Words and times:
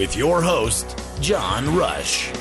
With 0.00 0.16
your 0.16 0.40
host, 0.40 0.98
John 1.20 1.76
Rush. 1.76 2.32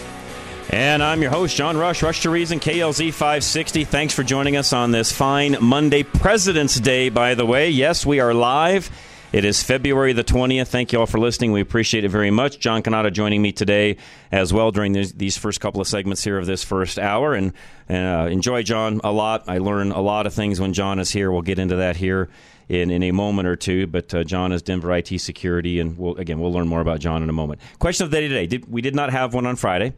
And 0.69 1.03
I'm 1.03 1.21
your 1.21 1.29
host, 1.29 1.57
John 1.57 1.75
Rush, 1.75 2.01
Rush 2.01 2.21
to 2.21 2.29
Reason, 2.29 2.57
KLZ 2.57 3.11
560. 3.11 3.83
Thanks 3.83 4.13
for 4.13 4.23
joining 4.23 4.55
us 4.55 4.71
on 4.71 4.91
this 4.91 5.11
fine 5.11 5.57
Monday, 5.59 6.03
President's 6.03 6.79
Day, 6.79 7.09
by 7.09 7.35
the 7.35 7.45
way. 7.45 7.69
Yes, 7.69 8.05
we 8.05 8.21
are 8.21 8.33
live. 8.33 8.89
It 9.33 9.43
is 9.43 9.61
February 9.61 10.13
the 10.13 10.23
20th. 10.23 10.67
Thank 10.67 10.93
you 10.93 11.01
all 11.01 11.05
for 11.05 11.19
listening. 11.19 11.51
We 11.51 11.59
appreciate 11.59 12.05
it 12.05 12.09
very 12.09 12.31
much. 12.31 12.59
John 12.59 12.81
Canada 12.81 13.11
joining 13.11 13.41
me 13.41 13.51
today 13.51 13.97
as 14.31 14.53
well 14.53 14.71
during 14.71 14.93
these, 14.93 15.37
first 15.37 15.59
couple 15.59 15.81
of 15.81 15.87
segments 15.87 16.23
here 16.23 16.37
of 16.37 16.45
this 16.45 16.63
first 16.63 16.97
hour. 16.97 17.33
And 17.33 17.51
uh, 17.89 18.29
enjoy 18.31 18.63
John 18.63 19.01
a 19.03 19.11
lot. 19.11 19.43
I 19.49 19.57
learn 19.57 19.91
a 19.91 19.99
lot 19.99 20.27
of 20.27 20.33
things 20.33 20.61
when 20.61 20.71
John 20.71 20.97
is 20.97 21.11
here. 21.11 21.29
We'll 21.29 21.41
get 21.41 21.59
into 21.59 21.75
that 21.75 21.97
here 21.97 22.29
in, 22.69 22.91
in 22.91 23.03
a 23.03 23.11
moment 23.11 23.47
or 23.47 23.55
two. 23.55 23.87
But 23.87 24.13
uh, 24.13 24.23
John 24.23 24.51
is 24.51 24.61
Denver 24.61 24.95
IT 24.95 25.19
Security, 25.19 25.79
and 25.79 25.97
we'll, 25.97 26.15
again, 26.15 26.39
we'll 26.39 26.53
learn 26.53 26.67
more 26.67 26.81
about 26.81 26.99
John 26.99 27.21
in 27.21 27.29
a 27.29 27.33
moment. 27.33 27.59
Question 27.79 28.05
of 28.05 28.11
the 28.11 28.17
day 28.17 28.27
today. 28.27 28.47
Did, 28.47 28.71
we 28.71 28.81
did 28.81 28.95
not 28.95 29.09
have 29.09 29.33
one 29.33 29.45
on 29.45 29.55
Friday. 29.55 29.93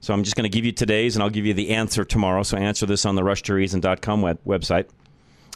So 0.00 0.12
I'm 0.12 0.22
just 0.24 0.36
going 0.36 0.50
to 0.50 0.54
give 0.54 0.64
you 0.64 0.72
today's, 0.72 1.16
and 1.16 1.22
I'll 1.22 1.30
give 1.30 1.46
you 1.46 1.54
the 1.54 1.70
answer 1.70 2.04
tomorrow. 2.04 2.42
So 2.42 2.56
answer 2.56 2.86
this 2.86 3.06
on 3.06 3.14
the 3.14 3.22
rushtoreason.com 3.22 4.22
web, 4.22 4.38
website. 4.44 4.86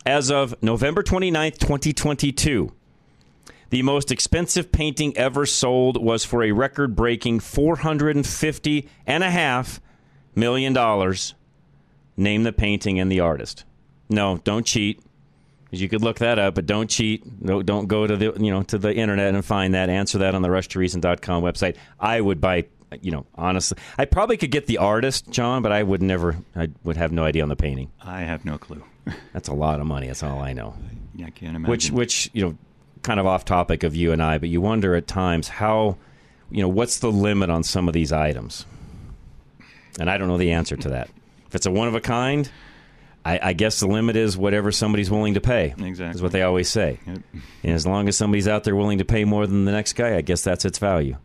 As 0.05 0.31
of 0.31 0.55
November 0.63 1.03
29th, 1.03 1.59
2022, 1.59 2.73
the 3.71 3.83
most 3.83 4.13
expensive 4.13 4.71
painting 4.71 5.17
ever 5.17 5.47
sold 5.47 6.03
was 6.03 6.25
for 6.25 6.45
a 6.45 6.53
record 6.53 6.95
breaking 6.95 7.41
$450 7.41 8.89
and 9.05 9.25
a 9.25 9.31
half 9.31 9.81
million 10.37 10.73
dollars. 10.73 11.35
Name 12.17 12.45
the 12.45 12.53
painting 12.53 13.01
and 13.01 13.11
the 13.11 13.21
artist. 13.21 13.65
No, 14.09 14.39
don't 14.45 14.65
cheat. 14.65 15.03
You 15.71 15.89
could 15.89 16.03
look 16.03 16.19
that 16.19 16.39
up, 16.39 16.55
but 16.55 16.67
don't 16.67 16.89
cheat. 16.89 17.25
No, 17.41 17.63
don't 17.63 17.87
go 17.87 18.07
to 18.07 18.17
the 18.17 18.33
you 18.39 18.51
know 18.51 18.63
to 18.65 18.79
the 18.79 18.95
internet 18.95 19.35
and 19.35 19.45
find 19.45 19.75
that. 19.75 19.91
Answer 19.91 20.19
that 20.19 20.35
on 20.35 20.43
the 20.43 20.49
rushtoreason.com 20.49 21.43
website. 21.43 21.77
I 21.99 22.21
would 22.21 22.41
buy 22.41 22.67
you 23.01 23.11
know, 23.11 23.27
honestly, 23.35 23.77
I 23.99 24.05
probably 24.05 24.37
could 24.37 24.51
get 24.51 24.67
the 24.67 24.79
artist, 24.79 25.29
John, 25.31 25.63
but 25.63 25.73
I 25.73 25.83
would 25.83 26.03
never. 26.03 26.37
I 26.55 26.69
would 26.85 26.97
have 26.97 27.13
no 27.13 27.25
idea 27.25 27.43
on 27.43 27.49
the 27.49 27.57
painting. 27.57 27.91
I 28.01 28.21
have 28.21 28.45
no 28.45 28.59
clue. 28.59 28.83
That's 29.33 29.49
a 29.49 29.55
lot 29.55 29.81
of 29.81 29.87
money. 29.87 30.07
That's 30.07 30.23
all 30.23 30.41
I 30.41 30.53
know. 30.53 30.75
Yeah, 31.15 31.27
I 31.27 31.31
can't 31.31 31.57
imagine. 31.57 31.71
Which, 31.71 31.91
which 31.91 32.31
you 32.33 32.45
know, 32.45 32.59
kind 33.03 33.21
of 33.21 33.27
off 33.27 33.45
topic 33.45 33.83
of 33.83 33.95
you 33.95 34.13
and 34.13 34.23
I, 34.23 34.39
but 34.39 34.49
you 34.49 34.61
wonder 34.61 34.95
at 34.95 35.07
times 35.07 35.49
how, 35.49 35.97
you 36.51 36.63
know, 36.63 36.69
what's 36.69 36.99
the 36.99 37.11
limit 37.11 37.51
on 37.51 37.63
some 37.63 37.89
of 37.89 37.95
these 37.95 38.13
items? 38.13 38.67
And 39.99 40.11
I 40.11 40.19
don't 40.19 40.29
know 40.29 40.39
the 40.39 40.53
answer 40.53 40.77
to 40.77 40.89
that. 40.91 41.09
If 41.47 41.55
it's 41.55 41.67
a 41.67 41.71
one 41.71 41.89
of 41.89 41.95
a 41.95 42.01
kind, 42.01 42.51
I, 43.27 43.41
I 43.43 43.53
guess 43.55 43.81
the 43.81 43.89
limit 43.89 44.15
is 44.15 44.37
whatever 44.37 44.71
somebody's 44.71 45.11
willing 45.11 45.35
to 45.35 45.41
pay. 45.41 45.75
Exactly. 45.77 46.15
Is 46.15 46.23
what 46.23 46.31
they 46.31 46.43
always 46.43 46.69
say. 46.69 47.01
Yep. 47.07 47.19
And 47.65 47.73
as 47.73 47.85
long 47.85 48.07
as 48.07 48.17
somebody's 48.17 48.47
out 48.47 48.63
there 48.63 48.77
willing 48.77 48.99
to 48.99 49.05
pay 49.05 49.25
more 49.25 49.49
than 49.49 49.65
the 49.65 49.73
next 49.73 49.95
guy, 49.95 50.17
I 50.17 50.21
guess 50.21 50.43
that's 50.43 50.65
its 50.65 50.79
value. 50.79 51.17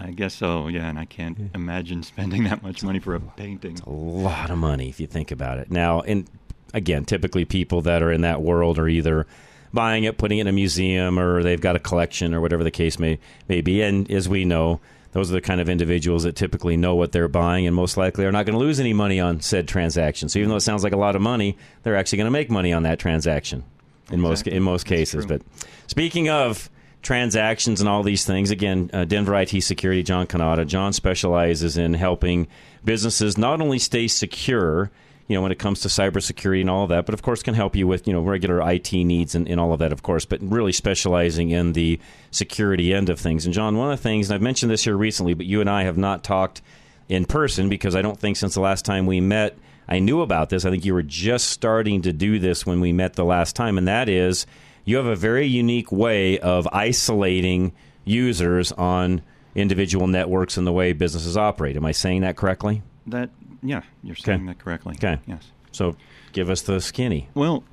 I 0.00 0.12
guess 0.12 0.34
so, 0.34 0.68
yeah, 0.68 0.88
and 0.88 0.98
I 0.98 1.04
can't 1.04 1.38
imagine 1.54 2.02
spending 2.02 2.44
that 2.44 2.62
much 2.62 2.82
money 2.82 2.98
for 3.00 3.14
a 3.14 3.20
painting. 3.20 3.78
a 3.86 3.90
lot 3.90 4.50
of 4.50 4.56
money 4.56 4.88
if 4.88 4.98
you 4.98 5.06
think 5.06 5.30
about 5.30 5.58
it. 5.58 5.70
Now, 5.70 6.00
and 6.00 6.26
again, 6.72 7.04
typically 7.04 7.44
people 7.44 7.82
that 7.82 8.02
are 8.02 8.10
in 8.10 8.22
that 8.22 8.40
world 8.40 8.78
are 8.78 8.88
either 8.88 9.26
buying 9.74 10.04
it, 10.04 10.16
putting 10.16 10.38
it 10.38 10.42
in 10.42 10.46
a 10.48 10.52
museum, 10.52 11.18
or 11.18 11.42
they've 11.42 11.60
got 11.60 11.76
a 11.76 11.78
collection, 11.78 12.32
or 12.34 12.40
whatever 12.40 12.64
the 12.64 12.70
case 12.70 12.98
may 12.98 13.18
may 13.48 13.60
be. 13.60 13.82
And 13.82 14.10
as 14.10 14.26
we 14.26 14.46
know, 14.46 14.80
those 15.12 15.30
are 15.30 15.34
the 15.34 15.40
kind 15.40 15.60
of 15.60 15.68
individuals 15.68 16.24
that 16.24 16.36
typically 16.36 16.76
know 16.76 16.94
what 16.94 17.12
they're 17.12 17.28
buying, 17.28 17.66
and 17.66 17.76
most 17.76 17.96
likely 17.96 18.24
are 18.24 18.32
not 18.32 18.46
going 18.46 18.58
to 18.58 18.64
lose 18.64 18.80
any 18.80 18.92
money 18.92 19.20
on 19.20 19.40
said 19.40 19.68
transaction. 19.68 20.28
So 20.28 20.38
even 20.38 20.48
though 20.48 20.56
it 20.56 20.60
sounds 20.60 20.82
like 20.82 20.92
a 20.92 20.98
lot 20.98 21.16
of 21.16 21.22
money, 21.22 21.56
they're 21.82 21.96
actually 21.96 22.18
going 22.18 22.26
to 22.26 22.32
make 22.32 22.50
money 22.50 22.72
on 22.72 22.82
that 22.82 22.98
transaction 22.98 23.64
in 24.10 24.20
most 24.20 24.46
in 24.46 24.62
most 24.62 24.84
cases. 24.84 25.26
But 25.26 25.42
speaking 25.86 26.28
of 26.28 26.70
transactions 27.02 27.80
and 27.80 27.88
all 27.88 28.02
these 28.02 28.24
things, 28.24 28.50
again, 28.50 28.90
uh, 28.92 29.04
Denver 29.04 29.34
IT 29.36 29.62
Security, 29.62 30.02
John 30.02 30.26
Canada. 30.26 30.64
John 30.64 30.92
specializes 30.92 31.76
in 31.76 31.94
helping 31.94 32.46
businesses 32.84 33.36
not 33.36 33.60
only 33.60 33.78
stay 33.78 34.08
secure, 34.08 34.90
you 35.28 35.36
know, 35.36 35.42
when 35.42 35.52
it 35.52 35.58
comes 35.58 35.80
to 35.80 35.88
cybersecurity 35.88 36.60
and 36.60 36.70
all 36.70 36.84
of 36.84 36.88
that, 36.90 37.06
but 37.06 37.14
of 37.14 37.22
course 37.22 37.42
can 37.42 37.54
help 37.54 37.76
you 37.76 37.86
with, 37.86 38.06
you 38.06 38.12
know, 38.12 38.20
regular 38.20 38.60
IT 38.70 38.92
needs 38.92 39.34
and, 39.34 39.48
and 39.48 39.60
all 39.60 39.72
of 39.72 39.78
that, 39.78 39.92
of 39.92 40.02
course, 40.02 40.24
but 40.24 40.40
really 40.42 40.72
specializing 40.72 41.50
in 41.50 41.72
the 41.72 41.98
security 42.30 42.92
end 42.92 43.08
of 43.08 43.18
things. 43.18 43.44
And 43.44 43.54
John, 43.54 43.76
one 43.76 43.92
of 43.92 43.98
the 43.98 44.02
things, 44.02 44.28
and 44.28 44.34
I've 44.34 44.42
mentioned 44.42 44.70
this 44.70 44.84
here 44.84 44.96
recently, 44.96 45.34
but 45.34 45.46
you 45.46 45.60
and 45.60 45.70
I 45.70 45.84
have 45.84 45.96
not 45.96 46.24
talked 46.24 46.62
in 47.08 47.24
person 47.24 47.68
because 47.68 47.94
I 47.96 48.02
don't 48.02 48.18
think 48.18 48.36
since 48.36 48.54
the 48.54 48.60
last 48.60 48.84
time 48.84 49.06
we 49.06 49.20
met 49.20 49.56
I 49.88 49.98
knew 49.98 50.20
about 50.20 50.48
this. 50.48 50.64
I 50.64 50.70
think 50.70 50.84
you 50.84 50.94
were 50.94 51.02
just 51.02 51.48
starting 51.48 52.02
to 52.02 52.12
do 52.12 52.38
this 52.38 52.64
when 52.64 52.80
we 52.80 52.92
met 52.92 53.14
the 53.14 53.24
last 53.24 53.56
time, 53.56 53.78
and 53.78 53.88
that 53.88 54.08
is 54.08 54.46
you 54.84 54.96
have 54.96 55.06
a 55.06 55.16
very 55.16 55.46
unique 55.46 55.92
way 55.92 56.38
of 56.38 56.68
isolating 56.72 57.72
users 58.04 58.72
on 58.72 59.22
individual 59.54 60.06
networks 60.06 60.56
and 60.56 60.66
the 60.66 60.72
way 60.72 60.92
businesses 60.92 61.36
operate. 61.36 61.76
Am 61.76 61.84
I 61.84 61.92
saying 61.92 62.22
that 62.22 62.36
correctly? 62.36 62.82
That, 63.06 63.30
yeah, 63.62 63.82
you're 64.02 64.16
saying 64.16 64.46
that 64.46 64.58
correctly. 64.58 64.94
Okay. 64.96 65.18
Yes. 65.26 65.50
So 65.72 65.96
give 66.32 66.50
us 66.50 66.62
the 66.62 66.80
skinny. 66.80 67.28
Well, 67.34 67.64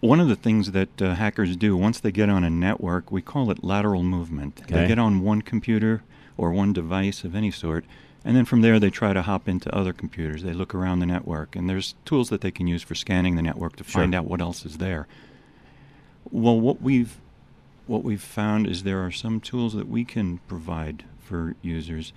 one 0.00 0.20
of 0.20 0.28
the 0.28 0.36
things 0.36 0.72
that 0.72 1.02
uh, 1.02 1.14
hackers 1.14 1.56
do 1.56 1.76
once 1.76 2.00
they 2.00 2.12
get 2.12 2.28
on 2.28 2.44
a 2.44 2.50
network, 2.50 3.10
we 3.10 3.22
call 3.22 3.50
it 3.50 3.62
lateral 3.64 4.02
movement. 4.02 4.60
Okay. 4.62 4.74
They 4.74 4.86
get 4.88 4.98
on 4.98 5.20
one 5.22 5.42
computer 5.42 6.02
or 6.36 6.52
one 6.52 6.72
device 6.72 7.24
of 7.24 7.34
any 7.34 7.50
sort, 7.50 7.84
and 8.24 8.36
then 8.36 8.44
from 8.44 8.60
there 8.60 8.78
they 8.78 8.90
try 8.90 9.12
to 9.12 9.22
hop 9.22 9.48
into 9.48 9.74
other 9.74 9.92
computers. 9.92 10.42
They 10.42 10.52
look 10.52 10.74
around 10.74 11.00
the 11.00 11.06
network, 11.06 11.56
and 11.56 11.68
there's 11.68 11.94
tools 12.04 12.28
that 12.30 12.40
they 12.42 12.50
can 12.50 12.66
use 12.66 12.82
for 12.82 12.94
scanning 12.94 13.36
the 13.36 13.42
network 13.42 13.76
to 13.76 13.84
Sure. 13.84 14.02
find 14.02 14.14
out 14.14 14.24
what 14.26 14.40
else 14.40 14.64
is 14.64 14.78
there. 14.78 15.06
Well, 16.30 16.58
what 16.60 16.80
we've 16.82 17.16
what 17.86 18.04
we've 18.04 18.22
found 18.22 18.66
is 18.66 18.82
there 18.82 19.04
are 19.04 19.10
some 19.10 19.40
tools 19.40 19.72
that 19.72 19.88
we 19.88 20.04
can 20.04 20.38
provide 20.46 21.04
for 21.18 21.56
users 21.62 22.12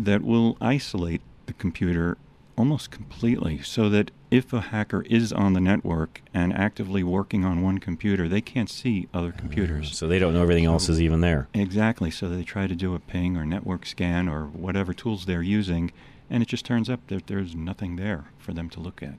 that 0.00 0.22
will 0.22 0.56
isolate 0.60 1.20
the 1.52 1.58
computer 1.58 2.16
almost 2.56 2.90
completely 2.90 3.60
so 3.62 3.88
that 3.88 4.10
if 4.30 4.52
a 4.52 4.60
hacker 4.60 5.02
is 5.02 5.32
on 5.32 5.52
the 5.52 5.60
network 5.60 6.22
and 6.32 6.52
actively 6.52 7.02
working 7.02 7.44
on 7.44 7.62
one 7.62 7.78
computer, 7.78 8.28
they 8.28 8.40
can't 8.40 8.70
see 8.70 9.08
other 9.12 9.32
computers. 9.32 9.90
Uh, 9.90 9.94
so 9.94 10.08
they 10.08 10.18
don't 10.18 10.32
know 10.32 10.42
everything 10.42 10.64
else 10.64 10.88
is 10.88 11.00
even 11.00 11.20
there. 11.20 11.48
Exactly. 11.54 12.10
So 12.10 12.28
they 12.28 12.42
try 12.42 12.66
to 12.66 12.74
do 12.74 12.94
a 12.94 12.98
ping 12.98 13.36
or 13.36 13.44
network 13.44 13.84
scan 13.84 14.28
or 14.28 14.46
whatever 14.46 14.94
tools 14.94 15.26
they're 15.26 15.42
using, 15.42 15.92
and 16.30 16.42
it 16.42 16.48
just 16.48 16.64
turns 16.64 16.88
up 16.88 17.06
that 17.08 17.26
there's 17.26 17.54
nothing 17.54 17.96
there 17.96 18.24
for 18.38 18.52
them 18.52 18.70
to 18.70 18.80
look 18.80 19.02
at. 19.02 19.14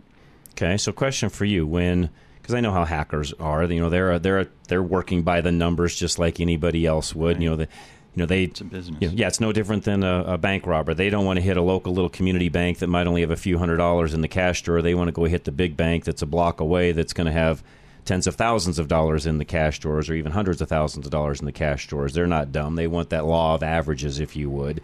Okay, 0.52 0.78
so 0.78 0.92
question 0.92 1.30
for 1.30 1.46
you: 1.46 1.66
When, 1.66 2.10
because 2.42 2.54
I 2.56 2.62
know 2.62 2.72
how 2.72 2.86
hackers 2.86 3.34
are, 3.34 3.64
you 3.66 3.80
know, 3.80 3.90
they're 3.90 4.20
they're 4.20 4.48
they're 4.68 4.84
working 4.84 5.24
by 5.24 5.42
the 5.42 5.52
numbers 5.52 5.96
just 5.96 6.20
like 6.20 6.40
anybody 6.40 6.86
else 6.86 7.16
would. 7.16 7.42
You 7.42 7.52
know, 7.52 7.56
the, 7.56 7.68
you 8.16 8.22
know 8.22 8.26
they. 8.26 8.44
It's 8.44 8.62
a 8.62 8.66
business. 8.66 9.02
you 9.02 9.08
know, 9.08 9.14
yeah, 9.16 9.28
it's 9.28 9.40
no 9.40 9.52
different 9.52 9.84
than 9.84 10.04
a, 10.04 10.24
a 10.28 10.38
bank 10.38 10.68
robber. 10.68 10.94
They 10.94 11.10
don't 11.10 11.26
want 11.26 11.38
to 11.38 11.44
hit 11.44 11.58
a 11.58 11.62
local 11.62 11.94
little 11.94 12.10
community 12.10 12.50
bank 12.50 12.80
that 12.80 12.88
might 12.88 13.08
only 13.08 13.22
have 13.22 13.32
a 13.32 13.36
few 13.36 13.58
hundred 13.58 13.78
dollars 13.78 14.14
in 14.14 14.22
the 14.22 14.28
cash 14.28 14.62
drawer. 14.62 14.82
They 14.82 14.94
want 14.94 15.08
to 15.08 15.12
go 15.12 15.24
hit 15.26 15.46
the 15.46 15.52
big 15.52 15.76
bank 15.76 16.06
that's 16.06 16.22
a 16.22 16.28
block 16.28 16.60
away 16.60 16.92
that's 16.92 17.14
going 17.14 17.26
to 17.26 17.34
have 17.34 17.64
tens 18.06 18.28
of 18.28 18.36
thousands 18.36 18.80
of 18.80 18.88
dollars 18.88 19.26
in 19.26 19.38
the 19.38 19.46
cash 19.46 19.80
drawers 19.80 20.10
or 20.10 20.14
even 20.14 20.32
hundreds 20.32 20.62
of 20.62 20.70
thousands 20.70 21.06
of 21.06 21.12
dollars 21.12 21.40
in 21.40 21.46
the 21.46 21.52
cash 21.52 21.88
drawers. 21.88 22.14
They're 22.14 22.28
not 22.28 22.52
dumb. 22.52 22.76
They 22.76 22.88
want 22.88 23.10
that 23.10 23.26
law 23.26 23.56
of 23.56 23.64
averages, 23.64 24.20
if 24.20 24.36
you 24.36 24.50
would. 24.50 24.82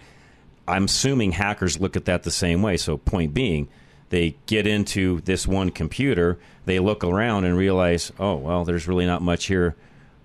I'm 0.67 0.85
assuming 0.85 1.33
hackers 1.33 1.79
look 1.79 1.95
at 1.95 2.05
that 2.05 2.23
the 2.23 2.31
same 2.31 2.61
way. 2.61 2.77
So, 2.77 2.97
point 2.97 3.33
being, 3.33 3.67
they 4.09 4.37
get 4.45 4.67
into 4.67 5.21
this 5.21 5.47
one 5.47 5.71
computer, 5.71 6.39
they 6.65 6.79
look 6.79 7.03
around 7.03 7.45
and 7.45 7.57
realize, 7.57 8.11
oh, 8.19 8.35
well, 8.35 8.65
there's 8.65 8.87
really 8.87 9.05
not 9.05 9.21
much 9.21 9.45
here 9.45 9.75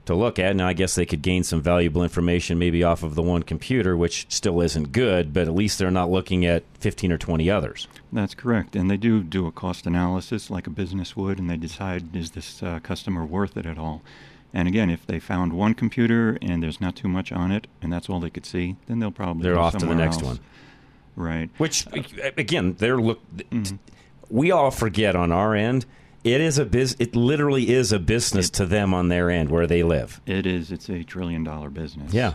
to 0.07 0.15
look 0.15 0.39
at. 0.39 0.55
Now, 0.55 0.69
I 0.69 0.73
guess 0.73 0.95
they 0.95 1.07
could 1.07 1.23
gain 1.23 1.45
some 1.45 1.63
valuable 1.63 2.03
information 2.03 2.59
maybe 2.59 2.83
off 2.83 3.03
of 3.03 3.15
the 3.15 3.23
one 3.23 3.43
computer, 3.43 3.97
which 3.97 4.27
still 4.29 4.61
isn't 4.61 4.93
good, 4.93 5.33
but 5.33 5.47
at 5.49 5.55
least 5.55 5.79
they're 5.79 5.91
not 5.91 6.11
looking 6.11 6.45
at 6.45 6.63
15 6.81 7.13
or 7.13 7.19
20 7.19 7.51
others. 7.51 7.89
That's 8.13 8.35
correct. 8.35 8.77
And 8.77 8.91
they 8.91 8.97
do 8.97 9.23
do 9.23 9.47
a 9.47 9.53
cost 9.53 9.87
analysis 9.87 10.51
like 10.51 10.67
a 10.67 10.71
business 10.71 11.17
would, 11.17 11.39
and 11.39 11.49
they 11.49 11.57
decide 11.57 12.15
is 12.15 12.33
this 12.33 12.63
uh, 12.63 12.81
customer 12.81 13.25
worth 13.25 13.57
it 13.57 13.67
at 13.67 13.79
all? 13.79 14.03
And 14.53 14.69
again, 14.69 14.89
if 14.89 15.05
they 15.05 15.19
found 15.19 15.53
one 15.53 15.75
computer 15.75 16.39
and 16.41 16.63
there's 16.63 16.81
not 16.81 16.95
too 16.95 17.09
much 17.09 17.33
on 17.33 17.51
it, 17.51 17.67
and 17.83 17.93
that's 17.93 18.09
all 18.09 18.21
they 18.21 18.31
could 18.31 18.47
see, 18.47 18.77
then 18.87 19.01
they'll 19.01 19.11
probably 19.11 19.43
they're 19.43 19.55
go 19.55 19.63
off 19.63 19.77
to 19.79 19.87
the 19.87 19.95
next 19.95 20.19
else. 20.19 20.25
one. 20.25 20.41
Right. 21.17 21.51
Which 21.59 21.87
again, 22.37 22.75
they're 22.79 22.99
look. 22.99 23.21
Mm-hmm. 23.37 23.77
We 24.31 24.51
all 24.53 24.71
forget 24.71 25.17
on 25.17 25.33
our 25.33 25.55
end. 25.55 25.87
It 26.25 26.41
is 26.41 26.59
a 26.59 26.65
biz. 26.65 26.97
It 26.99 27.15
literally 27.15 27.71
is 27.71 27.93
a 27.93 27.99
business 27.99 28.49
to 28.51 28.65
them 28.65 28.95
on 28.95 29.09
their 29.09 29.31
end 29.31 29.51
where 29.51 29.67
they 29.67 29.83
live. 29.83 30.23
It 30.25 30.47
is. 30.47 30.73
It's 30.73 30.89
a 30.89 31.05
trillion 31.05 31.45
dollar 31.45 31.69
business. 31.69 32.15
Yeah, 32.15 32.35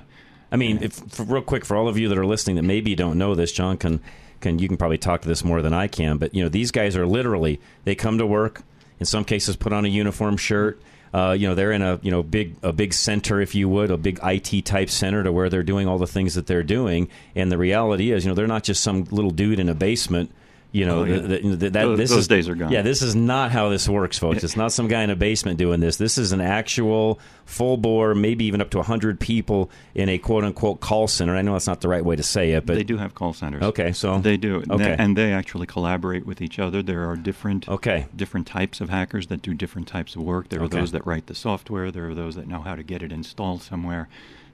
I 0.52 0.58
mean, 0.58 0.80
if, 0.82 0.94
for, 0.94 1.24
real 1.24 1.42
quick 1.42 1.66
for 1.66 1.76
all 1.76 1.88
of 1.88 1.98
you 1.98 2.08
that 2.10 2.18
are 2.18 2.26
listening 2.26 2.56
that 2.58 2.64
maybe 2.64 2.94
don't 2.96 3.18
know 3.18 3.34
this, 3.34 3.52
John 3.52 3.78
can 3.78 4.00
can 4.42 4.60
you 4.60 4.68
can 4.68 4.78
probably 4.78 4.98
talk 4.98 5.22
to 5.22 5.28
this 5.28 5.44
more 5.44 5.62
than 5.62 5.74
I 5.74 5.88
can. 5.88 6.18
But 6.18 6.34
you 6.34 6.44
know, 6.44 6.50
these 6.50 6.72
guys 6.72 6.96
are 6.96 7.08
literally 7.08 7.60
they 7.84 7.96
come 7.96 8.18
to 8.20 8.26
work. 8.26 8.64
In 9.00 9.06
some 9.06 9.24
cases, 9.24 9.56
put 9.56 9.74
on 9.74 9.86
a 9.86 9.90
uniform 9.90 10.38
shirt. 10.38 10.82
Uh, 11.12 11.36
you 11.38 11.48
know, 11.48 11.56
they're 11.56 11.72
in 11.72 11.82
a 11.82 12.00
you 12.04 12.12
know 12.12 12.22
big 12.22 12.56
a 12.62 12.72
big 12.72 12.94
center, 12.94 13.42
if 13.42 13.56
you 13.56 13.68
would, 13.70 13.90
a 13.90 13.98
big 13.98 14.20
IT 14.22 14.66
type 14.66 14.90
center 14.90 15.24
to 15.24 15.32
where 15.32 15.50
they're 15.50 15.64
doing 15.64 15.88
all 15.88 15.98
the 15.98 16.08
things 16.08 16.36
that 16.36 16.48
they're 16.48 16.64
doing. 16.64 17.10
And 17.36 17.52
the 17.52 17.58
reality 17.58 18.12
is, 18.12 18.24
you 18.24 18.30
know, 18.30 18.36
they're 18.36 18.48
not 18.48 18.64
just 18.64 18.84
some 18.84 19.06
little 19.06 19.32
dude 19.32 19.60
in 19.60 19.70
a 19.70 19.74
basement. 19.74 20.32
You 20.72 20.86
know, 20.86 21.00
Oh, 21.00 21.04
yeah. 21.04 21.20
th- 21.28 21.42
th- 21.42 21.60
that, 21.60 21.74
Those- 21.74 21.98
this 21.98 22.10
those 22.12 22.20
is, 22.20 22.28
days 22.28 22.48
are 22.48 22.54
gone. 22.54 22.72
Yeah, 22.72 22.84
this 22.84 23.02
is 23.02 23.16
not 23.16 23.50
how 23.52 23.70
this 23.70 23.90
works, 23.90 24.20
folks. 24.20 24.44
It's 24.44 24.56
not 24.56 24.72
some 24.72 24.88
guy 24.88 25.02
in 25.02 25.10
a 25.10 25.16
basement 25.16 25.58
doing 25.58 25.80
this. 25.80 25.98
This 25.98 26.20
is 26.20 26.32
an 26.32 26.42
actual 26.42 27.20
full 27.46 27.76
bore, 27.78 28.14
maybe 28.14 28.46
even 28.46 28.62
up 28.62 28.70
to 28.72 28.78
100 28.78 29.20
people 29.20 29.72
in 29.96 30.10
a 30.10 30.20
quote 30.20 30.44
unquote 30.44 30.80
call 30.80 31.08
center. 31.08 31.36
I 31.36 31.42
know 31.42 31.54
that's 31.54 31.66
not 31.66 31.82
the 31.82 31.88
right 31.90 32.06
way 32.06 32.16
to 32.16 32.22
say 32.22 32.52
it, 32.52 32.68
but 32.68 32.76
they 32.76 32.84
do 32.84 32.98
have 32.98 33.16
call 33.16 33.34
centers. 33.34 33.64
Okay, 33.64 33.92
so 33.94 34.20
they 34.20 34.38
do, 34.38 34.58
and 34.62 34.72
Okay, 34.74 34.84
they- 34.84 34.96
and 34.98 35.18
they 35.18 35.34
actually 35.34 35.66
collaborate 35.66 36.28
with 36.28 36.40
each 36.40 36.60
other. 36.60 36.84
There 36.84 37.10
are 37.10 37.16
different 37.16 37.68
okay 37.68 38.06
different 38.16 38.46
types 38.46 38.80
of 38.80 38.90
hackers 38.92 39.26
that 39.28 39.42
do 39.42 39.56
different 39.56 39.88
types 39.88 40.16
of 40.16 40.22
work. 40.22 40.50
There 40.50 40.60
are 40.62 40.66
Okay. 40.66 40.78
those 40.80 40.92
that 40.92 41.04
write 41.08 41.26
the 41.26 41.34
software. 41.36 41.90
There 41.90 42.08
are 42.10 42.14
those 42.14 42.36
that 42.36 42.48
know 42.48 42.62
how 42.62 42.76
to 42.76 42.84
get 42.84 43.02
it 43.02 43.12
installed 43.12 43.64
somewhere. 43.64 44.08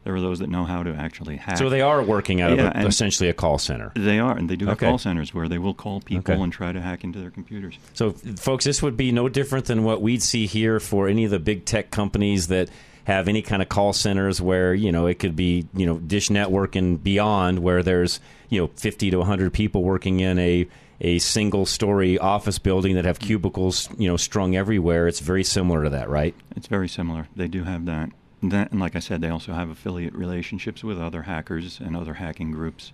There 0.06 0.16
are 0.16 0.22
those 0.22 0.40
that 0.40 0.50
know 0.50 0.64
how 0.64 0.84
to 0.84 0.94
actually 0.94 1.36
hack. 1.36 1.58
so 1.58 1.68
they 1.70 1.82
are 1.82 2.02
working 2.02 2.40
out 2.40 2.56
Yeah, 2.56 2.68
of 2.70 2.86
a, 2.86 2.88
essentially 2.88 3.28
a 3.28 3.34
call 3.34 3.58
center. 3.58 3.92
They 3.96 4.20
are, 4.20 4.38
and 4.38 4.48
they 4.50 4.56
do 4.56 4.68
have 4.68 4.78
Okay. 4.78 4.86
call 4.86 4.98
centers 5.00 5.34
where 5.34 5.50
they 5.50 5.58
will 5.58 5.74
call 5.74 6.00
people 6.00 6.32
Okay. 6.34 6.42
and 6.42 6.54
try 6.54 6.72
to 6.72 6.80
hack 6.80 7.04
into 7.04 7.20
their 7.20 7.32
computers. 7.32 7.78
So, 7.94 8.12
folks, 8.38 8.66
this 8.66 8.82
would 8.84 8.96
be 8.96 9.12
no 9.12 9.28
different 9.30 9.66
than 9.66 9.84
what 9.84 10.02
we'd 10.02 10.22
see 10.22 10.46
here 10.46 10.80
for 10.80 11.08
any 11.10 11.26
of 11.26 11.32
the 11.32 11.40
big 11.40 11.66
tech 11.66 11.90
companies 11.92 12.48
that 12.48 12.70
have 13.06 13.28
any 13.28 13.42
kind 13.42 13.62
of 13.62 13.70
call 13.70 13.94
centers 13.94 14.40
where 14.42 14.74
you 14.74 14.92
know 14.92 15.06
it 15.08 15.20
could 15.20 15.36
be 15.36 15.68
you 15.76 15.86
know 15.86 15.98
Dish 15.98 16.30
Network 16.30 16.76
and 16.76 17.04
beyond, 17.04 17.60
where 17.60 17.82
there's 17.84 18.20
you 18.50 18.62
know 18.62 18.68
50 18.76 19.10
to 19.12 19.18
100 19.18 19.52
people 19.54 19.84
working 19.84 20.20
in 20.22 20.38
a 20.40 20.68
a 21.02 21.20
single 21.20 21.66
story 21.66 22.18
office 22.18 22.58
building 22.58 22.96
that 22.96 23.06
have 23.06 23.20
cubicles 23.20 23.90
you 23.98 24.08
know 24.08 24.18
strung 24.18 24.56
everywhere. 24.56 25.08
It's 25.08 25.20
very 25.20 25.44
similar 25.44 25.84
to 25.84 25.90
that, 25.90 26.10
right? 26.10 26.34
It's 26.56 26.68
very 26.68 26.88
similar. 26.88 27.28
They 27.36 27.48
do 27.48 27.64
have 27.64 27.86
that. 27.86 28.10
And 28.46 28.52
That, 28.52 28.70
and 28.70 28.80
like 28.80 28.96
I 28.96 29.00
said, 29.00 29.22
they 29.22 29.30
also 29.30 29.54
have 29.54 29.72
affiliate 29.72 30.14
relationships 30.14 30.84
with 30.84 31.00
other 31.00 31.24
hackers 31.24 31.80
and 31.80 31.98
other 31.98 32.14
hacking 32.14 32.52
groups. 32.52 32.94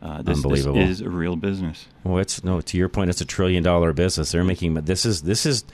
Uh, 0.00 0.22
this, 0.22 0.40
this 0.40 0.64
is 0.64 1.00
a 1.00 1.10
real 1.10 1.34
business. 1.34 1.88
Well, 2.04 2.18
it's 2.18 2.44
no. 2.44 2.60
To 2.60 2.76
your 2.76 2.88
point, 2.88 3.10
it's 3.10 3.20
a 3.20 3.24
trillion 3.24 3.64
dollar 3.64 3.92
business. 3.92 4.30
They're 4.30 4.44
making. 4.44 4.74
This 4.74 5.04
is 5.04 5.22
this 5.22 5.44
is, 5.44 5.64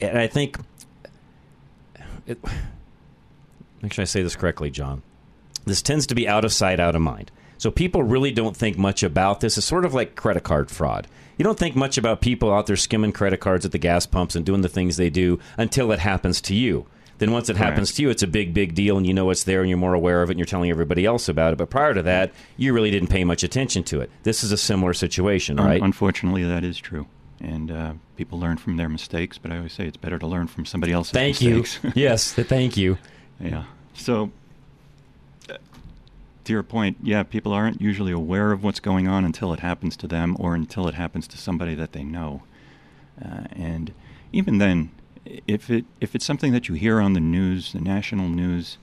and 0.00 0.18
I 0.18 0.26
think. 0.26 0.56
It, 2.26 2.38
make 3.82 3.92
sure 3.92 4.02
I 4.02 4.06
say 4.06 4.22
this 4.22 4.36
correctly, 4.36 4.70
John. 4.70 5.02
This 5.66 5.82
tends 5.82 6.06
to 6.06 6.14
be 6.14 6.26
out 6.26 6.46
of 6.46 6.52
sight, 6.54 6.80
out 6.80 6.94
of 6.94 7.02
mind. 7.02 7.30
So 7.58 7.70
people 7.70 8.02
really 8.02 8.30
don't 8.30 8.56
think 8.56 8.78
much 8.78 9.02
about 9.02 9.40
this. 9.40 9.58
It's 9.58 9.66
sort 9.66 9.84
of 9.84 9.92
like 9.92 10.16
credit 10.16 10.44
card 10.44 10.70
fraud. 10.70 11.08
You 11.36 11.44
don't 11.44 11.58
think 11.58 11.76
much 11.76 11.98
about 11.98 12.22
people 12.22 12.50
out 12.54 12.66
there 12.66 12.76
skimming 12.76 13.12
credit 13.12 13.40
cards 13.40 13.66
at 13.66 13.72
the 13.72 13.78
gas 13.78 14.06
pumps 14.06 14.34
and 14.34 14.46
doing 14.46 14.62
the 14.62 14.68
things 14.70 14.96
they 14.96 15.10
do 15.10 15.40
until 15.58 15.92
it 15.92 15.98
happens 15.98 16.40
to 16.42 16.54
you. 16.54 16.86
Then 17.18 17.32
once 17.32 17.48
it 17.48 17.56
happens 17.56 17.92
to 17.94 18.02
you, 18.02 18.10
it's 18.10 18.22
a 18.22 18.26
big, 18.26 18.52
big 18.52 18.74
deal, 18.74 18.96
and 18.98 19.06
you 19.06 19.14
know 19.14 19.30
it's 19.30 19.44
there, 19.44 19.60
and 19.60 19.68
you're 19.70 19.78
more 19.78 19.94
aware 19.94 20.22
of 20.22 20.28
it, 20.28 20.32
and 20.32 20.38
you're 20.38 20.46
telling 20.46 20.70
everybody 20.70 21.06
else 21.06 21.28
about 21.28 21.52
it. 21.54 21.56
But 21.56 21.70
prior 21.70 21.94
to 21.94 22.02
that, 22.02 22.32
you 22.56 22.74
really 22.74 22.90
didn't 22.90 23.08
pay 23.08 23.24
much 23.24 23.42
attention 23.42 23.84
to 23.84 24.00
it. 24.00 24.10
This 24.22 24.44
is 24.44 24.52
a 24.52 24.56
similar 24.58 24.92
situation, 24.92 25.58
Un- 25.58 25.66
right? 25.66 25.82
unfortunately, 25.82 26.44
that 26.44 26.62
is 26.62 26.78
true. 26.78 27.06
And 27.40 27.70
uh, 27.70 27.94
people 28.16 28.38
learn 28.38 28.58
from 28.58 28.76
their 28.76 28.88
mistakes, 28.88 29.38
but 29.38 29.50
I 29.50 29.56
always 29.56 29.72
say 29.72 29.86
it's 29.86 29.96
better 29.96 30.18
to 30.18 30.26
learn 30.26 30.46
from 30.46 30.66
somebody 30.66 30.92
else's 30.92 31.12
Thank 31.12 31.40
you. 31.40 31.64
yes, 31.94 32.34
th- 32.34 32.48
thank 32.48 32.76
you. 32.76 32.98
Yeah. 33.40 33.64
So, 33.94 34.30
uh, 35.50 35.56
to 36.44 36.52
your 36.52 36.62
point, 36.62 36.98
yeah, 37.02 37.22
people 37.22 37.52
aren't 37.52 37.80
usually 37.80 38.12
aware 38.12 38.52
of 38.52 38.62
what's 38.62 38.80
going 38.80 39.08
on 39.08 39.24
until 39.24 39.52
it 39.52 39.60
happens 39.60 39.96
to 39.98 40.06
them 40.06 40.36
or 40.38 40.54
until 40.54 40.86
it 40.86 40.94
happens 40.94 41.26
to 41.28 41.38
somebody 41.38 41.74
that 41.74 41.92
they 41.92 42.04
know. 42.04 42.42
Uh, 43.22 43.44
and 43.52 43.92
even 44.32 44.58
then, 44.58 44.90
if 45.46 45.70
it 45.70 45.84
if 46.00 46.14
it's 46.14 46.24
something 46.24 46.52
that 46.52 46.68
you 46.68 46.74
hear 46.74 47.00
on 47.00 47.12
the 47.12 47.20
news, 47.20 47.72
the 47.72 47.80
national 47.80 48.28
news, 48.28 48.78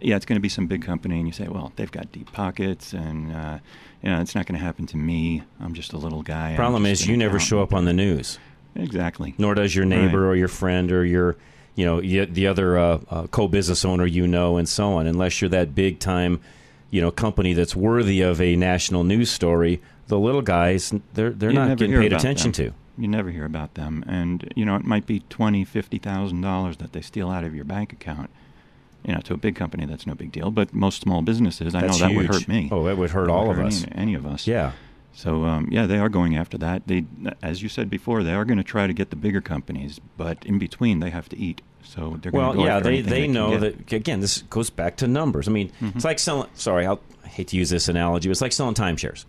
yeah, 0.00 0.16
it's 0.16 0.24
going 0.26 0.36
to 0.36 0.40
be 0.40 0.48
some 0.48 0.66
big 0.66 0.82
company, 0.82 1.18
and 1.18 1.26
you 1.26 1.32
say, 1.32 1.48
well, 1.48 1.72
they've 1.76 1.90
got 1.92 2.10
deep 2.12 2.32
pockets, 2.32 2.92
and 2.92 3.32
uh, 3.34 3.58
you 4.02 4.10
know, 4.10 4.20
it's 4.20 4.34
not 4.34 4.46
going 4.46 4.58
to 4.58 4.64
happen 4.64 4.86
to 4.86 4.96
me. 4.96 5.42
I'm 5.60 5.74
just 5.74 5.92
a 5.92 5.98
little 5.98 6.22
guy. 6.22 6.54
Problem 6.56 6.86
is, 6.86 7.06
you 7.06 7.16
never 7.16 7.36
accountant." 7.36 7.48
show 7.48 7.62
up 7.62 7.74
on 7.74 7.84
the 7.84 7.92
news. 7.92 8.38
Exactly. 8.76 9.34
Nor 9.36 9.54
does 9.54 9.74
your 9.74 9.84
neighbor 9.84 10.20
Right. 10.22 10.28
or 10.32 10.36
your 10.36 10.48
friend 10.48 10.92
or 10.92 11.04
your, 11.04 11.36
you 11.74 11.84
know, 11.84 12.00
the 12.00 12.46
other 12.46 12.78
uh, 12.78 13.00
uh, 13.10 13.26
co-business 13.26 13.84
owner 13.84 14.06
you 14.06 14.26
know, 14.28 14.56
and 14.58 14.68
so 14.68 14.92
on. 14.94 15.06
Unless 15.08 15.40
you're 15.42 15.50
that 15.50 15.74
big 15.74 15.98
time, 15.98 16.40
you 16.90 17.00
know, 17.00 17.10
company 17.10 17.52
that's 17.52 17.74
worthy 17.74 18.20
of 18.20 18.40
a 18.40 18.54
national 18.56 19.02
news 19.04 19.28
story. 19.30 19.80
The 20.06 20.18
little 20.18 20.42
guys, 20.42 20.92
they're 21.14 21.30
they're 21.30 21.50
You 21.50 21.56
not 21.56 21.78
getting 21.78 21.96
paid 21.98 22.12
attention 22.12 22.52
them. 22.52 22.70
to. 22.70 22.74
You 23.00 23.08
never 23.08 23.30
hear 23.30 23.44
about 23.44 23.74
them, 23.74 24.04
and 24.06 24.52
you 24.54 24.64
know 24.64 24.76
it 24.76 24.84
might 24.84 25.06
be 25.06 25.20
twenty, 25.30 25.64
fifty 25.64 25.98
thousand 25.98 26.40
dollars 26.42 26.76
that 26.78 26.92
they 26.92 27.00
steal 27.00 27.30
out 27.30 27.44
of 27.44 27.54
your 27.54 27.64
bank 27.64 27.92
account. 27.92 28.30
You 29.04 29.14
know, 29.14 29.20
to 29.22 29.32
a 29.34 29.38
big 29.38 29.56
company, 29.56 29.86
that's 29.86 30.06
no 30.06 30.14
big 30.14 30.30
deal. 30.30 30.50
But 30.50 30.74
most 30.74 31.00
small 31.00 31.22
businesses, 31.22 31.74
I 31.74 31.80
know 31.80 31.94
that 31.96 32.14
would 32.14 32.26
hurt 32.26 32.46
me. 32.46 32.68
Oh, 32.70 32.84
that 32.84 32.98
would 32.98 33.10
hurt 33.12 33.26
That 33.28 33.32
all 33.32 33.50
of 33.50 33.58
any- 33.58 33.68
us. 33.68 33.86
Any, 33.92 34.12
of 34.14 34.26
us. 34.26 34.46
Yeah. 34.46 34.72
So 35.14 35.44
um, 35.46 35.68
yeah, 35.72 35.86
they 35.86 35.98
are 35.98 36.10
going 36.10 36.36
after 36.36 36.58
that. 36.58 36.86
They, 36.86 37.06
as 37.42 37.62
you 37.62 37.68
said 37.70 37.88
before, 37.88 38.22
they 38.22 38.34
are 38.34 38.44
going 38.44 38.58
to 38.58 38.64
try 38.64 38.86
to 38.86 38.92
get 38.92 39.08
the 39.10 39.16
bigger 39.16 39.40
companies, 39.40 39.98
but 40.18 40.44
in 40.44 40.58
between 40.58 41.00
they 41.00 41.08
have 41.10 41.28
to 41.30 41.38
eat. 41.38 41.62
So 41.82 42.18
they're 42.20 42.30
going 42.30 42.44
Well, 42.44 42.52
to 42.52 42.58
go 42.58 42.64
yeah, 42.66 42.76
after 42.76 42.90
they 42.90 43.00
they 43.00 43.22
can 43.22 43.32
know. 43.32 43.52
Mm-hmm. 43.52 43.60
that 43.62 43.92
again. 43.94 44.20
This 44.20 44.42
goes 44.42 44.68
back 44.68 44.96
to 44.98 45.08
numbers. 45.08 45.48
I 45.48 45.50
mean, 45.50 45.72
it's 45.80 46.04
like 46.04 46.18
selling. 46.18 46.48
Sorry, 46.54 46.84
I'll, 46.84 47.00
I 47.24 47.28
hate 47.28 47.48
to 47.48 47.56
use 47.56 47.70
this 47.70 47.88
analogy. 47.88 48.28
But 48.28 48.32
it's 48.32 48.42
like 48.42 48.52
selling 48.52 48.74
timeshares. 48.74 49.24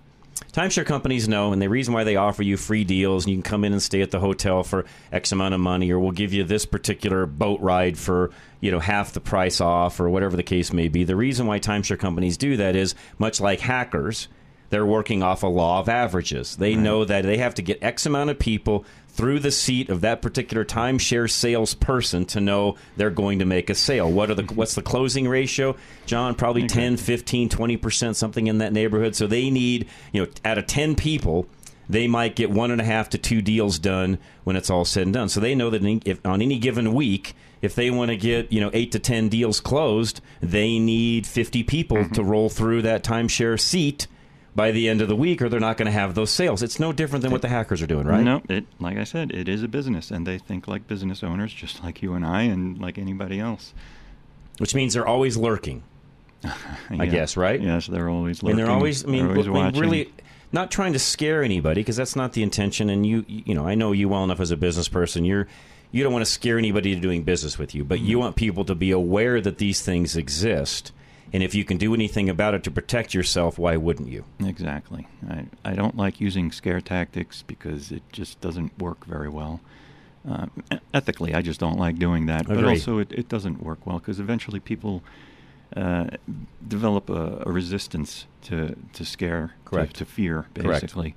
Timeshare 0.54 0.86
companies 0.86 1.30
know, 1.30 1.54
and 1.54 1.62
the 1.62 1.70
reason 1.70 1.94
why 1.94 2.04
they 2.04 2.18
offer 2.18 2.44
you 2.44 2.58
free 2.58 2.84
deals, 2.84 3.24
and 3.24 3.32
you 3.32 3.38
can 3.38 3.50
come 3.50 3.64
in 3.64 3.72
and 3.72 3.82
stay 3.82 4.02
at 4.02 4.12
the 4.12 4.20
hotel 4.20 4.64
for 4.64 4.86
X 5.12 5.32
amount 5.32 5.54
of 5.54 5.62
money, 5.62 5.90
or 5.92 6.00
we'll 6.00 6.12
give 6.12 6.34
you 6.34 6.44
this 6.44 6.66
particular 6.66 7.26
boat 7.26 7.62
ride 7.62 7.98
for 7.98 8.32
you 8.60 8.70
know 8.70 8.80
half 8.80 9.14
the 9.14 9.22
price 9.22 9.62
off, 9.62 10.00
or 10.00 10.10
whatever 10.10 10.36
the 10.36 10.44
case 10.44 10.74
may 10.74 10.90
be. 10.90 11.04
The 11.04 11.16
reason 11.16 11.48
why 11.48 11.60
timeshare 11.60 12.00
companies 12.00 12.38
do 12.38 12.58
that 12.58 12.76
is 12.76 12.96
much 13.18 13.40
like 13.40 13.62
hackers, 13.62 14.28
they're 14.72 14.86
working 14.86 15.22
off 15.22 15.44
a 15.44 15.48
law 15.48 15.80
of 15.80 15.90
averages. 15.90 16.56
They 16.56 16.76
know 16.76 17.06
that 17.06 17.24
they 17.24 17.38
have 17.38 17.56
to 17.56 17.62
get 17.62 17.84
X 17.84 18.06
amount 18.06 18.30
of 18.30 18.40
people 18.40 18.86
through 19.14 19.40
the 19.40 19.52
seat 19.52 19.90
of 19.90 20.02
that 20.02 20.22
particular 20.22 20.64
timeshare 20.64 21.30
salesperson 21.30 22.26
to 22.26 22.40
know 22.40 22.76
they're 22.96 23.10
going 23.10 23.40
to 23.40 23.46
make 23.46 23.70
a 23.70 23.76
sale. 23.76 24.10
What 24.10 24.32
are 24.32 24.36
the 24.36 24.44
what's 24.54 24.76
the 24.76 24.82
closing 24.82 25.28
ratio? 25.28 25.76
John, 26.06 26.36
probably 26.36 26.68
10, 26.68 26.98
15, 26.98 27.50
20%, 27.50 28.16
something 28.16 28.48
in 28.48 28.60
that 28.60 28.74
neighborhood. 28.74 29.16
So 29.16 29.28
they 29.28 29.50
need, 29.50 29.88
you 30.12 30.24
know, 30.24 30.32
out 30.46 30.58
of 30.58 30.68
10 30.68 30.96
people, 30.96 31.46
they 31.90 32.08
might 32.08 32.36
get 32.36 32.50
one 32.50 32.72
and 32.72 32.80
a 32.80 32.86
half 32.86 33.10
to 33.10 33.18
two 33.18 33.42
deals 33.42 33.78
done 33.78 34.18
when 34.46 34.56
it's 34.56 34.70
all 34.70 34.86
said 34.86 35.04
and 35.04 35.14
done. 35.14 35.30
So 35.30 35.40
they 35.40 35.56
know 35.56 35.70
that 35.70 35.84
if, 36.06 36.26
on 36.26 36.42
any 36.42 36.58
given 36.58 36.94
week, 36.94 37.36
if 37.62 37.76
they 37.76 37.92
want 37.92 38.10
to 38.10 38.18
get 38.18 38.52
you 38.52 38.62
know 38.62 38.72
eight 38.74 38.92
to 38.94 39.00
ten 39.00 39.30
deals 39.30 39.60
closed, 39.60 40.22
they 40.42 40.80
need 40.80 41.28
fifty 41.28 41.64
people 41.64 41.98
mm-hmm. 41.98 42.14
to 42.14 42.24
roll 42.24 42.50
through 42.50 42.84
that 42.84 43.04
timeshare 43.04 43.60
seat 43.60 44.08
by 44.56 44.72
the 44.72 44.90
end 44.90 45.02
of 45.02 45.08
the 45.08 45.16
week, 45.16 45.42
or 45.42 45.48
they're 45.50 45.60
not 45.60 45.78
going 45.78 45.86
to 45.86 45.92
have 45.92 46.14
those 46.16 46.30
sales. 46.30 46.62
It's 46.62 46.80
no 46.80 46.92
different 46.92 47.24
than 47.24 47.32
what 47.32 47.42
the 47.42 47.48
hackers 47.48 47.82
are 47.82 47.88
doing, 47.88 48.06
right? 48.06 48.24
No, 48.24 48.42
it 48.50 48.66
like 48.80 48.98
I 48.98 49.04
said, 49.06 49.32
it 49.32 49.48
is 49.48 49.64
a 49.64 49.68
business, 49.68 50.12
and 50.12 50.28
they 50.28 50.38
think 50.38 50.68
like 50.68 50.88
business 50.88 51.24
owners, 51.24 51.54
just 51.54 51.84
like 51.84 52.02
you 52.02 52.14
and 52.14 52.26
I, 52.26 52.44
and 52.44 52.78
like 52.80 52.98
anybody 52.98 53.40
else. 53.40 53.74
Which 54.58 54.76
means 54.76 54.94
they're 54.94 55.08
always 55.08 55.38
lurking. 55.38 55.84
I 56.90 57.06
guess, 57.06 57.38
right? 57.38 57.62
Yes, 57.62 57.88
they're 57.88 58.10
always 58.10 58.42
lurking. 58.44 58.60
and 58.60 58.68
they're 58.68 58.74
always. 58.76 59.06
I 59.06 59.08
mean, 59.08 59.28
always 59.28 59.48
I 59.48 59.52
mean, 59.52 59.64
watching. 59.64 59.80
really, 59.82 60.14
not 60.52 60.70
trying 60.72 60.94
to 60.94 61.00
scare 61.00 61.44
anybody 61.44 61.82
because 61.82 61.96
that's 61.96 62.16
not 62.16 62.34
the 62.34 62.44
intention. 62.44 62.90
And 62.90 63.06
you, 63.06 63.24
you 63.28 63.54
know, 63.56 63.66
I 63.68 63.76
know 63.76 63.92
you 63.92 64.10
well 64.10 64.24
enough 64.24 64.40
as 64.40 64.52
a 64.52 64.58
business 64.58 64.88
person. 64.90 65.24
You're, 65.24 65.48
you 65.92 66.04
don't 66.04 66.12
want 66.12 66.26
to 66.26 66.32
scare 66.32 66.58
anybody 66.58 66.94
to 66.96 67.00
doing 67.02 67.24
business 67.24 67.58
with 67.58 67.74
you, 67.76 67.84
but 67.86 68.00
Mm-hmm. 68.00 68.08
you 68.08 68.20
want 68.20 68.36
people 68.36 68.66
to 68.66 68.76
be 68.76 68.92
aware 68.92 69.40
that 69.40 69.60
these 69.60 69.82
things 69.82 70.18
exist. 70.18 70.92
And 71.34 71.42
if 71.44 71.56
you 71.56 71.64
can 71.64 71.78
do 71.78 71.94
anything 71.94 72.30
about 72.30 72.54
it 72.56 72.64
to 72.66 72.72
protect 72.72 73.14
yourself, 73.14 73.58
why 73.58 73.78
wouldn't 73.78 74.10
you? 74.10 74.26
Exactly. 74.44 75.08
I, 75.30 75.46
I 75.64 75.74
don't 75.74 75.96
like 75.96 76.20
using 76.20 76.52
scare 76.52 76.82
tactics 76.82 77.42
because 77.48 77.92
it 77.92 78.04
just 78.12 78.42
doesn't 78.42 78.78
work 78.78 79.06
very 79.06 79.30
well. 79.30 79.62
Uh, 80.30 80.48
ethically, 80.94 81.34
I 81.34 81.42
just 81.42 81.60
don't 81.60 81.80
like 81.80 81.98
doing 81.98 82.26
that. 82.28 82.48
But 82.48 82.64
also, 82.66 83.00
it, 83.00 83.12
it 83.12 83.30
doesn't 83.30 83.64
work 83.64 83.88
well 83.88 84.00
because 84.00 84.20
eventually 84.20 84.60
people 84.60 85.02
uh, 85.76 86.08
develop 86.68 87.10
a, 87.10 87.44
a 87.46 87.52
resistance 87.52 88.26
to 88.44 88.76
to 88.94 89.06
scare, 89.06 89.48
to- 89.66 89.70
Correct. 89.70 89.96
to, 89.96 90.06
fear, 90.06 90.46
Correct. 90.54 90.82
basically. 90.82 91.16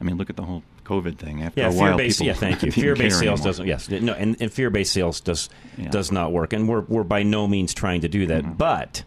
I 0.00 0.04
mean, 0.04 0.16
look 0.16 0.30
at 0.30 0.34
the 0.36 0.42
whole 0.42 0.64
COVID 0.84 1.18
thing. 1.18 1.42
After 1.42 1.60
Yeah, 1.60 1.68
a 1.68 1.72
while, 1.72 2.00
Yeah, 2.00 2.32
thank 2.32 2.62
you. 2.64 2.72
Fear-based 2.72 3.20
sales 3.20 3.40
anymore. 3.40 3.44
doesn't. 3.44 3.66
Yes, 3.68 3.88
no, 3.88 4.14
and, 4.14 4.36
and 4.40 4.52
fear-based 4.52 4.92
sales 4.92 5.20
does 5.20 5.48
Yeah. 5.78 5.90
does 5.90 6.10
not 6.10 6.32
work, 6.32 6.52
and 6.52 6.66
we're 6.68 6.80
we're 6.80 7.04
by 7.04 7.22
no 7.22 7.46
means 7.46 7.72
trying 7.74 8.00
to 8.00 8.08
do 8.08 8.26
that. 8.26 8.58
But, 8.58 9.04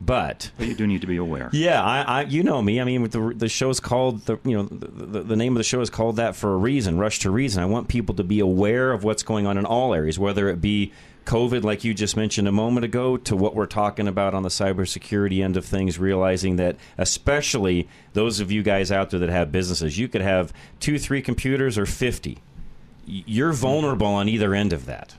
but 0.00 0.50
But 0.56 0.68
you 0.68 0.74
do 0.74 0.86
need 0.86 1.02
to 1.02 1.06
be 1.06 1.16
aware. 1.16 1.50
yeah, 1.52 1.82
I, 1.82 2.02
I 2.02 2.22
you 2.22 2.42
know 2.42 2.62
me. 2.62 2.80
I 2.80 2.84
mean, 2.84 3.04
the 3.10 3.34
the 3.36 3.48
show's 3.48 3.80
called 3.80 4.26
the 4.26 4.38
you 4.44 4.56
know 4.56 4.62
the, 4.64 4.86
the, 4.88 5.22
the 5.22 5.36
name 5.36 5.52
of 5.52 5.58
the 5.58 5.64
show 5.64 5.80
is 5.80 5.90
called 5.90 6.16
that 6.16 6.36
for 6.36 6.52
a 6.54 6.56
reason. 6.56 6.98
Rush 6.98 7.18
to 7.20 7.30
reason. 7.30 7.62
I 7.62 7.66
want 7.66 7.88
people 7.88 8.14
to 8.16 8.24
be 8.24 8.40
aware 8.40 8.92
of 8.92 9.04
what's 9.04 9.22
going 9.22 9.46
on 9.46 9.58
in 9.58 9.64
all 9.66 9.94
areas, 9.94 10.18
whether 10.18 10.48
it 10.48 10.60
be 10.60 10.92
COVID, 11.26 11.62
like 11.62 11.84
you 11.84 11.92
just 11.94 12.16
mentioned 12.16 12.48
a 12.48 12.52
moment 12.52 12.84
ago, 12.84 13.16
to 13.18 13.36
what 13.36 13.54
we're 13.54 13.66
talking 13.66 14.08
about 14.08 14.34
on 14.34 14.42
the 14.42 14.48
cybersecurity 14.48 15.44
end 15.44 15.56
of 15.56 15.64
things, 15.64 15.98
realizing 15.98 16.56
that 16.56 16.76
especially 16.96 17.88
those 18.14 18.40
of 18.40 18.50
you 18.50 18.62
guys 18.62 18.90
out 18.90 19.10
there 19.10 19.20
that 19.20 19.28
have 19.28 19.52
businesses, 19.52 19.98
you 19.98 20.08
could 20.08 20.22
have 20.22 20.52
two, 20.80 20.98
three 20.98 21.20
computers 21.22 21.76
or 21.76 21.86
50. 21.86 22.38
You're 23.06 23.52
vulnerable 23.52 24.06
on 24.06 24.28
either 24.28 24.54
end 24.54 24.72
of 24.72 24.86
that. 24.86 25.16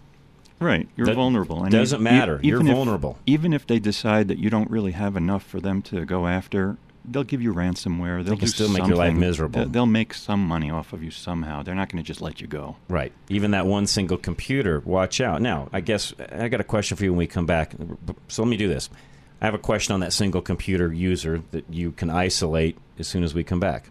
Right, 0.61 0.87
you're 0.95 1.07
That 1.07 1.15
vulnerable. 1.15 1.65
doesn't 1.65 1.99
e- 1.99 2.03
matter. 2.03 2.39
You're 2.43 2.57
even 2.59 2.67
if- 2.67 2.75
vulnerable. 2.75 3.17
Even 3.25 3.51
if 3.51 3.65
they 3.67 3.79
decide 3.79 4.27
that 4.29 4.37
you 4.37 4.49
don't 4.49 4.69
really 4.69 4.91
have 4.91 5.17
enough 5.17 5.43
for 5.43 5.59
them 5.59 5.81
to 5.83 6.05
go 6.05 6.27
after, 6.27 6.77
they'll 7.03 7.23
give 7.23 7.41
you 7.41 7.51
ransomware. 7.53 8.23
They'll 8.23 8.35
do 8.35 8.45
still 8.45 8.69
make 8.69 8.85
your 8.85 8.95
life 8.95 9.15
miserable. 9.15 9.65
They'll 9.65 9.87
make 9.87 10.13
some 10.13 10.45
money 10.45 10.69
off 10.69 10.93
of 10.93 11.03
you 11.03 11.09
somehow. 11.09 11.63
They're 11.63 11.73
not 11.73 11.89
going 11.89 12.03
to 12.03 12.07
just 12.07 12.21
let 12.21 12.41
you 12.41 12.47
go. 12.47 12.75
Right. 12.87 13.11
Even 13.27 13.51
that 13.51 13.65
one 13.65 13.87
single 13.87 14.17
computer, 14.17 14.81
watch 14.85 15.19
out. 15.19 15.41
Now, 15.41 15.67
I 15.73 15.81
guess 15.81 16.13
I 16.31 16.47
got 16.47 16.61
a 16.61 16.63
question 16.63 16.95
for 16.95 17.03
you 17.03 17.11
when 17.11 17.17
we 17.17 17.27
come 17.27 17.47
back. 17.47 17.73
So 18.27 18.43
let 18.43 18.49
me 18.49 18.55
do 18.57 18.67
this. 18.67 18.89
I 19.41 19.45
have 19.45 19.55
a 19.55 19.57
question 19.59 19.95
on 19.95 20.01
that 20.01 20.13
single 20.13 20.41
computer 20.43 20.93
user 20.93 21.41
that 21.49 21.65
you 21.71 21.91
can 21.91 22.11
isolate 22.11 22.77
as 22.99 23.07
soon 23.07 23.23
as 23.23 23.33
we 23.33 23.43
come 23.43 23.59
back. 23.59 23.89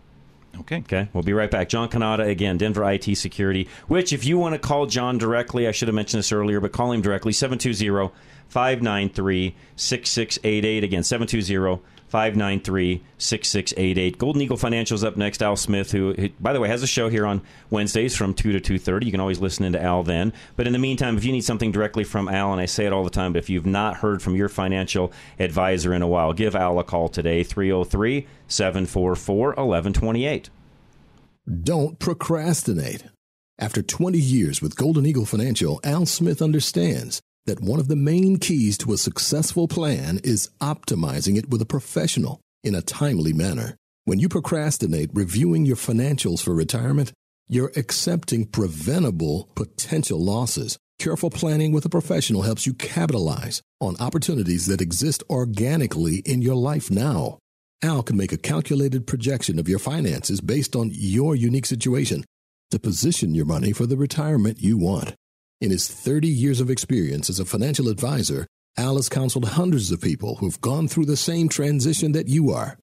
Okay. 0.58 0.78
Okay, 0.78 1.08
we'll 1.12 1.22
be 1.22 1.32
right 1.32 1.50
back. 1.50 1.68
John 1.68 1.88
Canada 1.88 2.24
again, 2.24 2.58
Denver 2.58 2.88
IT 2.90 3.16
Security. 3.16 3.68
Which, 3.88 4.12
if 4.12 4.24
you 4.24 4.38
want 4.38 4.54
to 4.54 4.58
call 4.58 4.86
John 4.86 5.18
directly, 5.18 5.66
I 5.66 5.72
should 5.72 5.88
have 5.88 5.94
mentioned 5.94 6.18
this 6.20 6.32
earlier, 6.32 6.60
but 6.60 6.72
call 6.72 6.92
him 6.92 7.00
directly 7.00 7.32
720 7.32 8.12
593 8.48 9.54
6688. 9.76 10.84
Again, 10.84 11.02
720 11.02 11.82
593 12.10 13.02
6688. 13.18 14.18
Golden 14.18 14.42
Eagle 14.42 14.56
Financial's 14.56 15.04
up 15.04 15.16
next. 15.16 15.42
Al 15.42 15.54
Smith, 15.54 15.92
who, 15.92 16.28
by 16.40 16.52
the 16.52 16.58
way, 16.58 16.68
has 16.68 16.82
a 16.82 16.86
show 16.86 17.08
here 17.08 17.24
on 17.24 17.40
Wednesdays 17.70 18.16
from 18.16 18.34
2 18.34 18.58
to 18.58 18.78
2.30. 18.78 19.04
You 19.04 19.10
can 19.12 19.20
always 19.20 19.38
listen 19.38 19.64
into 19.64 19.80
Al 19.80 20.02
then. 20.02 20.32
But 20.56 20.66
in 20.66 20.72
the 20.72 20.78
meantime, 20.80 21.16
if 21.16 21.24
you 21.24 21.30
need 21.30 21.44
something 21.44 21.70
directly 21.70 22.02
from 22.02 22.28
Al, 22.28 22.50
and 22.52 22.60
I 22.60 22.66
say 22.66 22.84
it 22.84 22.92
all 22.92 23.04
the 23.04 23.10
time, 23.10 23.32
but 23.32 23.38
if 23.38 23.48
you've 23.48 23.64
not 23.64 23.98
heard 23.98 24.22
from 24.22 24.34
your 24.34 24.48
financial 24.48 25.12
advisor 25.38 25.94
in 25.94 26.02
a 26.02 26.08
while, 26.08 26.32
give 26.32 26.56
Al 26.56 26.80
a 26.80 26.84
call 26.84 27.08
today, 27.08 27.44
303 27.44 28.26
744 28.48 29.46
1128. 29.50 30.50
Don't 31.62 31.98
procrastinate. 32.00 33.04
After 33.58 33.82
20 33.82 34.18
years 34.18 34.60
with 34.60 34.74
Golden 34.74 35.06
Eagle 35.06 35.26
Financial, 35.26 35.80
Al 35.84 36.06
Smith 36.06 36.42
understands 36.42 37.20
that 37.46 37.60
one 37.60 37.80
of 37.80 37.88
the 37.88 37.96
main 37.96 38.38
keys 38.38 38.76
to 38.78 38.92
a 38.92 38.98
successful 38.98 39.68
plan 39.68 40.20
is 40.22 40.50
optimizing 40.60 41.36
it 41.36 41.50
with 41.50 41.62
a 41.62 41.66
professional 41.66 42.40
in 42.62 42.74
a 42.74 42.82
timely 42.82 43.32
manner. 43.32 43.76
When 44.04 44.18
you 44.18 44.28
procrastinate 44.28 45.10
reviewing 45.12 45.64
your 45.64 45.76
financials 45.76 46.42
for 46.42 46.54
retirement, 46.54 47.12
you're 47.48 47.72
accepting 47.76 48.46
preventable 48.46 49.48
potential 49.54 50.22
losses. 50.22 50.78
Careful 50.98 51.30
planning 51.30 51.72
with 51.72 51.84
a 51.84 51.88
professional 51.88 52.42
helps 52.42 52.66
you 52.66 52.74
capitalize 52.74 53.62
on 53.80 53.96
opportunities 53.98 54.66
that 54.66 54.80
exist 54.80 55.22
organically 55.30 56.16
in 56.26 56.42
your 56.42 56.54
life 56.54 56.90
now. 56.90 57.38
Al 57.82 58.02
can 58.02 58.16
make 58.16 58.32
a 58.32 58.36
calculated 58.36 59.06
projection 59.06 59.58
of 59.58 59.68
your 59.68 59.78
finances 59.78 60.40
based 60.40 60.76
on 60.76 60.90
your 60.92 61.34
unique 61.34 61.66
situation 61.66 62.24
to 62.70 62.78
position 62.78 63.34
your 63.34 63.46
money 63.46 63.72
for 63.72 63.86
the 63.86 63.96
retirement 63.96 64.60
you 64.60 64.76
want. 64.76 65.14
In 65.60 65.70
his 65.70 65.88
30 65.88 66.26
years 66.26 66.60
of 66.60 66.70
experience 66.70 67.28
as 67.28 67.38
a 67.38 67.44
financial 67.44 67.88
advisor, 67.88 68.46
Al 68.78 68.96
has 68.96 69.10
counseled 69.10 69.44
hundreds 69.44 69.92
of 69.92 70.00
people 70.00 70.36
who've 70.36 70.60
gone 70.60 70.88
through 70.88 71.04
the 71.04 71.18
same 71.18 71.50
transition 71.50 72.12
that 72.12 72.28
you 72.28 72.50
are. 72.50 72.78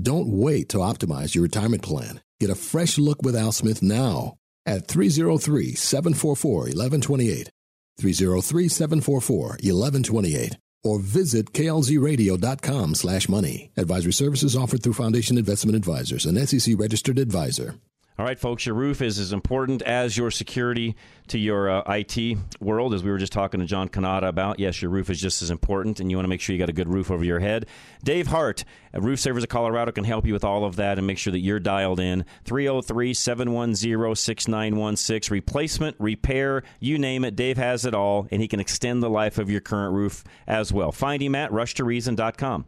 Don't 0.00 0.28
wait 0.28 0.68
to 0.68 0.78
optimize 0.78 1.34
your 1.34 1.42
retirement 1.42 1.82
plan. 1.82 2.20
Get 2.38 2.50
a 2.50 2.54
fresh 2.54 2.98
look 2.98 3.22
with 3.22 3.34
Al 3.34 3.50
Smith 3.50 3.82
now 3.82 4.34
at 4.64 4.86
303 4.86 5.74
744 5.74 6.52
1128. 6.52 7.50
303 7.98 8.68
744 8.68 9.40
1128 9.48 10.56
or 10.84 11.00
visit 11.00 11.52
klzradio.com 11.52 12.94
slash 12.94 13.28
money. 13.28 13.72
Advisory 13.76 14.12
services 14.12 14.54
offered 14.54 14.82
through 14.82 14.92
Foundation 14.92 15.38
Investment 15.38 15.74
Advisors, 15.74 16.26
an 16.26 16.46
SEC 16.46 16.74
registered 16.78 17.18
advisor. 17.18 17.74
All 18.16 18.24
right, 18.24 18.38
folks, 18.38 18.64
your 18.64 18.76
roof 18.76 19.02
is 19.02 19.18
as 19.18 19.32
important 19.32 19.82
as 19.82 20.16
your 20.16 20.30
security 20.30 20.94
to 21.26 21.36
your 21.36 21.68
uh, 21.68 21.82
IT 21.88 22.38
world, 22.60 22.94
as 22.94 23.02
we 23.02 23.10
were 23.10 23.18
just 23.18 23.32
talking 23.32 23.58
to 23.58 23.66
John 23.66 23.88
Canada 23.88 24.28
about. 24.28 24.60
Yes, 24.60 24.80
your 24.80 24.92
roof 24.92 25.10
is 25.10 25.20
just 25.20 25.42
as 25.42 25.50
important, 25.50 25.98
and 25.98 26.12
you 26.12 26.16
want 26.16 26.24
to 26.24 26.28
make 26.28 26.40
sure 26.40 26.52
you 26.52 26.60
got 26.60 26.68
a 26.68 26.72
good 26.72 26.88
roof 26.88 27.10
over 27.10 27.24
your 27.24 27.40
head. 27.40 27.66
Dave 28.04 28.28
Hart 28.28 28.64
at 28.92 29.02
Roof 29.02 29.18
Savers 29.18 29.42
of 29.42 29.48
Colorado 29.48 29.90
can 29.90 30.04
help 30.04 30.26
you 30.26 30.32
with 30.32 30.44
all 30.44 30.64
of 30.64 30.76
that 30.76 30.96
and 30.96 31.08
make 31.08 31.18
sure 31.18 31.32
that 31.32 31.40
you're 31.40 31.58
dialed 31.58 31.98
in. 31.98 32.24
303 32.44 33.14
710 33.14 34.14
6916. 34.14 35.34
Replacement, 35.34 35.96
repair, 35.98 36.62
you 36.78 36.98
name 36.98 37.24
it. 37.24 37.34
Dave 37.34 37.56
has 37.56 37.84
it 37.84 37.94
all, 37.94 38.28
and 38.30 38.40
he 38.40 38.46
can 38.46 38.60
extend 38.60 39.02
the 39.02 39.10
life 39.10 39.38
of 39.38 39.50
your 39.50 39.60
current 39.60 39.92
roof 39.92 40.22
as 40.46 40.72
well. 40.72 40.92
Find 40.92 41.20
him 41.20 41.34
at 41.34 41.50
rushtoreason.com. 41.50 42.66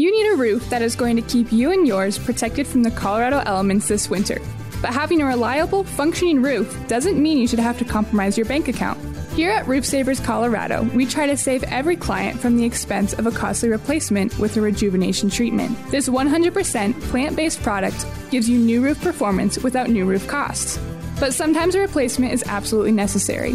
You 0.00 0.10
need 0.10 0.32
a 0.32 0.36
roof 0.36 0.70
that 0.70 0.80
is 0.80 0.96
going 0.96 1.16
to 1.16 1.22
keep 1.22 1.52
you 1.52 1.72
and 1.72 1.86
yours 1.86 2.18
protected 2.18 2.66
from 2.66 2.82
the 2.82 2.90
Colorado 2.90 3.42
elements 3.44 3.86
this 3.86 4.08
winter. 4.08 4.40
But 4.80 4.94
having 4.94 5.20
a 5.20 5.26
reliable, 5.26 5.84
functioning 5.84 6.40
roof 6.40 6.74
doesn't 6.88 7.22
mean 7.22 7.36
you 7.36 7.46
should 7.46 7.58
have 7.58 7.78
to 7.80 7.84
compromise 7.84 8.38
your 8.38 8.46
bank 8.46 8.68
account. 8.68 8.98
Here 9.34 9.50
at 9.50 9.68
Roof 9.68 9.84
Savers 9.84 10.18
Colorado, 10.18 10.84
we 10.94 11.04
try 11.04 11.26
to 11.26 11.36
save 11.36 11.64
every 11.64 11.96
client 11.96 12.40
from 12.40 12.56
the 12.56 12.64
expense 12.64 13.12
of 13.12 13.26
a 13.26 13.30
costly 13.30 13.68
replacement 13.68 14.38
with 14.38 14.56
a 14.56 14.62
rejuvenation 14.62 15.28
treatment. 15.28 15.76
This 15.90 16.08
100% 16.08 16.98
plant 17.10 17.36
based 17.36 17.62
product 17.62 18.06
gives 18.30 18.48
you 18.48 18.58
new 18.58 18.82
roof 18.82 19.02
performance 19.02 19.58
without 19.58 19.90
new 19.90 20.06
roof 20.06 20.26
costs. 20.26 20.78
But 21.20 21.34
sometimes 21.34 21.74
a 21.74 21.80
replacement 21.80 22.32
is 22.32 22.42
absolutely 22.46 22.92
necessary. 22.92 23.54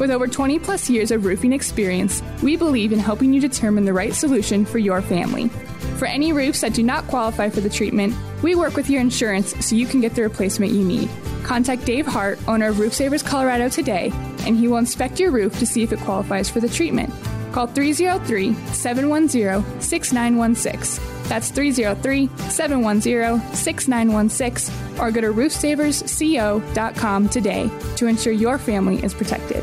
With 0.00 0.10
over 0.10 0.26
20 0.26 0.58
plus 0.58 0.90
years 0.90 1.12
of 1.12 1.24
roofing 1.24 1.52
experience, 1.52 2.20
we 2.42 2.56
believe 2.56 2.92
in 2.92 2.98
helping 2.98 3.32
you 3.32 3.40
determine 3.40 3.84
the 3.84 3.92
right 3.92 4.12
solution 4.12 4.64
for 4.64 4.78
your 4.78 5.00
family. 5.00 5.52
For 5.96 6.06
any 6.06 6.32
roofs 6.32 6.62
that 6.62 6.74
do 6.74 6.82
not 6.82 7.06
qualify 7.06 7.50
for 7.50 7.60
the 7.60 7.70
treatment, 7.70 8.14
we 8.42 8.54
work 8.54 8.74
with 8.74 8.90
your 8.90 9.00
insurance 9.00 9.54
so 9.64 9.76
you 9.76 9.86
can 9.86 10.00
get 10.00 10.14
the 10.14 10.22
replacement 10.22 10.72
you 10.72 10.84
need. 10.84 11.08
Contact 11.44 11.84
Dave 11.84 12.06
Hart, 12.06 12.38
owner 12.48 12.68
of 12.68 12.80
Roof 12.80 12.94
Savers 12.94 13.22
Colorado 13.22 13.68
today, 13.68 14.10
and 14.40 14.56
he 14.56 14.66
will 14.66 14.78
inspect 14.78 15.20
your 15.20 15.30
roof 15.30 15.58
to 15.58 15.66
see 15.66 15.82
if 15.82 15.92
it 15.92 16.00
qualifies 16.00 16.50
for 16.50 16.60
the 16.60 16.68
treatment. 16.68 17.12
Call 17.52 17.66
303 17.68 18.54
710 18.72 19.80
6916. 19.80 21.28
That's 21.28 21.50
303 21.50 22.28
710 22.50 23.54
6916, 23.54 25.00
or 25.00 25.12
go 25.12 25.20
to 25.20 25.28
roofsaversco.com 25.28 27.28
today 27.28 27.70
to 27.96 28.06
ensure 28.06 28.32
your 28.32 28.58
family 28.58 29.04
is 29.04 29.14
protected. 29.14 29.62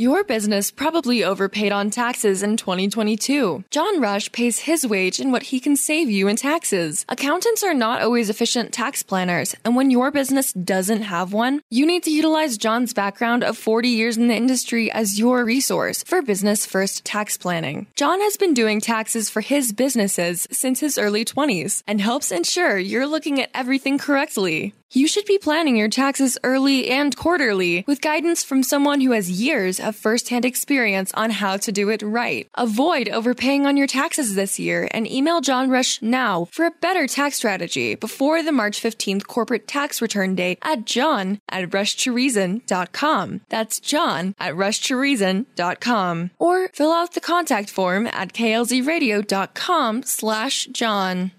Your 0.00 0.22
business 0.22 0.70
probably 0.70 1.24
overpaid 1.24 1.72
on 1.72 1.90
taxes 1.90 2.44
in 2.44 2.56
2022. 2.56 3.64
John 3.68 4.00
Rush 4.00 4.30
pays 4.30 4.60
his 4.60 4.86
wage 4.86 5.18
in 5.18 5.32
what 5.32 5.42
he 5.42 5.58
can 5.58 5.74
save 5.74 6.08
you 6.08 6.28
in 6.28 6.36
taxes. 6.36 7.04
Accountants 7.08 7.64
are 7.64 7.74
not 7.74 8.00
always 8.00 8.30
efficient 8.30 8.72
tax 8.72 9.02
planners, 9.02 9.56
and 9.64 9.74
when 9.74 9.90
your 9.90 10.12
business 10.12 10.52
doesn't 10.52 11.02
have 11.02 11.32
one, 11.32 11.62
you 11.68 11.84
need 11.84 12.04
to 12.04 12.12
utilize 12.12 12.56
John's 12.56 12.94
background 12.94 13.42
of 13.42 13.58
40 13.58 13.88
years 13.88 14.16
in 14.16 14.28
the 14.28 14.36
industry 14.36 14.88
as 14.88 15.18
your 15.18 15.44
resource 15.44 16.04
for 16.04 16.22
business 16.22 16.64
first 16.64 17.04
tax 17.04 17.36
planning. 17.36 17.88
John 17.96 18.20
has 18.20 18.36
been 18.36 18.54
doing 18.54 18.80
taxes 18.80 19.28
for 19.28 19.40
his 19.40 19.72
businesses 19.72 20.46
since 20.52 20.78
his 20.78 20.96
early 20.96 21.24
20s 21.24 21.82
and 21.88 22.00
helps 22.00 22.30
ensure 22.30 22.78
you're 22.78 23.08
looking 23.08 23.42
at 23.42 23.50
everything 23.52 23.98
correctly. 23.98 24.74
You 24.90 25.06
should 25.06 25.26
be 25.26 25.36
planning 25.36 25.76
your 25.76 25.90
taxes 25.90 26.38
early 26.42 26.88
and 26.88 27.14
quarterly 27.14 27.84
with 27.86 28.00
guidance 28.00 28.42
from 28.42 28.62
someone 28.62 29.02
who 29.02 29.10
has 29.10 29.30
years 29.30 29.78
of 29.78 29.87
first-hand 29.92 30.44
experience 30.44 31.12
on 31.14 31.30
how 31.30 31.56
to 31.58 31.72
do 31.72 31.88
it 31.90 32.02
right. 32.02 32.48
Avoid 32.54 33.08
overpaying 33.08 33.66
on 33.66 33.76
your 33.76 33.86
taxes 33.86 34.34
this 34.34 34.58
year 34.58 34.88
and 34.92 35.10
email 35.10 35.40
John 35.40 35.70
Rush 35.70 36.00
now 36.02 36.46
for 36.46 36.66
a 36.66 36.70
better 36.70 37.06
tax 37.06 37.36
strategy 37.36 37.94
before 37.94 38.42
the 38.42 38.52
March 38.52 38.80
15th 38.80 39.26
corporate 39.26 39.66
tax 39.68 40.00
return 40.02 40.34
date 40.34 40.58
at 40.62 40.84
john 40.84 41.40
at 41.48 41.70
rushtoreason.com. 41.70 43.40
That's 43.48 43.80
john 43.80 44.34
at 44.38 44.54
rushtoreason.com. 44.54 46.30
Or 46.38 46.68
fill 46.74 46.92
out 46.92 47.14
the 47.14 47.20
contact 47.20 47.70
form 47.70 48.06
at 48.08 48.32
klzradio.com 48.32 50.02
slash 50.04 50.66
john. 50.66 51.32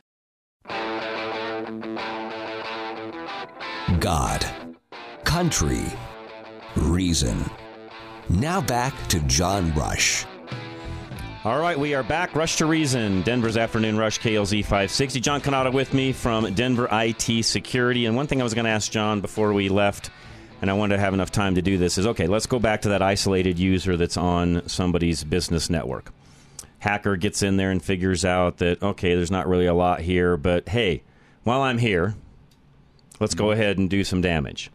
God, 4.00 4.46
country, 5.24 5.86
reason. 6.76 7.50
Now 8.30 8.62
back 8.62 8.94
to 9.08 9.20
John 9.22 9.74
Rush. 9.74 10.24
All 11.44 11.60
right, 11.60 11.80
we 11.80 11.96
are 11.96 12.04
back. 12.04 12.36
Rush 12.36 12.58
to 12.58 12.68
Reason, 12.68 13.24
Denver's 13.24 13.58
Afternoon 13.58 13.98
Rush, 13.98 14.20
KLZ 14.20 14.62
560. 14.62 15.20
John 15.20 15.42
Canada 15.42 15.72
with 15.72 15.96
me 15.96 16.14
from 16.14 16.54
Denver 16.54 16.88
IT 16.92 17.44
Security. 17.44 18.06
And 18.06 18.16
one 18.16 18.28
thing 18.28 18.40
I 18.40 18.44
was 18.44 18.54
going 18.54 18.66
to 18.66 18.72
ask 18.72 18.92
John 18.92 19.20
before 19.20 19.52
we 19.52 19.68
left, 19.68 20.12
and 20.62 20.70
I 20.70 20.74
wanted 20.74 20.98
to 20.98 21.02
have 21.02 21.16
enough 21.16 21.32
time 21.32 21.56
to 21.56 21.64
do 21.64 21.80
this, 21.80 21.98
is 21.98 22.06
okay, 22.06 22.28
let's 22.28 22.46
go 22.46 22.60
back 22.60 22.82
to 22.82 22.90
that 22.90 23.02
isolated 23.02 23.58
user 23.58 23.98
that's 23.98 24.18
on 24.18 24.68
somebody's 24.68 25.24
business 25.24 25.70
network. 25.72 26.12
Hacker 26.78 27.16
gets 27.16 27.42
in 27.42 27.58
there 27.58 27.72
and 27.72 27.84
figures 27.84 28.26
out 28.26 28.58
that, 28.58 28.84
okay, 28.84 29.16
there's 29.16 29.32
not 29.32 29.48
really 29.48 29.66
a 29.66 29.74
lot 29.74 30.02
here, 30.02 30.38
but 30.38 30.70
hey, 30.70 31.02
while 31.46 31.62
I'm 31.62 31.80
here, 31.80 32.16
let's 33.20 33.34
go 33.34 33.50
ahead 33.50 33.80
and 33.80 33.90
do 33.90 34.04
some 34.04 34.22
damage. 34.22 34.70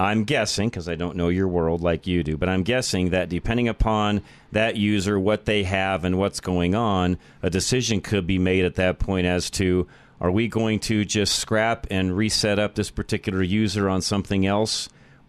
I'm 0.00 0.24
guessing, 0.24 0.70
because 0.70 0.88
I 0.88 0.94
don't 0.94 1.14
know 1.14 1.28
your 1.28 1.46
world 1.46 1.82
like 1.82 2.06
you 2.06 2.22
do, 2.22 2.38
but 2.38 2.48
I'm 2.48 2.62
guessing 2.62 3.10
that 3.10 3.28
depending 3.28 3.68
upon 3.68 4.22
that 4.50 4.76
user, 4.76 5.20
what 5.20 5.44
they 5.44 5.62
have, 5.64 6.06
and 6.06 6.16
what's 6.16 6.40
going 6.40 6.74
on, 6.74 7.18
a 7.42 7.50
decision 7.50 8.00
could 8.00 8.26
be 8.26 8.38
made 8.38 8.64
at 8.64 8.76
that 8.76 8.98
point 8.98 9.26
as 9.26 9.50
to 9.50 9.86
are 10.18 10.30
we 10.30 10.48
going 10.48 10.80
to 10.80 11.04
just 11.04 11.38
scrap 11.38 11.86
and 11.90 12.16
reset 12.16 12.58
up 12.58 12.76
this 12.76 12.90
particular 12.90 13.42
user 13.42 13.90
on 13.90 14.00
something 14.00 14.46
else? 14.46 14.88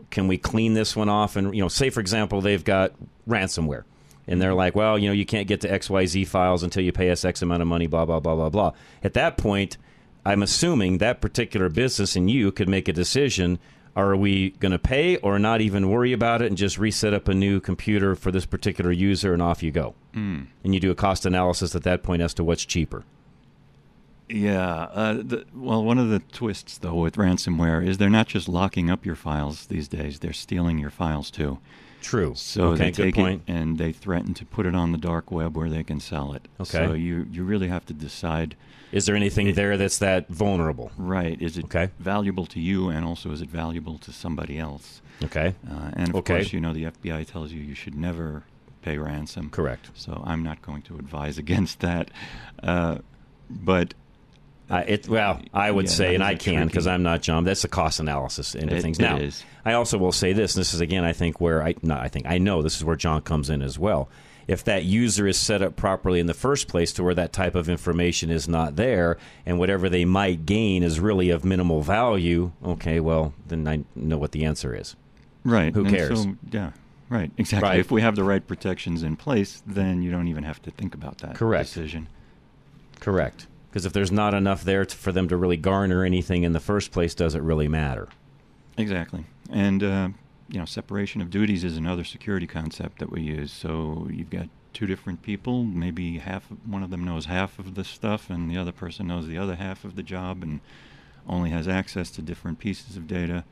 Can 0.09 0.29
we 0.29 0.37
clean 0.37 0.73
this 0.73 0.95
one 0.95 1.09
off? 1.09 1.35
And, 1.35 1.53
you 1.53 1.61
know, 1.61 1.67
say, 1.67 1.89
for 1.89 1.99
example, 1.99 2.39
they've 2.39 2.63
got 2.63 2.93
ransomware. 3.27 3.83
And 4.25 4.41
they're 4.41 4.53
like, 4.53 4.73
well, 4.73 4.97
you 4.97 5.09
know, 5.09 5.13
you 5.13 5.25
can't 5.25 5.49
get 5.49 5.59
to 5.61 5.69
XYZ 5.69 6.27
files 6.27 6.63
until 6.63 6.83
you 6.83 6.93
pay 6.93 7.09
us 7.09 7.25
X 7.25 7.41
amount 7.41 7.61
of 7.61 7.67
money, 7.67 7.87
blah, 7.87 8.05
blah, 8.05 8.21
blah, 8.21 8.35
blah, 8.35 8.49
blah. 8.49 8.71
At 9.03 9.15
that 9.15 9.35
point, 9.35 9.77
I'm 10.25 10.41
assuming 10.41 10.99
that 10.99 11.19
particular 11.19 11.67
business 11.67 12.15
and 12.15 12.31
you 12.31 12.53
could 12.53 12.69
make 12.69 12.87
a 12.87 12.93
decision 12.93 13.59
are 13.95 14.15
we 14.15 14.51
going 14.51 14.71
to 14.71 14.79
pay 14.79 15.17
or 15.17 15.37
not 15.37 15.61
even 15.61 15.89
worry 15.89 16.13
about 16.13 16.41
it 16.41 16.47
and 16.47 16.57
just 16.57 16.77
reset 16.77 17.13
up 17.13 17.27
a 17.27 17.33
new 17.33 17.59
computer 17.59 18.15
for 18.15 18.31
this 18.31 18.45
particular 18.45 18.91
user 18.91 19.33
and 19.33 19.41
off 19.41 19.61
you 19.61 19.71
go? 19.71 19.95
Mm. 20.13 20.47
And 20.63 20.73
you 20.73 20.79
do 20.79 20.91
a 20.91 20.95
cost 20.95 21.25
analysis 21.25 21.75
at 21.75 21.83
that 21.83 22.01
point 22.03 22.21
as 22.21 22.33
to 22.35 22.43
what's 22.43 22.63
cheaper. 22.65 23.03
Yeah. 24.29 24.83
Uh, 24.93 25.13
the, 25.15 25.45
well, 25.53 25.83
one 25.83 25.97
of 25.97 26.09
the 26.09 26.19
twists, 26.19 26.77
though, 26.77 26.95
with 26.95 27.15
ransomware 27.15 27.85
is 27.85 27.97
they're 27.97 28.09
not 28.09 28.27
just 28.27 28.47
locking 28.47 28.89
up 28.89 29.05
your 29.05 29.15
files 29.15 29.65
these 29.65 29.87
days, 29.87 30.19
they're 30.19 30.31
stealing 30.33 30.79
your 30.79 30.89
files 30.89 31.29
too. 31.29 31.59
True. 32.01 32.33
So 32.35 32.69
Okay, 32.69 32.85
they 32.85 32.91
good 32.91 33.03
take 33.03 33.15
point. 33.15 33.43
it 33.45 33.51
and 33.51 33.77
they 33.77 33.91
threaten 33.91 34.33
to 34.35 34.45
put 34.45 34.65
it 34.65 34.73
on 34.73 34.91
the 34.91 34.97
dark 34.97 35.31
web 35.31 35.55
where 35.55 35.69
they 35.69 35.83
can 35.83 35.99
sell 35.99 36.33
it. 36.33 36.47
Okay. 36.59 36.87
So 36.87 36.93
you, 36.93 37.27
you 37.31 37.43
really 37.43 37.67
have 37.67 37.85
to 37.87 37.93
decide. 37.93 38.55
Is 38.91 39.05
there 39.05 39.15
anything 39.15 39.53
there 39.53 39.77
that's 39.77 39.99
that 39.99 40.27
vulnerable? 40.29 40.91
Right. 40.97 41.41
Is 41.41 41.57
it 41.57 41.65
Okay. 41.65 41.89
valuable 41.99 42.45
to 42.47 42.59
you 42.59 42.89
and 42.89 43.05
also 43.05 43.31
is 43.31 43.41
it 43.41 43.49
valuable 43.49 43.97
to 43.99 44.11
somebody 44.11 44.57
else? 44.59 45.01
Okay. 45.23 45.53
Uh, 45.69 45.91
and 45.93 46.09
of 46.09 46.15
Okay. 46.17 46.33
course, 46.35 46.53
you 46.53 46.59
know, 46.59 46.73
the 46.73 46.85
FBI 46.85 47.23
tells 47.25 47.51
you 47.51 47.61
you 47.61 47.75
should 47.75 47.95
never 47.95 48.43
pay 48.81 48.97
ransom. 48.97 49.49
Correct. 49.49 49.91
So 49.93 50.21
I'm 50.25 50.43
not 50.43 50.61
going 50.61 50.81
to 50.83 50.95
advise 50.97 51.37
against 51.45 51.79
that. 51.81 52.11
Uh, 52.61 52.97
but 53.49 53.93
Uh, 54.69 54.83
it, 54.87 55.05
well, 55.09 55.41
I 55.53 55.69
would 55.69 55.85
Yeah, 55.87 55.91
say, 55.91 56.15
and 56.15 56.23
I 56.23 56.35
can 56.35 56.65
because 56.67 56.87
I'm 56.87 57.03
not 57.03 57.21
John. 57.21 57.43
That's 57.43 57.65
a 57.65 57.67
cost 57.67 57.99
analysis 57.99 58.55
into 58.55 58.73
It- 58.77 58.81
things. 58.81 58.99
now, 58.99 59.17
is. 59.17 59.43
I 59.65 59.73
also 59.73 59.97
will 59.97 60.13
say 60.13 60.31
this. 60.31 60.55
And 60.55 60.61
this 60.61 60.73
is 60.73 60.79
again, 60.79 61.03
I 61.03 61.11
think 61.11 61.41
where 61.41 61.61
I 61.61 61.75
not 61.81 61.99
I 61.99 62.07
think 62.07 62.25
I 62.25 62.37
know 62.37 62.61
this 62.61 62.77
is 62.77 62.83
where 62.85 62.95
John 62.95 63.21
comes 63.21 63.49
in 63.49 63.61
as 63.61 63.77
well. 63.77 64.07
If 64.47 64.63
that 64.65 64.83
user 64.83 65.27
is 65.27 65.39
set 65.39 65.61
up 65.61 65.75
properly 65.75 66.19
in 66.19 66.27
the 66.27 66.33
first 66.33 66.67
place 66.67 66.91
to 66.93 67.03
where 67.03 67.15
that 67.15 67.33
type 67.33 67.55
of 67.55 67.69
information 67.69 68.29
is 68.29 68.47
not 68.47 68.75
there, 68.75 69.17
and 69.45 69.59
whatever 69.59 69.89
they 69.89 70.05
might 70.05 70.45
gain 70.45 70.83
is 70.83 70.99
really 70.99 71.29
of 71.29 71.45
minimal 71.45 71.81
value, 71.81 72.51
okay, 72.63 72.99
well 72.99 73.33
then 73.47 73.67
I 73.67 73.83
know 73.95 74.17
what 74.17 74.31
the 74.31 74.45
answer 74.45 74.75
is. 74.75 74.95
Right. 75.43 75.73
Who 75.73 75.85
cares? 75.85 76.23
So, 76.23 76.35
yeah. 76.51 76.71
Right. 77.09 77.31
Exactly. 77.37 77.67
Right. 77.67 77.79
If 77.79 77.91
we 77.91 78.01
have 78.01 78.15
the 78.15 78.23
right 78.23 78.45
protections 78.45 79.03
in 79.03 79.17
place, 79.17 79.61
then 79.65 80.01
you 80.01 80.11
don't 80.11 80.27
even 80.27 80.43
have 80.43 80.61
to 80.61 80.71
think 80.71 80.93
about 80.93 81.17
that 81.19 81.35
Correct. 81.35 81.67
decision. 81.67 82.07
Correct. 83.01 83.47
Because 83.69 83.85
if 83.85 83.93
there's 83.93 84.11
not 84.11 84.33
enough 84.33 84.63
there 84.63 84.85
to, 84.85 84.95
for 84.95 85.11
them 85.11 85.27
to 85.29 85.37
really 85.37 85.57
garner 85.57 86.05
anything 86.05 86.43
in 86.43 86.53
the 86.53 86.59
first 86.59 86.91
place, 86.91 87.13
does 87.15 87.35
it 87.35 87.41
really 87.41 87.67
matter? 87.67 88.07
Exactly. 88.77 89.25
And 89.49 89.83
uh, 89.83 90.09
you 90.51 90.59
know, 90.59 90.65
separation 90.65 91.21
of 91.21 91.29
duties 91.29 91.63
is 91.63 91.77
another 91.77 92.03
security 92.03 92.45
concept 92.47 92.99
that 92.99 93.11
we 93.11 93.21
use. 93.21 93.51
So 93.51 94.07
you've 94.11 94.29
got 94.29 94.49
two 94.73 94.85
different 94.85 95.21
people. 95.21 95.63
Maybe 95.63 96.17
half 96.19 96.45
one 96.65 96.83
of 96.83 96.89
them 96.89 97.03
knows 97.05 97.25
half 97.25 97.57
of 97.59 97.75
the 97.75 97.83
stuff, 97.83 98.29
and 98.29 98.49
the 98.51 98.57
other 98.57 98.71
person 98.71 99.07
knows 99.07 99.27
the 99.27 99.37
other 99.37 99.55
half 99.55 99.83
of 99.85 99.95
the 99.95 100.03
job, 100.03 100.43
and 100.43 100.59
only 101.27 101.51
has 101.51 101.67
access 101.67 102.11
to 102.11 102.21
different 102.21 102.59
pieces 102.59 102.97
of 102.97 103.07
data. 103.07 103.43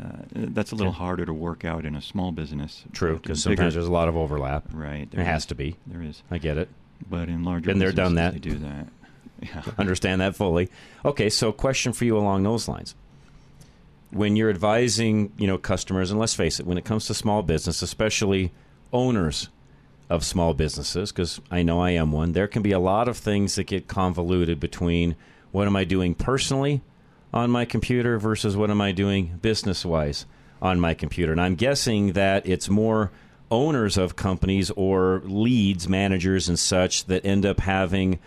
Uh, 0.00 0.22
that's 0.32 0.70
a 0.72 0.74
little 0.76 0.92
Yeah. 0.92 0.98
harder 0.98 1.26
to 1.26 1.32
work 1.34 1.64
out 1.64 1.84
in 1.84 1.94
a 1.94 2.00
small 2.00 2.30
business. 2.32 2.84
True, 2.92 3.18
because 3.18 3.42
sometimes 3.42 3.74
there's 3.74 3.86
a 3.86 3.92
lot 3.92 4.08
of 4.08 4.16
overlap. 4.16 4.64
Right. 4.72 5.10
There 5.10 5.24
has 5.24 5.44
to 5.46 5.54
be. 5.54 5.76
There 5.86 6.00
is. 6.02 6.22
I 6.30 6.38
get 6.38 6.56
it. 6.58 6.68
But 7.08 7.28
in 7.28 7.42
larger 7.44 7.66
Been 7.66 7.78
there, 7.80 7.92
done 7.92 8.14
that. 8.14 8.32
They 8.34 8.38
do 8.38 8.54
that. 8.58 8.86
Yeah. 9.42 9.62
Understand 9.78 10.20
that 10.20 10.36
fully. 10.36 10.68
Okay, 11.02 11.30
so 11.30 11.50
question 11.50 11.94
for 11.94 12.04
you 12.04 12.18
along 12.18 12.42
those 12.42 12.68
lines. 12.68 12.94
When 14.10 14.36
you're 14.36 14.50
advising, 14.50 15.32
you 15.38 15.46
know, 15.46 15.58
customers, 15.58 16.10
and 16.10 16.18
let's 16.18 16.34
face 16.34 16.58
it, 16.58 16.66
when 16.66 16.78
it 16.78 16.84
comes 16.84 17.06
to 17.06 17.14
small 17.14 17.42
business, 17.42 17.82
especially 17.82 18.52
owners 18.92 19.48
of 20.08 20.24
small 20.24 20.54
businesses, 20.54 21.12
because 21.12 21.40
I 21.50 21.62
know 21.62 21.80
I 21.80 21.90
am 21.90 22.10
one, 22.10 22.32
there 22.32 22.48
can 22.48 22.62
be 22.62 22.72
a 22.72 22.80
lot 22.80 23.08
of 23.08 23.16
things 23.16 23.54
that 23.54 23.68
get 23.68 23.86
convoluted 23.86 24.58
between 24.58 25.14
what 25.52 25.66
am 25.68 25.76
I 25.76 25.84
doing 25.84 26.14
personally 26.14 26.82
on 27.32 27.50
my 27.50 27.64
computer 27.64 28.18
versus 28.18 28.56
what 28.56 28.70
am 28.70 28.80
I 28.80 28.92
doing 28.92 29.38
business 29.40 29.84
wise 29.84 30.26
on 30.60 30.80
my 30.80 30.94
computer. 30.94 31.32
And 31.32 31.40
I'm 31.40 31.54
guessing 31.54 32.12
that 32.14 32.46
it's 32.46 32.68
more 32.68 33.12
owners 33.50 33.96
of 33.96 34.16
companies 34.16 34.70
or 34.72 35.22
leads, 35.24 35.88
managers, 35.88 36.48
and 36.48 36.58
such 36.58 37.06
that 37.06 37.24
end 37.24 37.46
up 37.46 37.60
having 37.60 38.18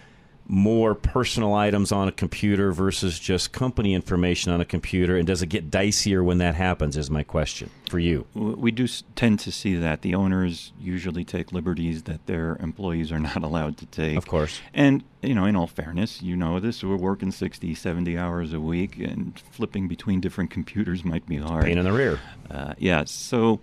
more 0.47 0.95
personal 0.95 1.53
items 1.53 1.91
on 1.91 2.07
a 2.07 2.11
computer 2.11 2.71
versus 2.71 3.19
just 3.19 3.51
company 3.51 3.93
information 3.93 4.51
on 4.51 4.61
a 4.61 4.65
computer? 4.65 5.17
And 5.17 5.27
does 5.27 5.41
it 5.41 5.47
get 5.47 5.71
dicier 5.71 6.23
when 6.23 6.39
that 6.39 6.55
happens? 6.55 6.97
Is 6.97 7.09
my 7.09 7.23
question 7.23 7.69
for 7.93 7.99
you. 7.99 8.25
We 8.33 8.71
do 8.71 8.87
tend 9.15 9.39
to 9.41 9.51
see 9.51 9.75
that 9.75 10.01
the 10.01 10.15
owners 10.15 10.73
usually 10.79 11.23
take 11.23 11.51
liberties 11.51 12.01
that 12.03 12.25
their 12.25 12.57
employees 12.59 13.11
are 13.11 13.19
not 13.19 13.43
allowed 13.43 13.77
to 13.77 13.85
take. 13.85 14.17
Of 14.17 14.25
course. 14.25 14.61
And, 14.73 15.03
you 15.21 15.35
know, 15.35 15.45
in 15.45 15.55
all 15.55 15.67
fairness, 15.67 16.19
you 16.19 16.35
know 16.35 16.59
this, 16.59 16.83
we're 16.83 16.95
working 16.95 17.31
60, 17.31 17.75
70 17.75 18.17
hours 18.17 18.51
a 18.51 18.59
week, 18.59 18.97
and 18.97 19.39
flipping 19.51 19.87
between 19.87 20.21
different 20.21 20.49
computers 20.49 21.05
might 21.05 21.27
be 21.27 21.37
hard. 21.37 21.65
Pain 21.65 21.77
in 21.77 21.85
the 21.85 21.91
rear. 21.91 22.19
Uh, 22.49 22.73
yeah, 22.79 23.03
so, 23.05 23.59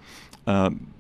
um, 0.47 0.95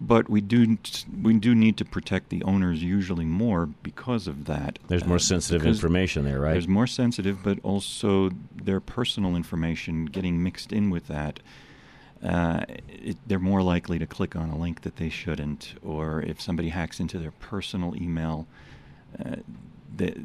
but 0.00 0.28
we 0.28 0.40
do 0.40 0.76
we 1.22 1.34
do 1.34 1.54
need 1.54 1.76
to 1.78 1.84
protect 1.84 2.28
the 2.28 2.42
owners 2.44 2.82
usually 2.82 3.24
more 3.24 3.66
because 3.66 4.26
of 4.26 4.44
that. 4.44 4.78
There's 4.88 5.06
more 5.06 5.16
Uh, 5.16 5.20
sensitive 5.20 5.66
information 5.66 6.24
there, 6.24 6.40
right? 6.40 6.52
There's 6.52 6.68
more 6.68 6.86
sensitive, 6.86 7.38
but 7.42 7.58
also 7.62 8.30
their 8.54 8.80
personal 8.80 9.36
information 9.36 10.04
getting 10.06 10.42
mixed 10.42 10.72
in 10.72 10.90
with 10.90 11.06
that. 11.08 11.40
Uh, 12.22 12.64
it, 12.88 13.16
they're 13.26 13.38
more 13.38 13.62
likely 13.62 13.98
to 13.98 14.06
click 14.06 14.34
on 14.34 14.48
a 14.50 14.56
link 14.56 14.82
that 14.82 14.96
they 14.96 15.08
shouldn't, 15.10 15.74
or 15.82 16.22
if 16.22 16.40
somebody 16.40 16.70
hacks 16.70 16.98
into 16.98 17.18
their 17.18 17.30
personal 17.32 17.94
email, 17.96 18.46
uh, 19.18 19.36
that 19.96 20.16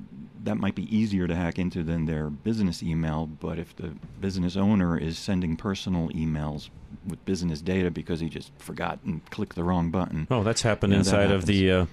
that 0.44 0.58
might 0.58 0.74
be 0.76 0.96
easier 0.96 1.28
to 1.28 1.36
hack 1.36 1.60
into 1.60 1.84
than 1.84 2.06
their 2.06 2.30
business 2.30 2.82
email. 2.82 3.26
But 3.28 3.60
if 3.60 3.76
the 3.76 3.94
business 4.20 4.56
owner 4.58 4.98
is 4.98 5.18
sending 5.18 5.56
personal 5.56 6.10
emails 6.10 6.70
with 7.08 7.24
business 7.26 7.62
data 7.62 7.92
because 7.92 8.20
he 8.20 8.30
just 8.30 8.52
forgot 8.58 9.00
and 9.06 9.24
clicked 9.30 9.56
the 9.56 9.64
wrong 9.64 9.92
button, 9.92 10.28
Oh, 10.32 10.44
that's 10.44 10.62
happened 10.64 10.92
know, 10.92 10.98
that 10.98 11.06
inside 11.06 11.32
of 11.32 11.46
the 11.46 11.72
uh, 11.72 11.86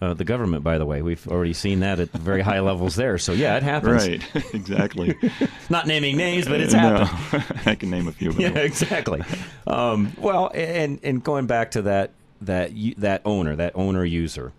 uh, 0.00 0.14
the 0.14 0.24
government. 0.24 0.64
By 0.64 0.78
the 0.78 0.86
way, 0.86 1.02
we've 1.02 1.28
already 1.28 1.52
seen 1.52 1.80
that 1.80 2.00
at 2.00 2.10
very 2.12 2.40
high 2.40 2.60
levels 2.60 2.96
there. 2.96 3.18
So 3.18 3.32
yeah, 3.32 3.58
it 3.58 3.62
happens. 3.62 4.08
Right, 4.08 4.24
exactly. 4.54 5.14
Not 5.68 5.86
naming 5.86 6.16
names, 6.16 6.48
but 6.48 6.60
it's 6.60 6.72
No, 6.72 7.04
happened. 7.04 7.60
I 7.66 7.74
can 7.74 7.90
name 7.90 8.08
a 8.08 8.12
few. 8.12 8.30
Of 8.30 8.40
yeah, 8.40 8.48
them. 8.48 8.64
exactly. 8.64 9.22
Um, 9.66 10.12
well, 10.18 10.50
and 10.54 11.00
and 11.02 11.22
going 11.22 11.46
back 11.46 11.72
to 11.72 11.82
that 11.82 12.12
that 12.40 12.70
that 12.96 13.20
owner, 13.26 13.54
that 13.56 13.72
owner 13.76 14.04
user, 14.06 14.52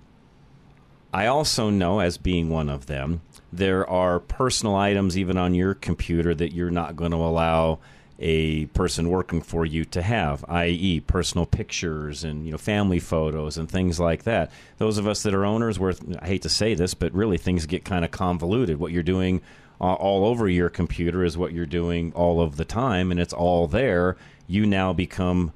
I 1.14 1.28
also 1.28 1.70
know 1.70 2.00
as 2.00 2.18
being 2.18 2.50
one 2.50 2.70
of 2.70 2.86
them, 2.86 3.22
there 3.52 3.88
are 3.90 4.20
personal 4.20 4.76
items 4.76 5.18
even 5.18 5.38
on 5.38 5.54
your 5.54 5.74
computer 5.74 6.34
that 6.36 6.54
you're 6.54 6.72
not 6.72 6.96
going 6.96 7.12
to 7.12 7.18
allow 7.18 7.80
a 8.22 8.68
person 8.68 9.10
working 9.10 9.42
for 9.42 9.66
you 9.66 9.84
to 9.84 10.02
have, 10.02 10.46
i.e., 10.48 11.00
personal 11.00 11.46
pictures 11.46 12.24
and 12.24 12.46
you 12.46 12.52
know 12.52 12.58
family 12.58 13.00
photos 13.00 13.58
and 13.58 13.70
things 13.70 14.00
like 14.00 14.24
that. 14.24 14.52
Those 14.78 15.00
of 15.00 15.08
us 15.08 15.24
that 15.24 15.34
are 15.34 15.44
owners, 15.44 15.80
where 15.80 15.96
I 16.20 16.28
hate 16.28 16.44
to 16.44 16.50
say 16.50 16.76
this, 16.76 16.94
but 16.94 17.14
really 17.14 17.38
things 17.38 17.66
get 17.66 17.84
kind 17.84 18.06
of 18.06 18.12
convoluted. 18.12 18.80
What 18.80 18.92
you're 18.92 19.02
doing 19.02 19.42
uh, 19.82 19.94
all 19.94 20.26
over 20.26 20.48
your 20.48 20.70
computer 20.70 21.26
is 21.26 21.38
what 21.38 21.52
you're 21.52 21.66
doing 21.66 22.14
all 22.14 22.42
of 22.42 22.58
the 22.58 22.66
time, 22.66 23.10
and 23.10 23.20
it's 23.20 23.34
all 23.34 23.68
there. 23.68 24.18
You 24.48 24.68
now 24.68 24.94
become 24.94 25.52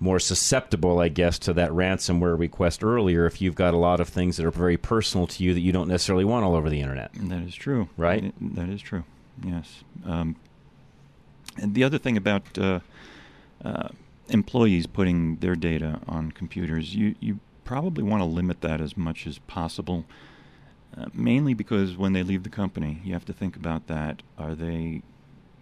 more 0.00 0.18
susceptible, 0.18 0.98
I 0.98 1.08
guess, 1.08 1.38
to 1.40 1.52
that 1.52 1.70
ransomware 1.70 2.38
request 2.38 2.82
earlier 2.82 3.26
if 3.26 3.40
you've 3.40 3.54
got 3.54 3.74
a 3.74 3.76
lot 3.76 4.00
of 4.00 4.08
things 4.08 4.38
that 4.38 4.46
are 4.46 4.50
very 4.50 4.78
personal 4.78 5.26
to 5.26 5.44
you 5.44 5.52
that 5.54 5.60
you 5.60 5.72
don't 5.72 5.88
necessarily 5.88 6.24
want 6.24 6.44
all 6.44 6.54
over 6.54 6.70
the 6.70 6.80
internet. 6.80 7.10
That 7.14 7.42
is 7.42 7.54
true. 7.54 7.88
Right? 7.96 8.34
That 8.40 8.70
is 8.70 8.80
true. 8.80 9.04
Yes. 9.44 9.84
Um, 10.06 10.36
And 11.58 11.74
the 11.74 11.84
other 11.84 11.98
thing 11.98 12.16
about 12.16 12.58
uh, 12.58 12.80
uh, 13.64 13.88
employees 14.28 14.86
putting 14.86 15.36
their 15.36 15.54
data 15.54 16.00
on 16.08 16.32
computers, 16.32 16.94
you, 16.94 17.14
you 17.20 17.40
probably 17.64 18.02
want 18.02 18.22
to 18.22 18.24
limit 18.24 18.62
that 18.62 18.80
as 18.80 18.96
much 18.96 19.26
as 19.26 19.38
possible. 19.38 20.06
Uh, 20.96 21.06
mainly 21.12 21.54
because 21.54 21.96
when 21.96 22.14
they 22.14 22.22
leave 22.22 22.42
the 22.42 22.48
company, 22.48 23.00
you 23.04 23.12
have 23.12 23.24
to 23.26 23.32
think 23.32 23.54
about 23.54 23.86
that. 23.86 24.22
Are 24.38 24.54
they 24.54 25.02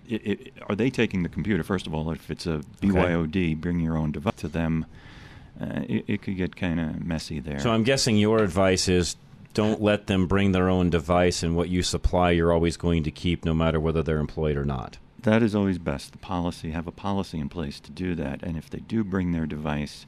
it, 0.09 0.27
it, 0.27 0.53
are 0.68 0.75
they 0.75 0.90
taking 0.90 1.23
the 1.23 1.29
computer? 1.29 1.62
First 1.62 1.87
of 1.87 1.94
all, 1.94 2.11
if 2.11 2.31
it's 2.31 2.47
a 2.47 2.62
BYOD, 2.81 3.61
bring 3.61 3.81
your 3.81 3.97
own 3.97 4.12
device 4.12 4.35
to 4.38 4.49
them. 4.49 4.87
Uh, 5.61 5.83
it, 5.88 6.05
it 6.07 6.23
could 6.23 6.37
get 6.37 6.55
kind 6.55 6.79
of 6.79 7.05
messy 7.05 7.40
there. 7.40 7.59
So 7.59 7.71
I'm 7.71 7.83
guessing 7.83 8.16
your 8.16 8.38
advice 8.38 8.88
is 8.88 9.16
don't 9.55 9.81
let 9.83 10.07
them 10.07 10.27
bring 10.27 10.53
their 10.53 10.68
own 10.68 10.88
device, 10.88 11.42
and 11.42 11.57
what 11.57 11.68
you 11.68 11.83
supply, 11.83 12.31
you're 12.31 12.53
always 12.53 12.77
going 12.77 13.03
to 13.03 13.11
keep, 13.11 13.44
no 13.44 13.55
matter 13.55 13.81
whether 13.81 14.03
they're 14.03 14.21
employed 14.21 14.57
or 14.57 14.64
not. 14.64 14.99
That 15.23 15.42
is 15.42 15.55
always 15.55 15.79
best. 15.79 16.12
The 16.12 16.18
policy, 16.18 16.71
have 16.71 16.87
a 16.87 16.92
policy 16.92 17.40
in 17.40 17.49
place 17.49 17.81
to 17.81 17.90
do 17.90 18.14
that. 18.14 18.42
And 18.42 18.57
if 18.57 18.71
they 18.71 18.79
do 18.79 19.03
bring 19.03 19.33
their 19.33 19.47
device, 19.47 20.07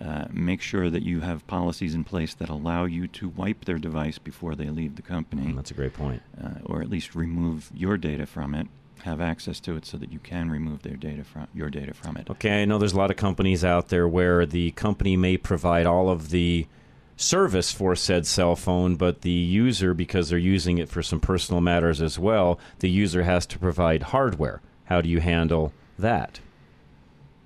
uh, 0.00 0.24
make 0.32 0.60
sure 0.60 0.90
that 0.90 1.02
you 1.02 1.20
have 1.20 1.46
policies 1.46 1.94
in 1.94 2.02
place 2.02 2.34
that 2.34 2.48
allow 2.48 2.84
you 2.84 3.06
to 3.06 3.28
wipe 3.28 3.64
their 3.64 3.78
device 3.78 4.18
before 4.18 4.56
they 4.56 4.70
leave 4.70 4.96
the 4.96 5.02
company. 5.02 5.52
Mm, 5.52 5.56
that's 5.56 5.70
a 5.70 5.74
great 5.74 5.94
point. 5.94 6.20
Uh, 6.42 6.54
or 6.64 6.82
at 6.82 6.90
least 6.90 7.14
remove 7.14 7.70
your 7.72 7.96
data 7.96 8.26
from 8.26 8.56
it. 8.56 8.66
Have 9.04 9.20
access 9.20 9.60
to 9.60 9.76
it 9.76 9.84
so 9.84 9.98
that 9.98 10.10
you 10.10 10.18
can 10.18 10.50
remove 10.50 10.80
their 10.80 10.96
data 10.96 11.24
from 11.24 11.46
your 11.52 11.68
data 11.68 11.92
from 11.92 12.16
it. 12.16 12.30
Okay, 12.30 12.62
I 12.62 12.64
know 12.64 12.78
there's 12.78 12.94
a 12.94 12.96
lot 12.96 13.10
of 13.10 13.18
companies 13.18 13.62
out 13.62 13.90
there 13.90 14.08
where 14.08 14.46
the 14.46 14.70
company 14.70 15.14
may 15.14 15.36
provide 15.36 15.84
all 15.84 16.08
of 16.08 16.30
the 16.30 16.66
service 17.14 17.70
for 17.70 17.94
said 17.94 18.26
cell 18.26 18.56
phone, 18.56 18.96
but 18.96 19.20
the 19.20 19.28
user, 19.28 19.92
because 19.92 20.30
they're 20.30 20.38
using 20.38 20.78
it 20.78 20.88
for 20.88 21.02
some 21.02 21.20
personal 21.20 21.60
matters 21.60 22.00
as 22.00 22.18
well, 22.18 22.58
the 22.78 22.88
user 22.88 23.24
has 23.24 23.44
to 23.44 23.58
provide 23.58 24.04
hardware. 24.04 24.62
How 24.86 25.02
do 25.02 25.10
you 25.10 25.20
handle 25.20 25.74
that? 25.98 26.40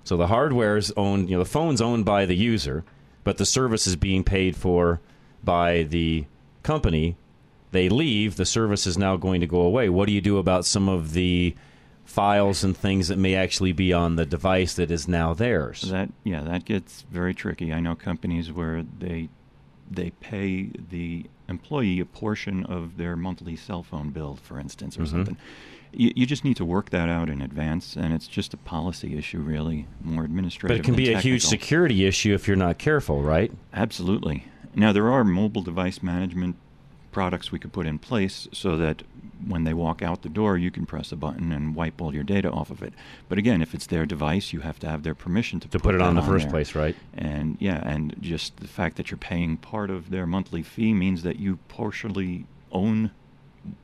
So 0.05 0.15
the 0.15 0.27
hardware 0.27 0.77
is 0.77 0.93
owned, 0.95 1.29
you 1.29 1.35
know, 1.35 1.43
the 1.43 1.49
phone's 1.49 1.81
owned 1.81 2.05
by 2.05 2.25
the 2.25 2.37
user, 2.37 2.85
but 3.25 3.37
the 3.37 3.45
service 3.45 3.85
is 3.85 3.97
being 3.97 4.23
paid 4.23 4.55
for 4.55 5.01
by 5.43 5.83
the 5.83 6.23
company. 6.63 7.17
They 7.71 7.89
leave, 7.89 8.35
the 8.35 8.45
service 8.45 8.87
is 8.87 8.97
now 8.97 9.15
going 9.15 9.41
to 9.41 9.47
go 9.47 9.61
away. 9.61 9.89
What 9.89 10.07
do 10.07 10.11
you 10.13 10.21
do 10.21 10.37
about 10.37 10.65
some 10.65 10.89
of 10.89 11.13
the 11.13 11.55
files 12.03 12.63
and 12.63 12.75
things 12.75 13.07
that 13.09 13.17
may 13.17 13.35
actually 13.35 13.71
be 13.71 13.93
on 13.93 14.15
the 14.15 14.25
device 14.25 14.73
that 14.75 14.89
is 14.89 15.07
now 15.07 15.33
theirs? 15.33 15.81
That 15.81 16.09
yeah, 16.23 16.41
that 16.41 16.65
gets 16.65 17.03
very 17.03 17.33
tricky. 17.35 17.71
I 17.71 17.79
know 17.79 17.95
companies 17.95 18.51
where 18.51 18.83
they 18.83 19.29
they 19.91 20.11
pay 20.11 20.69
the 20.89 21.25
employee 21.47 21.99
a 21.99 22.05
portion 22.05 22.63
of 22.65 22.97
their 22.97 23.15
monthly 23.15 23.55
cell 23.55 23.81
phone 23.83 24.09
bill, 24.11 24.37
for 24.41 24.59
instance, 24.59 24.97
or 24.97 25.01
Mhm. 25.01 25.07
something. 25.09 25.37
You, 25.91 26.11
you 26.15 26.25
just 26.27 26.43
need 26.45 26.57
to 26.57 26.65
work 26.65 26.91
that 26.91 27.09
out 27.09 27.27
in 27.29 27.41
advance, 27.41 27.95
and 27.95 28.13
it's 28.13 28.27
just 28.27 28.53
a 28.53 28.57
policy 28.57 29.17
issue, 29.17 29.39
really, 29.39 29.87
more 30.03 30.23
administrative. 30.23 30.77
But 30.77 30.79
it 30.81 30.85
can 30.85 30.95
be 30.95 31.11
a 31.11 31.19
huge 31.19 31.43
security 31.43 32.05
issue 32.05 32.35
if 32.35 32.47
you're 32.47 32.55
not 32.55 32.77
careful, 32.77 33.23
right? 33.23 33.51
Absolutely. 33.73 34.45
Now 34.75 34.93
there 34.93 35.11
are 35.11 35.23
mobile 35.23 35.63
device 35.63 36.03
management 36.03 36.55
products 37.11 37.51
we 37.51 37.59
could 37.59 37.73
put 37.73 37.85
in 37.85 37.97
place 37.99 38.47
so 38.51 38.77
that 38.77 39.03
when 39.47 39.63
they 39.63 39.73
walk 39.73 40.01
out 40.01 40.21
the 40.21 40.29
door, 40.29 40.57
you 40.57 40.69
can 40.69 40.85
press 40.85 41.11
a 41.11 41.15
button 41.15 41.51
and 41.51 41.73
wipe 41.75 42.01
all 42.01 42.13
your 42.13 42.23
data 42.23 42.49
off 42.51 42.69
of 42.69 42.83
it. 42.83 42.93
But 43.29 43.37
again, 43.37 43.61
if 43.61 43.73
it's 43.73 43.87
their 43.87 44.05
device, 44.05 44.51
you 44.53 44.59
have 44.61 44.79
to 44.79 44.89
have 44.89 45.03
their 45.03 45.15
permission 45.15 45.59
to, 45.61 45.67
To 45.69 45.79
put 45.79 45.95
it 45.95 46.01
on 46.01 46.15
the 46.15 46.21
first 46.21 46.43
there. 46.45 46.51
place, 46.51 46.75
right? 46.75 46.95
And 47.17 47.55
yeah, 47.59 47.81
and 47.85 48.15
just 48.21 48.57
the 48.57 48.67
fact 48.67 48.97
that 48.97 49.09
you're 49.11 49.17
paying 49.17 49.57
part 49.57 49.89
of 49.89 50.09
their 50.09 50.25
monthly 50.27 50.61
fee 50.61 50.93
means 50.93 51.23
that 51.23 51.39
you 51.39 51.57
partially 51.69 52.45
own 52.71 53.11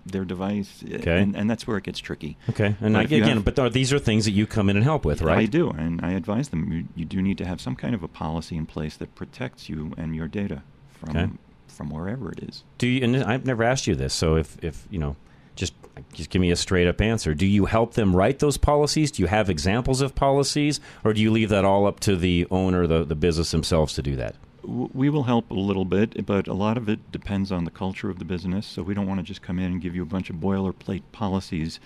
their 0.05 0.23
device, 0.25 0.83
Okay. 0.89 1.21
and, 1.21 1.35
and 1.35 1.49
that's 1.49 1.67
where 1.67 1.77
it 1.77 1.83
gets 1.83 1.99
tricky. 1.99 2.38
Okay, 2.49 2.75
and 2.79 2.97
I, 2.97 3.03
again, 3.03 3.23
have- 3.27 3.45
but 3.45 3.59
are, 3.59 3.69
these 3.69 3.91
are 3.91 3.99
things 3.99 4.23
that 4.25 4.31
you 4.31 4.47
come 4.47 4.69
in 4.69 4.77
and 4.77 4.83
help 4.85 5.03
with, 5.05 5.21
right? 5.21 5.38
I 5.39 5.45
do, 5.45 5.69
and 5.69 5.99
I 6.03 6.11
advise 6.13 6.49
them. 6.49 6.71
You, 6.71 6.85
you 6.95 7.05
do 7.05 7.21
need 7.21 7.38
to 7.39 7.45
have 7.45 7.59
some 7.59 7.75
kind 7.75 7.93
of 7.93 8.01
a 8.01 8.07
policy 8.07 8.55
in 8.55 8.65
place 8.65 8.95
that 8.97 9.15
protects 9.15 9.67
you 9.69 9.93
and 9.97 10.15
your 10.15 10.27
data 10.29 10.63
from 10.91 11.09
Okay. 11.17 11.31
From 11.75 11.89
wherever 11.89 12.31
it 12.31 12.39
is. 12.39 12.63
Do 12.77 12.88
you? 12.88 13.03
And 13.03 13.17
I've 13.23 13.45
never 13.45 13.63
asked 13.63 13.88
you 13.88 13.95
this, 13.95 14.13
so 14.13 14.35
if 14.38 14.57
if 14.63 14.88
you 14.89 14.99
know, 14.99 15.15
just 15.55 15.73
just 16.13 16.29
give 16.29 16.41
me 16.41 16.51
a 16.51 16.55
straight 16.55 16.88
up 16.88 17.01
answer. 17.01 17.33
Do 17.33 17.45
you 17.45 17.65
help 17.65 17.93
them 17.93 18.15
write 18.15 18.39
those 18.39 18.57
policies? 18.57 19.11
Do 19.11 19.21
you 19.21 19.27
have 19.27 19.49
examples 19.49 20.01
of 20.01 20.15
policies, 20.15 20.79
or 21.03 21.13
do 21.13 21.21
you 21.21 21.31
leave 21.31 21.49
that 21.49 21.65
all 21.65 21.85
up 21.85 21.99
to 22.01 22.15
the 22.15 22.47
owner, 22.49 22.88
the 22.88 23.03
the 23.03 23.15
business 23.15 23.51
themselves 23.51 23.93
to 23.95 24.01
do 24.01 24.15
that? 24.15 24.35
We 24.63 25.11
will 25.11 25.23
help 25.23 25.51
a 25.51 25.53
little 25.53 25.85
bit, 25.85 26.25
but 26.25 26.47
a 26.47 26.53
lot 26.53 26.75
of 26.77 26.89
it 26.89 27.11
depends 27.11 27.51
on 27.51 27.65
the 27.65 27.71
culture 27.71 28.09
of 28.09 28.17
the 28.17 28.25
business. 28.25 28.65
So 28.65 28.81
we 28.81 28.95
don't 28.95 29.05
want 29.05 29.19
to 29.19 29.23
just 29.23 29.43
come 29.43 29.59
in 29.59 29.71
and 29.73 29.81
give 29.81 29.95
you 29.95 30.01
a 30.01 30.07
bunch 30.07 30.31
of 30.31 30.38
boilerplate 30.38 31.03
policies, 31.11 31.79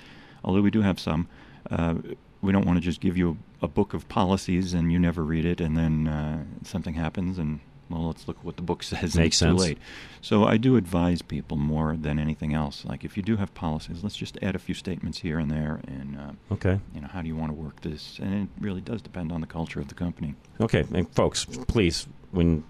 although 0.44 0.62
we 0.62 0.72
do 0.72 0.82
have 0.82 1.00
some. 1.00 1.28
Uh, 1.70 1.96
we 2.42 2.54
don't 2.54 2.66
want 2.66 2.78
to 2.78 2.82
just 2.82 3.02
give 3.02 3.18
you 3.18 3.38
a, 3.62 3.66
a 3.66 3.68
book 3.68 3.94
of 3.94 4.08
policies 4.08 4.74
and 4.74 4.94
you 4.94 4.98
never 4.98 5.26
read 5.26 5.46
it, 5.46 5.60
and 5.60 5.76
then 5.76 6.08
uh, 6.08 6.44
something 6.64 6.94
happens, 6.94 7.38
and 7.38 7.60
well, 7.90 8.08
let's 8.08 8.28
look 8.28 8.38
at 8.38 8.46
what 8.46 8.56
the 8.58 8.62
book 8.62 8.84
says. 8.84 9.16
Makes 9.16 9.36
it's 9.36 9.40
too 9.40 9.46
sense. 9.48 9.60
late. 9.62 9.78
So 10.22 10.44
I 10.46 10.58
do 10.58 10.76
advise 10.76 11.22
people 11.22 11.58
more 11.58 11.96
than 11.98 12.20
anything 12.20 12.54
else. 12.54 12.86
Like 12.86 13.04
if 13.04 13.18
you 13.18 13.24
do 13.24 13.38
have 13.38 13.54
policies, 13.54 14.04
let's 14.04 14.16
just 14.16 14.38
add 14.42 14.56
a 14.56 14.60
few 14.60 14.76
statements 14.76 15.20
here 15.20 15.40
and 15.40 15.50
there, 15.50 15.80
and 15.88 16.18
uh, 16.20 16.54
Okay. 16.54 16.80
you 16.94 17.02
know, 17.02 17.08
how 17.08 17.22
do 17.22 17.28
you 17.28 17.36
want 17.36 17.50
to 17.52 17.56
work 17.56 17.82
this? 17.82 18.20
And 18.22 18.34
it 18.44 18.50
really 18.62 18.82
does 18.82 19.02
depend 19.02 19.32
on 19.32 19.42
the 19.42 19.48
culture 19.48 19.80
of 19.80 19.88
the 19.88 19.96
company. 19.96 20.36
Okay, 20.62 20.86
and 20.94 21.10
folks, 21.16 21.46
please, 21.46 22.08
when 22.32 22.64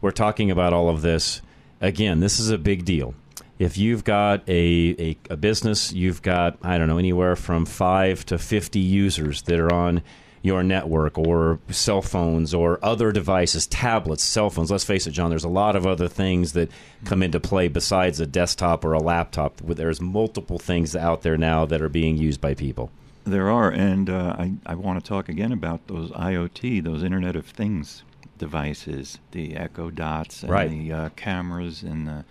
we're 0.00 0.10
talking 0.10 0.50
about 0.50 0.72
all 0.72 0.88
of 0.88 1.02
this, 1.02 1.42
again, 1.80 2.20
this 2.20 2.38
is 2.38 2.50
a 2.50 2.58
big 2.58 2.84
deal. 2.84 3.14
If 3.58 3.78
you've 3.78 4.02
got 4.02 4.42
a, 4.48 4.96
a, 4.98 5.16
a 5.30 5.36
business, 5.36 5.92
you've 5.92 6.20
got, 6.22 6.58
I 6.62 6.78
don't 6.78 6.88
know, 6.88 6.98
anywhere 6.98 7.36
from 7.36 7.64
five 7.64 8.26
to 8.26 8.38
50 8.38 8.80
users 8.80 9.42
that 9.42 9.60
are 9.60 9.72
on 9.72 10.02
your 10.42 10.62
network 10.64 11.16
or 11.16 11.60
cell 11.70 12.02
phones 12.02 12.52
or 12.52 12.78
other 12.84 13.12
devices, 13.12 13.66
tablets, 13.68 14.24
cell 14.24 14.50
phones. 14.50 14.70
Let's 14.72 14.82
face 14.84 15.06
it, 15.06 15.12
John, 15.12 15.30
there's 15.30 15.44
a 15.44 15.48
lot 15.48 15.76
of 15.76 15.86
other 15.86 16.08
things 16.08 16.52
that 16.54 16.70
come 17.04 17.22
into 17.22 17.38
play 17.38 17.68
besides 17.68 18.18
a 18.18 18.26
desktop 18.26 18.84
or 18.84 18.92
a 18.92 18.98
laptop. 19.00 19.58
There's 19.58 20.00
multiple 20.00 20.58
things 20.58 20.96
out 20.96 21.22
there 21.22 21.36
now 21.36 21.64
that 21.66 21.80
are 21.80 21.88
being 21.88 22.16
used 22.16 22.40
by 22.40 22.54
people. 22.54 22.90
There 23.24 23.48
are, 23.50 23.70
and 23.70 24.10
uh, 24.10 24.34
I, 24.36 24.54
I 24.66 24.74
want 24.74 24.98
to 25.02 25.08
talk 25.08 25.28
again 25.28 25.52
about 25.52 25.86
those 25.86 26.10
IoT, 26.10 26.82
those 26.82 27.04
Internet 27.04 27.36
of 27.36 27.46
Things 27.46 28.02
devices, 28.36 29.18
the 29.30 29.56
Echo 29.56 29.90
Dots, 29.90 30.42
and 30.42 30.50
Right. 30.50 30.68
the 30.68 30.92
uh, 30.92 31.08
cameras, 31.10 31.84
and 31.84 32.08
the 32.08 32.24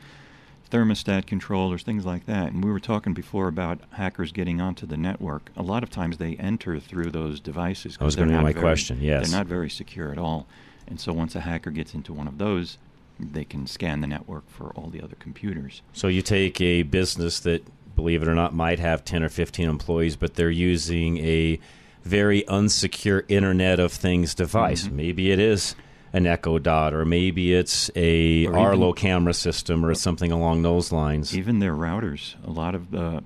thermostat 0.72 1.26
controllers, 1.28 1.84
things 1.84 2.06
like 2.06 2.26
that. 2.26 2.52
And 2.52 2.64
we 2.64 2.72
were 2.72 2.80
talking 2.80 3.14
before 3.14 3.48
about 3.48 3.80
hackers 3.92 4.32
getting 4.32 4.60
onto 4.60 4.86
the 4.86 4.98
network. 4.98 5.52
A 5.56 5.62
lot 5.62 5.84
of 5.84 5.90
times 5.90 6.18
they 6.18 6.36
enter 6.38 6.80
through 6.80 7.12
those 7.12 7.40
devices. 7.40 7.98
That 7.98 8.06
was 8.06 8.16
be 8.16 8.24
not 8.26 8.42
my 8.42 8.52
very- 8.54 8.62
question, 8.62 9.00
yes. 9.02 9.30
they're 9.30 9.38
not 9.40 9.48
very 9.48 9.70
secure 9.70 10.12
at 10.12 10.18
all. 10.18 10.48
And 10.88 11.00
so 11.00 11.14
once 11.14 11.36
a 11.36 11.42
hacker 11.42 11.72
gets 11.72 11.94
into 11.94 12.14
one 12.14 12.28
of 12.28 12.38
those, 12.38 12.78
they 13.20 13.44
can 13.44 13.68
scan 13.68 14.02
the 14.02 14.08
network 14.08 14.50
for 14.50 14.70
all 14.72 14.90
the 14.90 15.02
other 15.02 15.16
computers. 15.20 15.82
So 15.94 16.08
you 16.08 16.22
take 16.22 16.60
a 16.60 16.82
business 16.84 17.40
that, 17.42 17.64
believe 17.96 18.22
it 18.24 18.28
or 18.28 18.34
not, 18.36 18.54
might 18.56 18.80
have 18.80 19.06
10 19.06 19.24
or 19.24 19.30
15 19.30 19.70
employees, 19.70 20.16
but 20.16 20.36
they're 20.36 20.50
using 20.50 21.18
a 21.20 21.60
very 22.04 22.44
unsecure 22.44 23.24
Internet 23.30 23.80
of 23.80 23.92
Things 23.92 24.34
device. 24.34 24.88
Mhm. 24.88 24.94
Maybe 24.94 25.32
it 25.32 25.38
is 25.40 25.76
an 26.14 26.26
Echo 26.28 26.60
Dot, 26.60 26.94
or 26.94 27.06
maybe 27.06 27.54
it's 27.54 27.90
a 27.96 28.46
Or 28.48 28.58
Arlo 28.58 28.90
even- 28.90 28.96
camera 29.02 29.34
system, 29.34 29.86
or 29.86 29.94
something 29.96 30.32
along 30.32 30.62
those 30.64 30.92
lines. 30.92 31.36
Even 31.38 31.60
their 31.60 31.74
routers, 31.76 32.36
a 32.46 32.52
lot 32.52 32.76
of 32.76 32.92
the 32.92 33.24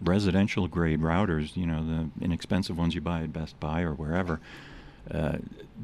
residential 0.00 0.66
grade 0.68 1.00
routers, 1.00 1.56
you 1.56 1.66
know, 1.66 1.84
the 1.84 2.24
inexpensive 2.24 2.76
ones 2.76 2.94
you 2.94 3.00
buy 3.00 3.22
at 3.22 3.32
Best 3.32 3.58
Buy 3.60 3.82
or 3.82 3.92
wherever, 3.94 4.40
uh, 5.10 5.38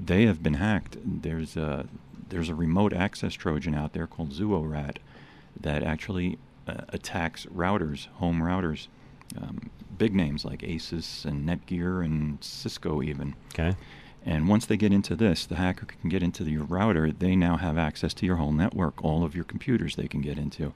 they 0.05 0.27
have 0.27 0.43
been 0.43 0.55
hacked. 0.55 0.97
There's 1.05 1.57
a 1.57 1.87
there's 2.31 2.51
a 2.51 2.55
remote 2.55 2.93
access 2.93 3.33
Trojan 3.33 3.75
out 3.75 3.95
there 3.95 4.07
called 4.07 4.33
ZuoRat 4.33 4.97
that 5.61 5.83
actually 5.83 6.39
uh, 6.67 6.83
attacks 6.91 7.47
routers, 7.47 8.09
home 8.17 8.43
routers, 8.43 8.89
um, 9.41 9.71
big 9.97 10.15
names 10.15 10.45
like 10.45 10.61
Asus 10.61 11.25
and 11.25 11.49
Netgear 11.49 12.05
and 12.05 12.37
Cisco 12.45 13.03
even. 13.03 13.35
Okay. 13.55 13.75
And 14.27 14.49
once 14.49 14.67
they 14.67 14.77
get 14.77 14.93
into 14.93 15.17
this, 15.17 15.47
the 15.47 15.57
hacker 15.57 15.87
can 15.87 16.11
get 16.11 16.23
into 16.23 16.45
your 16.45 16.65
router. 16.65 17.11
They 17.13 17.35
now 17.35 17.57
have 17.57 17.79
access 17.79 18.13
to 18.15 18.27
your 18.27 18.37
whole 18.37 18.53
network, 18.53 19.03
all 19.03 19.25
of 19.25 19.35
your 19.35 19.45
computers 19.45 19.97
they 19.97 20.09
can 20.09 20.21
get 20.21 20.39
into. 20.39 20.73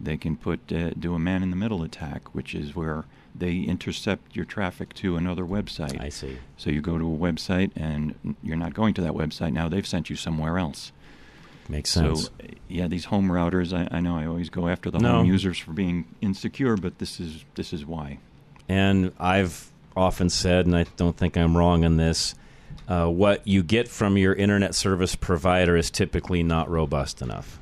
They 0.00 0.16
can 0.16 0.36
put 0.36 0.72
uh, 0.72 0.90
do 0.90 1.14
a 1.14 1.18
man-in-the-middle 1.18 1.82
attack, 1.82 2.34
which 2.34 2.54
is 2.54 2.74
where 2.74 3.04
they 3.34 3.58
intercept 3.58 4.34
your 4.34 4.44
traffic 4.44 4.94
to 4.94 5.16
another 5.16 5.44
website. 5.44 6.00
I 6.00 6.08
see. 6.08 6.38
So 6.56 6.70
you 6.70 6.80
go 6.80 6.98
to 6.98 7.04
a 7.04 7.16
website, 7.16 7.70
and 7.76 8.36
you're 8.42 8.56
not 8.56 8.74
going 8.74 8.94
to 8.94 9.02
that 9.02 9.12
website 9.12 9.52
now. 9.52 9.68
They've 9.68 9.86
sent 9.86 10.08
you 10.10 10.16
somewhere 10.16 10.58
else. 10.58 10.92
Makes 11.68 11.90
sense. 11.90 12.28
uh, 12.28 12.46
yeah, 12.68 12.88
these 12.88 13.06
home 13.06 13.28
routers. 13.28 13.72
I, 13.72 13.88
I 13.96 14.00
know 14.00 14.16
I 14.18 14.26
always 14.26 14.50
go 14.50 14.68
after 14.68 14.90
the 14.90 14.98
No. 14.98 15.18
home 15.18 15.26
users 15.26 15.58
for 15.58 15.72
being 15.72 16.06
insecure, 16.20 16.76
but 16.76 16.98
this 16.98 17.20
is 17.20 17.44
this 17.54 17.72
is 17.72 17.86
why. 17.86 18.18
And 18.68 19.12
I've 19.18 19.70
often 19.96 20.28
said, 20.28 20.66
and 20.66 20.76
I 20.76 20.84
don't 20.96 21.16
think 21.16 21.36
I'm 21.36 21.56
wrong 21.56 21.84
on 21.84 21.96
this, 21.96 22.34
uh, 22.88 23.06
what 23.08 23.46
you 23.46 23.62
get 23.62 23.88
from 23.88 24.16
your 24.16 24.34
internet 24.34 24.74
service 24.74 25.14
provider 25.14 25.76
is 25.76 25.90
typically 25.90 26.42
not 26.42 26.68
robust 26.70 27.22
enough. 27.22 27.58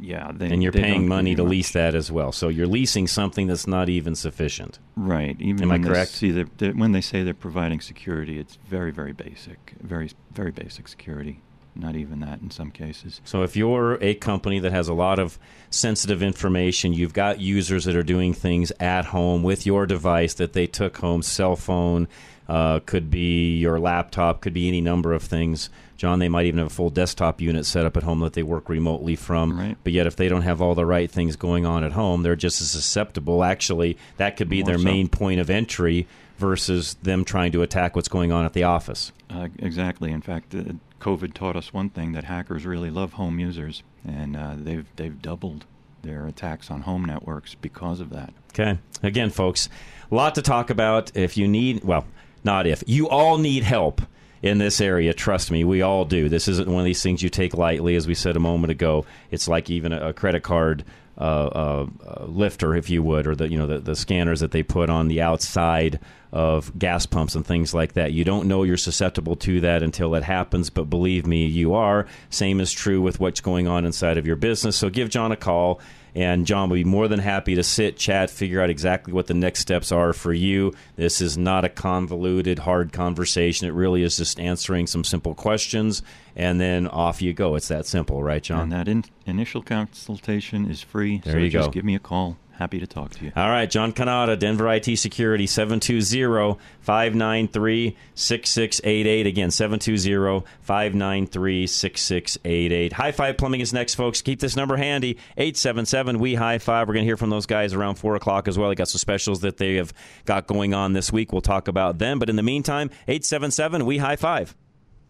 Yeah, 0.00 0.32
they, 0.34 0.46
and 0.50 0.62
you're 0.62 0.72
paying 0.72 1.08
money 1.08 1.34
to 1.36 1.42
you 1.42 1.48
lease 1.48 1.72
that 1.72 1.94
as 1.94 2.10
well. 2.10 2.32
So 2.32 2.48
you're 2.48 2.66
leasing 2.66 3.06
something 3.06 3.46
that's 3.46 3.66
not 3.66 3.88
even 3.88 4.14
sufficient. 4.14 4.78
Right. 4.96 5.36
Even 5.40 5.62
Am 5.64 5.70
I 5.70 5.78
correct? 5.78 6.10
See 6.10 6.30
they're, 6.30 6.48
they're- 6.58 6.74
when 6.74 6.92
they 6.92 7.00
say 7.00 7.22
they're 7.22 7.32
providing 7.32 7.80
security, 7.80 8.38
it's 8.38 8.58
very, 8.68 8.90
very 8.90 9.12
basic, 9.12 9.74
very, 9.80 10.10
very 10.32 10.50
basic 10.50 10.88
security. 10.88 11.40
Not 11.76 11.96
even 11.96 12.20
that 12.20 12.40
in 12.40 12.50
some 12.52 12.70
cases. 12.70 13.20
So 13.24 13.42
if 13.42 13.56
you're 13.56 13.94
a 14.00 14.14
company 14.14 14.60
that 14.60 14.70
has 14.70 14.86
a 14.86 14.94
lot 14.94 15.18
of 15.18 15.40
sensitive 15.70 16.22
information, 16.22 16.92
you've 16.92 17.12
got 17.14 17.40
users 17.40 17.84
that 17.86 17.96
are 17.96 18.04
doing 18.04 18.32
things 18.32 18.70
at 18.78 19.06
home 19.06 19.42
with 19.42 19.66
your 19.66 19.84
device 19.84 20.34
that 20.34 20.52
they 20.52 20.68
took 20.68 20.98
home, 20.98 21.22
cell 21.22 21.56
phone, 21.56 22.06
uh, 22.48 22.80
could 22.80 23.10
be 23.10 23.56
your 23.56 23.78
laptop, 23.78 24.40
could 24.40 24.54
be 24.54 24.68
any 24.68 24.80
number 24.80 25.12
of 25.12 25.22
things. 25.22 25.70
John, 25.96 26.18
they 26.18 26.28
might 26.28 26.46
even 26.46 26.58
have 26.58 26.66
a 26.66 26.70
full 26.70 26.90
desktop 26.90 27.40
unit 27.40 27.64
set 27.66 27.86
up 27.86 27.96
at 27.96 28.02
home 28.02 28.20
that 28.20 28.32
they 28.32 28.42
work 28.42 28.68
remotely 28.68 29.16
from. 29.16 29.58
Right. 29.58 29.76
But 29.84 29.92
yet, 29.92 30.06
if 30.06 30.16
they 30.16 30.28
don't 30.28 30.42
have 30.42 30.60
all 30.60 30.74
the 30.74 30.84
right 30.84 31.10
things 31.10 31.36
going 31.36 31.64
on 31.64 31.84
at 31.84 31.92
home, 31.92 32.22
they're 32.22 32.36
just 32.36 32.60
as 32.60 32.70
susceptible. 32.70 33.44
Actually, 33.44 33.96
that 34.16 34.36
could 34.36 34.48
be 34.48 34.62
More 34.62 34.66
their 34.66 34.78
so. 34.78 34.84
main 34.84 35.08
point 35.08 35.40
of 35.40 35.48
entry 35.48 36.06
versus 36.36 36.94
them 37.02 37.24
trying 37.24 37.52
to 37.52 37.62
attack 37.62 37.94
what's 37.94 38.08
going 38.08 38.32
on 38.32 38.44
at 38.44 38.52
the 38.52 38.64
office. 38.64 39.12
Uh, 39.30 39.48
exactly. 39.58 40.10
In 40.10 40.20
fact, 40.20 40.54
uh, 40.54 40.62
COVID 41.00 41.32
taught 41.32 41.56
us 41.56 41.72
one 41.72 41.90
thing 41.90 42.12
that 42.12 42.24
hackers 42.24 42.66
really 42.66 42.90
love 42.90 43.14
home 43.14 43.38
users, 43.38 43.82
and 44.06 44.36
uh, 44.36 44.54
they've 44.56 44.86
they've 44.96 45.22
doubled 45.22 45.64
their 46.02 46.26
attacks 46.26 46.70
on 46.70 46.82
home 46.82 47.04
networks 47.04 47.54
because 47.54 48.00
of 48.00 48.10
that. 48.10 48.32
Okay. 48.50 48.78
Again, 49.02 49.30
folks, 49.30 49.68
a 50.10 50.14
lot 50.14 50.34
to 50.34 50.42
talk 50.42 50.70
about. 50.70 51.16
If 51.16 51.36
you 51.36 51.48
need, 51.48 51.82
well, 51.82 52.04
not 52.44 52.66
if, 52.66 52.84
you 52.86 53.08
all 53.08 53.38
need 53.38 53.62
help 53.62 54.00
in 54.44 54.58
this 54.58 54.78
area. 54.80 55.14
Trust 55.14 55.50
me, 55.50 55.64
we 55.64 55.80
all 55.80 56.04
do. 56.04 56.28
This 56.28 56.48
isn't 56.48 56.68
one 56.68 56.80
of 56.80 56.84
these 56.84 57.02
things 57.02 57.22
you 57.22 57.30
take 57.30 57.54
lightly. 57.54 57.96
As 57.96 58.06
we 58.06 58.14
said 58.14 58.36
a 58.36 58.40
moment 58.40 58.70
ago, 58.70 59.06
it's 59.30 59.48
like 59.48 59.70
even 59.70 59.92
a, 59.92 60.12
credit 60.12 60.42
card 60.42 60.84
uh, 61.16 61.20
uh, 61.20 61.86
uh, 62.06 62.24
lifter, 62.26 62.74
if 62.74 62.90
you 62.90 63.02
would, 63.02 63.26
or 63.26 63.34
the 63.34 63.48
you 63.48 63.56
know 63.56 63.66
the, 63.66 63.78
the 63.78 63.96
scanners 63.96 64.40
that 64.40 64.50
they 64.50 64.62
put 64.62 64.90
on 64.90 65.08
the 65.08 65.22
outside 65.22 65.98
of 66.30 66.78
gas 66.78 67.06
pumps 67.06 67.34
and 67.34 67.46
things 67.46 67.72
like 67.72 67.94
that. 67.94 68.12
You 68.12 68.24
don't 68.24 68.46
know 68.46 68.64
you're 68.64 68.76
susceptible 68.76 69.36
to 69.36 69.60
that 69.60 69.82
until 69.82 70.14
it 70.14 70.24
happens, 70.24 70.68
but 70.68 70.90
believe 70.90 71.26
me, 71.26 71.46
you 71.46 71.72
are. 71.74 72.06
Same 72.28 72.60
is 72.60 72.72
true 72.72 73.00
with 73.00 73.20
what's 73.20 73.40
going 73.40 73.66
on 73.66 73.86
inside 73.86 74.18
of 74.18 74.26
your 74.26 74.36
business. 74.36 74.76
So 74.76 74.90
give 74.90 75.08
John 75.08 75.32
a 75.32 75.36
call. 75.36 75.80
And 76.14 76.46
John 76.46 76.68
will 76.68 76.76
be 76.76 76.84
more 76.84 77.08
than 77.08 77.18
happy 77.18 77.56
to 77.56 77.62
sit, 77.64 77.96
chat, 77.96 78.30
figure 78.30 78.60
out 78.60 78.70
exactly 78.70 79.12
what 79.12 79.26
the 79.26 79.34
next 79.34 79.60
steps 79.60 79.90
are 79.90 80.12
for 80.12 80.32
you. 80.32 80.72
This 80.94 81.20
is 81.20 81.36
not 81.36 81.64
a 81.64 81.68
convoluted, 81.68 82.60
hard 82.60 82.92
conversation. 82.92 83.66
It 83.66 83.72
really 83.72 84.04
is 84.04 84.16
just 84.16 84.38
answering 84.38 84.86
some 84.86 85.02
simple 85.02 85.34
questions, 85.34 86.02
and 86.36 86.60
then 86.60 86.86
off 86.86 87.20
you 87.20 87.32
go. 87.32 87.56
It's 87.56 87.68
that 87.68 87.86
simple, 87.86 88.22
right, 88.22 88.42
John? 88.42 88.60
And 88.60 88.72
that 88.72 88.86
in- 88.86 89.04
initial 89.26 89.62
consultation 89.62 90.70
is 90.70 90.82
free. 90.82 91.18
There 91.24 91.32
so 91.32 91.38
you 91.38 91.50
just 91.50 91.68
go. 91.68 91.72
give 91.72 91.84
me 91.84 91.96
a 91.96 92.00
call. 92.00 92.36
Happy 92.56 92.78
to 92.78 92.86
talk 92.86 93.10
to 93.10 93.24
you. 93.24 93.32
All 93.34 93.48
right, 93.48 93.68
John 93.68 93.92
Canada, 93.92 94.36
Denver 94.36 94.72
IT 94.72 94.96
Security, 94.96 95.46
720 95.46 96.56
593 96.80 97.96
6688. 98.14 99.26
Again, 99.26 99.50
720 99.50 100.46
593 100.60 101.66
6688. 101.66 102.92
High 102.92 103.12
Five 103.12 103.36
Plumbing 103.36 103.60
is 103.60 103.72
next, 103.72 103.94
folks. 103.94 104.22
Keep 104.22 104.38
this 104.40 104.54
number 104.54 104.76
handy 104.76 105.18
877 105.36 106.20
We 106.20 106.36
High 106.36 106.58
Five. 106.58 106.86
We're 106.86 106.94
going 106.94 107.04
to 107.04 107.08
hear 107.08 107.16
from 107.16 107.30
those 107.30 107.46
guys 107.46 107.74
around 107.74 107.96
4 107.96 108.14
o'clock 108.14 108.46
as 108.46 108.56
well. 108.56 108.68
They 108.68 108.76
got 108.76 108.88
some 108.88 109.00
specials 109.00 109.40
that 109.40 109.56
they 109.56 109.74
have 109.74 109.92
got 110.24 110.46
going 110.46 110.74
on 110.74 110.92
this 110.92 111.12
week. 111.12 111.32
We'll 111.32 111.40
talk 111.42 111.66
about 111.66 111.98
them. 111.98 112.20
But 112.20 112.30
in 112.30 112.36
the 112.36 112.42
meantime, 112.42 112.90
877 113.08 113.84
We 113.84 113.98
High 113.98 114.16
Five. 114.16 114.54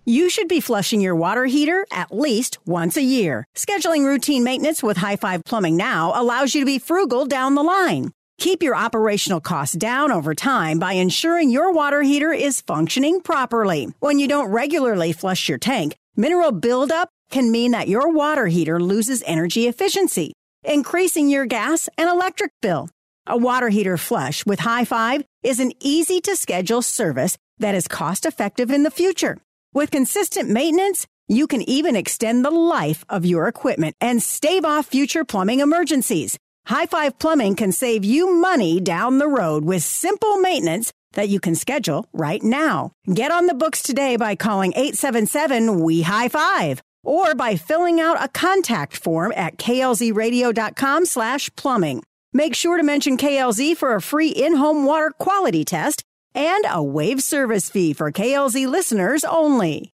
You 0.07 0.29
should 0.29 0.49
be 0.49 0.61
flushing 0.61 1.01
your 1.01 1.17
water 1.17 1.47
heater 1.47 1.87
at 1.91 2.15
least 2.15 2.59
once 2.67 2.99
a 2.99 3.03
year. 3.03 3.47
Scheduling 3.55 4.05
routine 4.05 4.45
maintenance 4.45 4.83
with 4.83 4.99
High 4.99 5.17
Five 5.17 5.43
Plumbing 5.45 5.79
now 5.79 6.13
allows 6.15 6.55
you 6.55 6.61
to 6.61 6.67
be 6.67 6.79
frugal 6.79 7.25
down 7.25 7.55
the 7.55 7.63
line. 7.63 8.13
Keep 8.37 8.63
your 8.63 8.77
operational 8.77 9.41
costs 9.41 9.75
down 9.75 10.13
over 10.13 10.35
time 10.35 10.79
by 10.79 10.93
ensuring 10.93 11.49
your 11.49 11.73
water 11.73 12.03
heater 12.03 12.33
is 12.33 12.61
functioning 12.61 13.23
properly. 13.23 13.89
When 14.01 14.19
you 14.19 14.29
don't 14.29 14.51
regularly 14.51 15.15
flush 15.15 15.49
your 15.49 15.57
tank, 15.57 15.97
mineral 16.17 16.53
buildup 16.53 17.09
can 17.31 17.51
mean 17.51 17.71
that 17.71 17.89
your 17.89 18.13
water 18.13 18.47
heater 18.47 18.79
loses 18.79 19.23
energy 19.25 19.69
efficiency, 19.69 20.35
increasing 20.65 21.31
your 21.31 21.47
gas 21.47 21.89
and 21.97 22.11
electric 22.11 22.53
bill. 22.61 22.91
A 23.27 23.39
water 23.39 23.71
heater 23.71 23.97
flush 23.97 24.45
with 24.45 24.61
High 24.61 24.85
Five 24.85 25.25
is 25.43 25.61
an 25.61 25.73
easy 25.81 26.21
to 26.21 26.37
schedule 26.37 26.83
service 26.83 27.39
that 27.59 27.75
is 27.75 27.89
cost 27.89 28.27
effective 28.27 28.71
in 28.71 28.83
the 28.83 28.91
future. 28.91 29.39
With 29.75 29.91
consistent 29.91 30.49
maintenance, 30.49 31.05
you 31.27 31.49
can 31.49 31.61
even 31.69 31.97
extend 31.97 32.45
the 32.45 32.51
life 32.53 33.05
of 33.09 33.27
your 33.27 33.49
equipment 33.49 33.97
and 34.01 34.23
stave 34.23 34.65
off 34.65 34.87
future 34.87 35.25
plumbing 35.25 35.59
emergencies. 35.59 36.39
High 36.67 36.87
Five 36.87 37.19
Plumbing 37.19 37.57
can 37.57 37.73
save 37.73 38.05
you 38.05 38.33
money 38.33 38.79
down 38.79 39.19
the 39.19 39.27
road 39.27 39.65
with 39.65 39.83
simple 39.83 40.39
maintenance 40.39 40.93
that 41.15 41.29
you 41.29 41.41
can 41.41 41.57
schedule 41.57 42.07
right 42.13 42.41
now. 42.41 42.93
Get 43.13 43.33
on 43.33 43.47
the 43.47 43.55
books 43.55 43.83
today 43.83 44.15
by 44.15 44.37
calling 44.37 44.73
877 44.75 45.81
We 45.81 46.03
High 46.03 46.29
Five 46.29 46.81
or 47.03 47.35
by 47.35 47.57
filling 47.57 48.01
out 48.01 48.23
a 48.23 48.29
contact 48.29 48.97
form 48.97 49.33
at 49.35 49.57
klzradio.com 49.57 51.05
slash 51.05 51.51
plumbing. 51.57 52.05
Make 52.33 52.55
sure 52.55 52.77
to 52.77 52.85
mention 52.85 53.17
KLZ 53.17 53.77
for 53.77 53.97
a 53.97 54.01
free 54.01 54.29
in-home 54.29 54.85
water 54.85 55.11
quality 55.19 55.65
test 55.65 56.05
and 56.35 56.65
a 56.71 56.83
waived 56.83 57.23
service 57.23 57.71
fee 57.71 57.93
for 57.93 58.11
KLZ 58.11 58.69
listeners 58.69 59.25
only. 59.25 59.91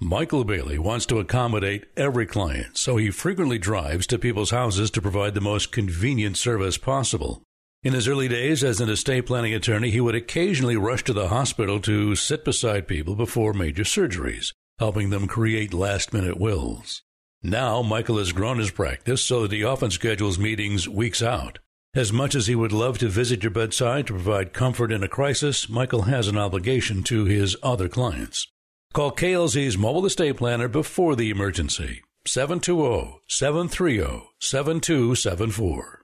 Michael 0.00 0.42
Bailey 0.42 0.78
wants 0.80 1.06
to 1.06 1.20
accommodate 1.20 1.86
every 1.96 2.26
client, 2.26 2.76
so 2.76 2.96
he 2.96 3.12
frequently 3.12 3.58
drives 3.58 4.04
to 4.08 4.18
people's 4.18 4.50
houses 4.50 4.90
to 4.90 5.00
provide 5.00 5.34
the 5.34 5.40
most 5.40 5.70
convenient 5.70 6.36
service 6.36 6.76
possible. 6.76 7.40
In 7.84 7.94
his 7.94 8.06
early 8.06 8.28
days 8.28 8.62
as 8.62 8.80
an 8.80 8.88
estate 8.88 9.26
planning 9.26 9.54
attorney, 9.54 9.90
he 9.90 10.00
would 10.00 10.14
occasionally 10.14 10.76
rush 10.76 11.02
to 11.02 11.12
the 11.12 11.26
hospital 11.26 11.80
to 11.80 12.14
sit 12.14 12.44
beside 12.44 12.86
people 12.86 13.16
before 13.16 13.52
major 13.52 13.82
surgeries, 13.82 14.52
helping 14.78 15.10
them 15.10 15.26
create 15.26 15.74
last 15.74 16.12
minute 16.12 16.38
wills. 16.38 17.02
Now, 17.42 17.82
Michael 17.82 18.18
has 18.18 18.30
grown 18.30 18.58
his 18.58 18.70
practice 18.70 19.20
so 19.20 19.42
that 19.42 19.50
he 19.50 19.64
often 19.64 19.90
schedules 19.90 20.38
meetings 20.38 20.88
weeks 20.88 21.20
out. 21.20 21.58
As 21.92 22.12
much 22.12 22.36
as 22.36 22.46
he 22.46 22.54
would 22.54 22.70
love 22.70 22.98
to 22.98 23.08
visit 23.08 23.42
your 23.42 23.50
bedside 23.50 24.06
to 24.06 24.12
provide 24.12 24.52
comfort 24.52 24.92
in 24.92 25.02
a 25.02 25.08
crisis, 25.08 25.68
Michael 25.68 26.02
has 26.02 26.28
an 26.28 26.38
obligation 26.38 27.02
to 27.02 27.24
his 27.24 27.56
other 27.64 27.88
clients. 27.88 28.46
Call 28.92 29.10
KLZ's 29.10 29.76
mobile 29.76 30.06
estate 30.06 30.36
planner 30.36 30.68
before 30.68 31.16
the 31.16 31.30
emergency. 31.30 32.02
oh, 32.24 32.28
720 32.28 33.22
730 33.28 34.22
7274. 34.38 36.01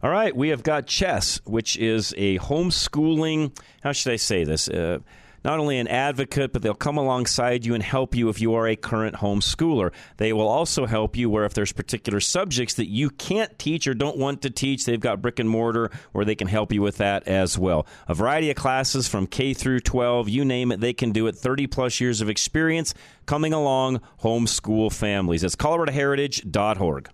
All 0.00 0.10
right, 0.10 0.34
we 0.34 0.50
have 0.50 0.62
got 0.62 0.86
Chess, 0.86 1.40
which 1.44 1.76
is 1.76 2.14
a 2.16 2.38
homeschooling, 2.38 3.56
how 3.82 3.90
should 3.90 4.12
I 4.12 4.16
say 4.16 4.44
this? 4.44 4.68
Uh, 4.68 5.00
not 5.44 5.58
only 5.58 5.78
an 5.78 5.88
advocate, 5.88 6.52
but 6.52 6.62
they'll 6.62 6.74
come 6.74 6.98
alongside 6.98 7.64
you 7.64 7.74
and 7.74 7.82
help 7.82 8.14
you 8.14 8.28
if 8.28 8.40
you 8.40 8.54
are 8.54 8.68
a 8.68 8.76
current 8.76 9.16
homeschooler. 9.16 9.92
They 10.16 10.32
will 10.32 10.46
also 10.46 10.86
help 10.86 11.16
you 11.16 11.30
where 11.30 11.44
if 11.44 11.54
there's 11.54 11.72
particular 11.72 12.20
subjects 12.20 12.74
that 12.74 12.88
you 12.88 13.10
can't 13.10 13.58
teach 13.58 13.88
or 13.88 13.94
don't 13.94 14.16
want 14.16 14.42
to 14.42 14.50
teach, 14.50 14.84
they've 14.84 15.00
got 15.00 15.20
brick 15.20 15.40
and 15.40 15.50
mortar 15.50 15.90
where 16.12 16.24
they 16.24 16.34
can 16.34 16.48
help 16.48 16.72
you 16.72 16.82
with 16.82 16.98
that 16.98 17.26
as 17.26 17.58
well. 17.58 17.86
A 18.06 18.14
variety 18.14 18.50
of 18.50 18.56
classes 18.56 19.08
from 19.08 19.26
K 19.26 19.52
through 19.52 19.80
12, 19.80 20.28
you 20.28 20.44
name 20.44 20.70
it, 20.70 20.80
they 20.80 20.92
can 20.92 21.10
do 21.10 21.26
it. 21.26 21.34
30 21.34 21.66
plus 21.66 22.00
years 22.00 22.20
of 22.20 22.28
experience 22.28 22.94
coming 23.26 23.52
along 23.52 24.00
homeschool 24.22 24.92
families. 24.92 25.42
It's 25.42 25.56
coloradoheritage.org. 25.56 27.08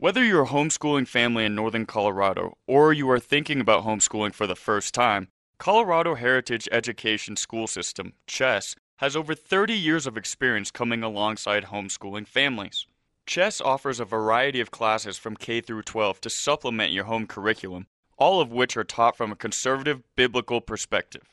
Whether 0.00 0.22
you're 0.24 0.44
a 0.44 0.46
homeschooling 0.46 1.08
family 1.08 1.44
in 1.44 1.56
northern 1.56 1.84
Colorado 1.84 2.56
or 2.68 2.92
you 2.92 3.10
are 3.10 3.18
thinking 3.18 3.60
about 3.60 3.82
homeschooling 3.82 4.32
for 4.32 4.46
the 4.46 4.54
first 4.54 4.94
time, 4.94 5.26
Colorado 5.58 6.14
Heritage 6.14 6.68
Education 6.70 7.34
School 7.34 7.66
System, 7.66 8.12
CHESS, 8.28 8.76
has 8.98 9.16
over 9.16 9.34
30 9.34 9.74
years 9.74 10.06
of 10.06 10.16
experience 10.16 10.70
coming 10.70 11.02
alongside 11.02 11.64
homeschooling 11.64 12.28
families. 12.28 12.86
CHESS 13.26 13.60
offers 13.60 13.98
a 13.98 14.04
variety 14.04 14.60
of 14.60 14.70
classes 14.70 15.18
from 15.18 15.34
K 15.34 15.60
through 15.60 15.82
12 15.82 16.20
to 16.20 16.30
supplement 16.30 16.92
your 16.92 17.06
home 17.06 17.26
curriculum, 17.26 17.88
all 18.16 18.40
of 18.40 18.52
which 18.52 18.76
are 18.76 18.84
taught 18.84 19.16
from 19.16 19.32
a 19.32 19.36
conservative 19.36 20.04
biblical 20.14 20.60
perspective. 20.60 21.24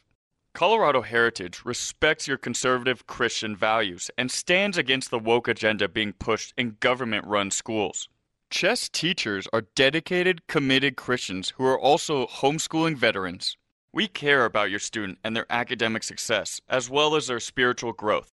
Colorado 0.55 1.03
Heritage 1.03 1.61
respects 1.65 2.27
your 2.27 2.37
conservative 2.37 3.05
Christian 3.05 3.55
values 3.55 4.09
and 4.17 4.31
stands 4.31 4.75
against 4.75 5.11
the 5.11 5.19
woke 5.19 5.47
agenda 5.47 5.87
being 5.87 6.13
pushed 6.13 6.51
in 6.57 6.77
government 6.79 7.27
run 7.27 7.51
schools. 7.51 8.09
Chess 8.55 8.87
teachers 8.87 9.49
are 9.51 9.65
dedicated, 9.75 10.47
committed 10.47 10.95
Christians 10.95 11.49
who 11.57 11.65
are 11.65 11.77
also 11.77 12.25
homeschooling 12.25 12.95
veterans. 12.95 13.57
We 13.91 14.07
care 14.07 14.45
about 14.45 14.69
your 14.69 14.79
student 14.79 15.17
and 15.25 15.35
their 15.35 15.45
academic 15.49 16.03
success, 16.03 16.61
as 16.69 16.89
well 16.89 17.17
as 17.17 17.27
their 17.27 17.41
spiritual 17.41 17.91
growth. 17.91 18.31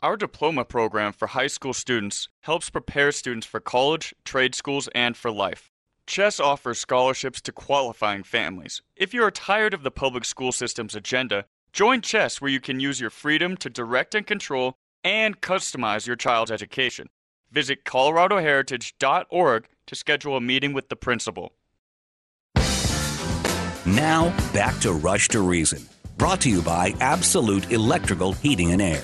Our 0.00 0.16
diploma 0.16 0.64
program 0.64 1.12
for 1.12 1.26
high 1.26 1.48
school 1.48 1.74
students 1.74 2.28
helps 2.42 2.70
prepare 2.70 3.10
students 3.10 3.48
for 3.48 3.58
college, 3.58 4.14
trade 4.24 4.54
schools, 4.54 4.88
and 4.94 5.16
for 5.16 5.32
life. 5.32 5.72
Chess 6.06 6.38
offers 6.38 6.78
scholarships 6.78 7.40
to 7.40 7.50
qualifying 7.50 8.22
families. 8.22 8.80
If 8.94 9.12
you 9.12 9.24
are 9.24 9.32
tired 9.32 9.74
of 9.74 9.82
the 9.82 9.90
public 9.90 10.24
school 10.24 10.52
system's 10.52 10.94
agenda, 10.94 11.46
join 11.72 12.00
Chess 12.00 12.40
where 12.40 12.52
you 12.52 12.60
can 12.60 12.78
use 12.78 13.00
your 13.00 13.10
freedom 13.10 13.56
to 13.56 13.68
direct 13.68 14.14
and 14.14 14.24
control 14.24 14.76
and 15.02 15.40
customize 15.40 16.06
your 16.06 16.14
child's 16.14 16.52
education. 16.52 17.08
Visit 17.54 17.84
coloradoheritage.org 17.84 19.68
to 19.86 19.94
schedule 19.94 20.36
a 20.36 20.40
meeting 20.40 20.72
with 20.72 20.88
the 20.88 20.96
principal. 20.96 21.52
Now, 23.86 24.34
back 24.52 24.80
to 24.80 24.92
Rush 24.92 25.28
to 25.28 25.40
Reason, 25.40 25.86
brought 26.18 26.40
to 26.40 26.50
you 26.50 26.62
by 26.62 26.96
Absolute 27.00 27.70
Electrical 27.70 28.32
Heating 28.32 28.72
and 28.72 28.82
Air. 28.82 29.02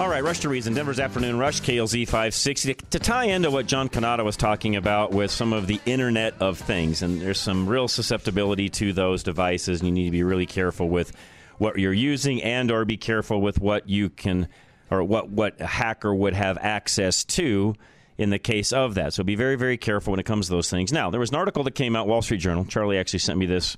All 0.00 0.08
right, 0.08 0.24
Rush 0.24 0.40
to 0.40 0.48
Reason, 0.48 0.74
Denver's 0.74 0.98
Afternoon 0.98 1.38
Rush, 1.38 1.60
KLZ 1.60 2.06
560. 2.06 2.74
To 2.74 2.98
tie 2.98 3.26
into 3.26 3.52
what 3.52 3.66
John 3.66 3.88
Canada 3.88 4.24
was 4.24 4.36
talking 4.36 4.74
about 4.74 5.12
with 5.12 5.30
some 5.30 5.52
of 5.52 5.68
the 5.68 5.80
Internet 5.86 6.34
of 6.40 6.58
Things, 6.58 7.02
and 7.02 7.20
there's 7.20 7.40
some 7.40 7.68
real 7.68 7.86
susceptibility 7.86 8.68
to 8.70 8.92
those 8.92 9.22
devices, 9.22 9.80
and 9.80 9.88
you 9.88 9.94
need 9.94 10.06
to 10.06 10.10
be 10.10 10.24
really 10.24 10.46
careful 10.46 10.88
with 10.88 11.12
what 11.58 11.78
you're 11.78 11.92
using 11.92 12.42
and 12.42 12.70
or 12.72 12.84
be 12.84 12.96
careful 12.96 13.40
with 13.40 13.60
what 13.60 13.88
you 13.88 14.10
can 14.10 14.48
or 14.90 15.02
what, 15.04 15.28
what 15.28 15.60
a 15.60 15.66
hacker 15.66 16.14
would 16.14 16.34
have 16.34 16.58
access 16.58 17.24
to 17.24 17.74
in 18.18 18.30
the 18.30 18.38
case 18.38 18.72
of 18.72 18.94
that. 18.94 19.12
So 19.12 19.24
be 19.24 19.34
very, 19.34 19.56
very 19.56 19.76
careful 19.76 20.12
when 20.12 20.20
it 20.20 20.26
comes 20.26 20.46
to 20.46 20.52
those 20.52 20.70
things. 20.70 20.92
Now, 20.92 21.10
there 21.10 21.20
was 21.20 21.30
an 21.30 21.36
article 21.36 21.64
that 21.64 21.74
came 21.74 21.96
out, 21.96 22.08
Wall 22.08 22.22
Street 22.22 22.38
Journal. 22.38 22.64
Charlie 22.64 22.98
actually 22.98 23.18
sent 23.18 23.38
me 23.38 23.46
this 23.46 23.76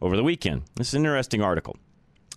over 0.00 0.16
the 0.16 0.24
weekend. 0.24 0.62
This 0.76 0.88
is 0.88 0.94
an 0.94 1.00
interesting 1.00 1.42
article. 1.42 1.76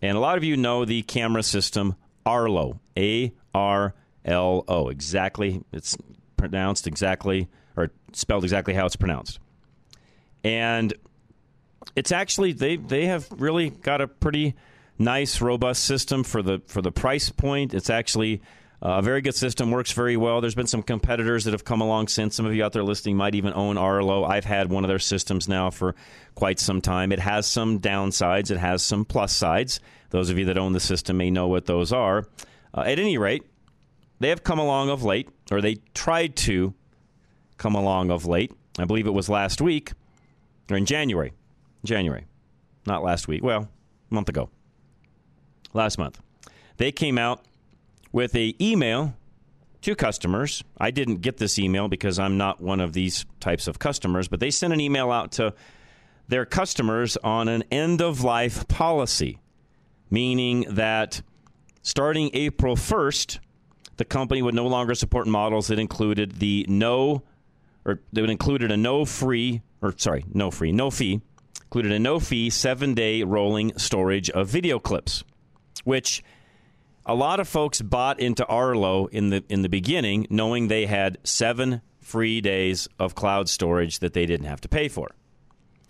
And 0.02 0.18
a 0.18 0.20
lot 0.20 0.38
of 0.38 0.44
you 0.44 0.58
know 0.58 0.86
the 0.86 1.04
camera 1.04 1.44
system 1.44 1.96
Arlo, 2.26 2.80
A 2.98 3.34
R 3.54 3.94
L 4.26 4.66
O. 4.68 4.90
Exactly, 4.90 5.64
it's 5.72 5.96
pronounced 6.38 6.88
exactly 6.88 7.48
or 7.78 7.92
spelled 8.14 8.44
exactly 8.44 8.74
how 8.74 8.86
it's 8.86 8.96
pronounced. 8.96 9.40
And 10.44 10.94
it's 11.96 12.12
actually 12.12 12.54
they 12.54 12.78
they 12.78 13.06
have 13.06 13.28
really 13.32 13.70
got 13.70 14.02
a 14.02 14.08
pretty 14.08 14.56
nice 14.98 15.42
robust 15.42 15.84
system 15.84 16.24
for 16.24 16.42
the 16.42 16.62
for 16.68 16.82
the 16.82 16.92
price 16.92 17.30
point. 17.30 17.74
It's 17.74 17.90
actually 17.90 18.42
a 18.82 19.02
very 19.02 19.22
good 19.22 19.36
system, 19.36 19.72
works 19.72 19.92
very 19.94 20.16
well. 20.16 20.42
There's 20.42 20.56
been 20.56 20.68
some 20.68 20.84
competitors 20.84 21.46
that 21.46 21.52
have 21.52 21.64
come 21.66 21.82
along 21.82 22.08
since. 22.10 22.36
Some 22.36 22.46
of 22.46 22.54
you 22.54 22.64
out 22.64 22.74
there 22.74 22.84
listening 22.84 23.18
might 23.18 23.34
even 23.34 23.54
own 23.54 23.78
Arlo. 23.78 24.24
I've 24.24 24.46
had 24.46 24.70
one 24.70 24.84
of 24.84 24.90
their 24.90 25.00
systems 25.00 25.48
now 25.48 25.72
for 25.72 25.96
quite 26.36 26.60
some 26.60 26.82
time. 26.82 27.12
It 27.12 27.20
has 27.20 27.48
some 27.48 27.80
downsides, 27.80 28.52
it 28.52 28.58
has 28.58 28.84
some 28.84 29.06
plus 29.06 29.36
sides. 29.36 29.80
Those 30.12 30.30
of 30.30 30.38
you 30.38 30.46
that 30.46 30.58
own 30.58 30.74
the 30.74 30.80
system 30.80 31.18
may 31.18 31.32
know 31.32 31.48
what 31.48 31.66
those 31.66 31.92
are. 31.92 32.28
Uh, 32.74 32.82
at 32.82 33.00
any 33.00 33.18
rate, 33.18 33.44
they 34.20 34.30
have 34.30 34.44
come 34.44 34.60
along 34.60 34.90
of 34.90 35.04
late, 35.04 35.30
or 35.52 35.62
they 35.62 35.78
tried 35.94 36.36
to 36.38 36.74
come 37.58 37.76
along 37.76 38.12
of 38.12 38.26
late. 38.26 38.52
I 38.78 38.86
believe 38.86 39.08
it 39.08 39.14
was 39.14 39.30
last 39.30 39.62
week, 39.62 39.94
or 40.70 40.78
in 40.78 40.86
January. 40.86 41.34
January. 41.84 42.26
Not 42.86 43.04
last 43.04 43.28
week. 43.28 43.44
Well, 43.44 43.68
a 44.12 44.14
month 44.14 44.30
ago. 44.30 44.50
Last 45.76 45.98
month. 45.98 46.20
They 46.78 46.92
came 46.92 47.18
out 47.18 47.46
with 48.12 48.36
a 48.36 48.56
email 48.60 49.16
to 49.82 49.96
customers. 49.96 50.64
I 50.78 50.90
didn't 50.90 51.18
get 51.18 51.38
this 51.38 51.60
email 51.60 51.88
because 51.88 52.18
I'm 52.18 52.38
not 52.38 52.62
one 52.62 52.80
of 52.80 52.94
these 52.94 53.26
types 53.40 53.68
of 53.68 53.78
customers, 53.78 54.28
but 54.28 54.40
they 54.40 54.50
sent 54.50 54.74
an 54.74 54.80
email 54.80 55.12
out 55.12 55.34
to 55.34 55.54
their 56.28 56.46
customers 56.46 57.18
on 57.18 57.48
an 57.48 57.64
end 57.70 58.02
of 58.02 58.24
life 58.24 58.68
policy 58.68 59.40
meaning 60.10 60.66
that 60.70 61.22
starting 61.82 62.30
April 62.34 62.76
1st, 62.76 63.40
the 63.98 64.06
company 64.06 64.42
would 64.42 64.56
no 64.56 64.68
longer 64.68 64.96
support 64.96 65.28
models 65.28 65.68
that 65.68 65.80
included 65.80 66.40
the 66.40 66.66
no, 66.68 67.24
or 67.86 68.02
that 68.14 68.30
included 68.30 68.72
a 68.72 68.78
no 68.78 69.06
free, 69.06 69.62
or 69.82 69.94
sorry, 69.98 70.26
no 70.34 70.52
free, 70.52 70.72
no 70.72 70.92
fee, 70.92 71.22
included 71.64 71.92
a 71.92 72.00
no 72.00 72.20
fee 72.20 72.50
seven 72.50 72.94
day 72.94 73.24
rolling 73.24 73.78
storage 73.78 74.30
of 74.30 74.48
video 74.48 74.80
clips, 74.80 75.24
which 75.84 76.24
a 77.06 77.16
lot 77.16 77.40
of 77.40 77.48
folks 77.48 77.82
bought 77.82 78.20
into 78.20 78.46
Arlo 78.46 79.08
in 79.08 79.30
the 79.30 79.44
in 79.50 79.62
the 79.62 79.70
beginning, 79.70 80.28
knowing 80.30 80.68
they 80.68 80.86
had 80.86 81.18
seven 81.24 81.82
free 82.02 82.42
days 82.42 82.88
of 83.00 83.16
cloud 83.16 83.50
storage 83.50 84.00
that 84.00 84.14
they 84.14 84.26
didn't 84.26 84.48
have 84.48 84.62
to 84.62 84.68
pay 84.68 84.88
for. 84.88 85.10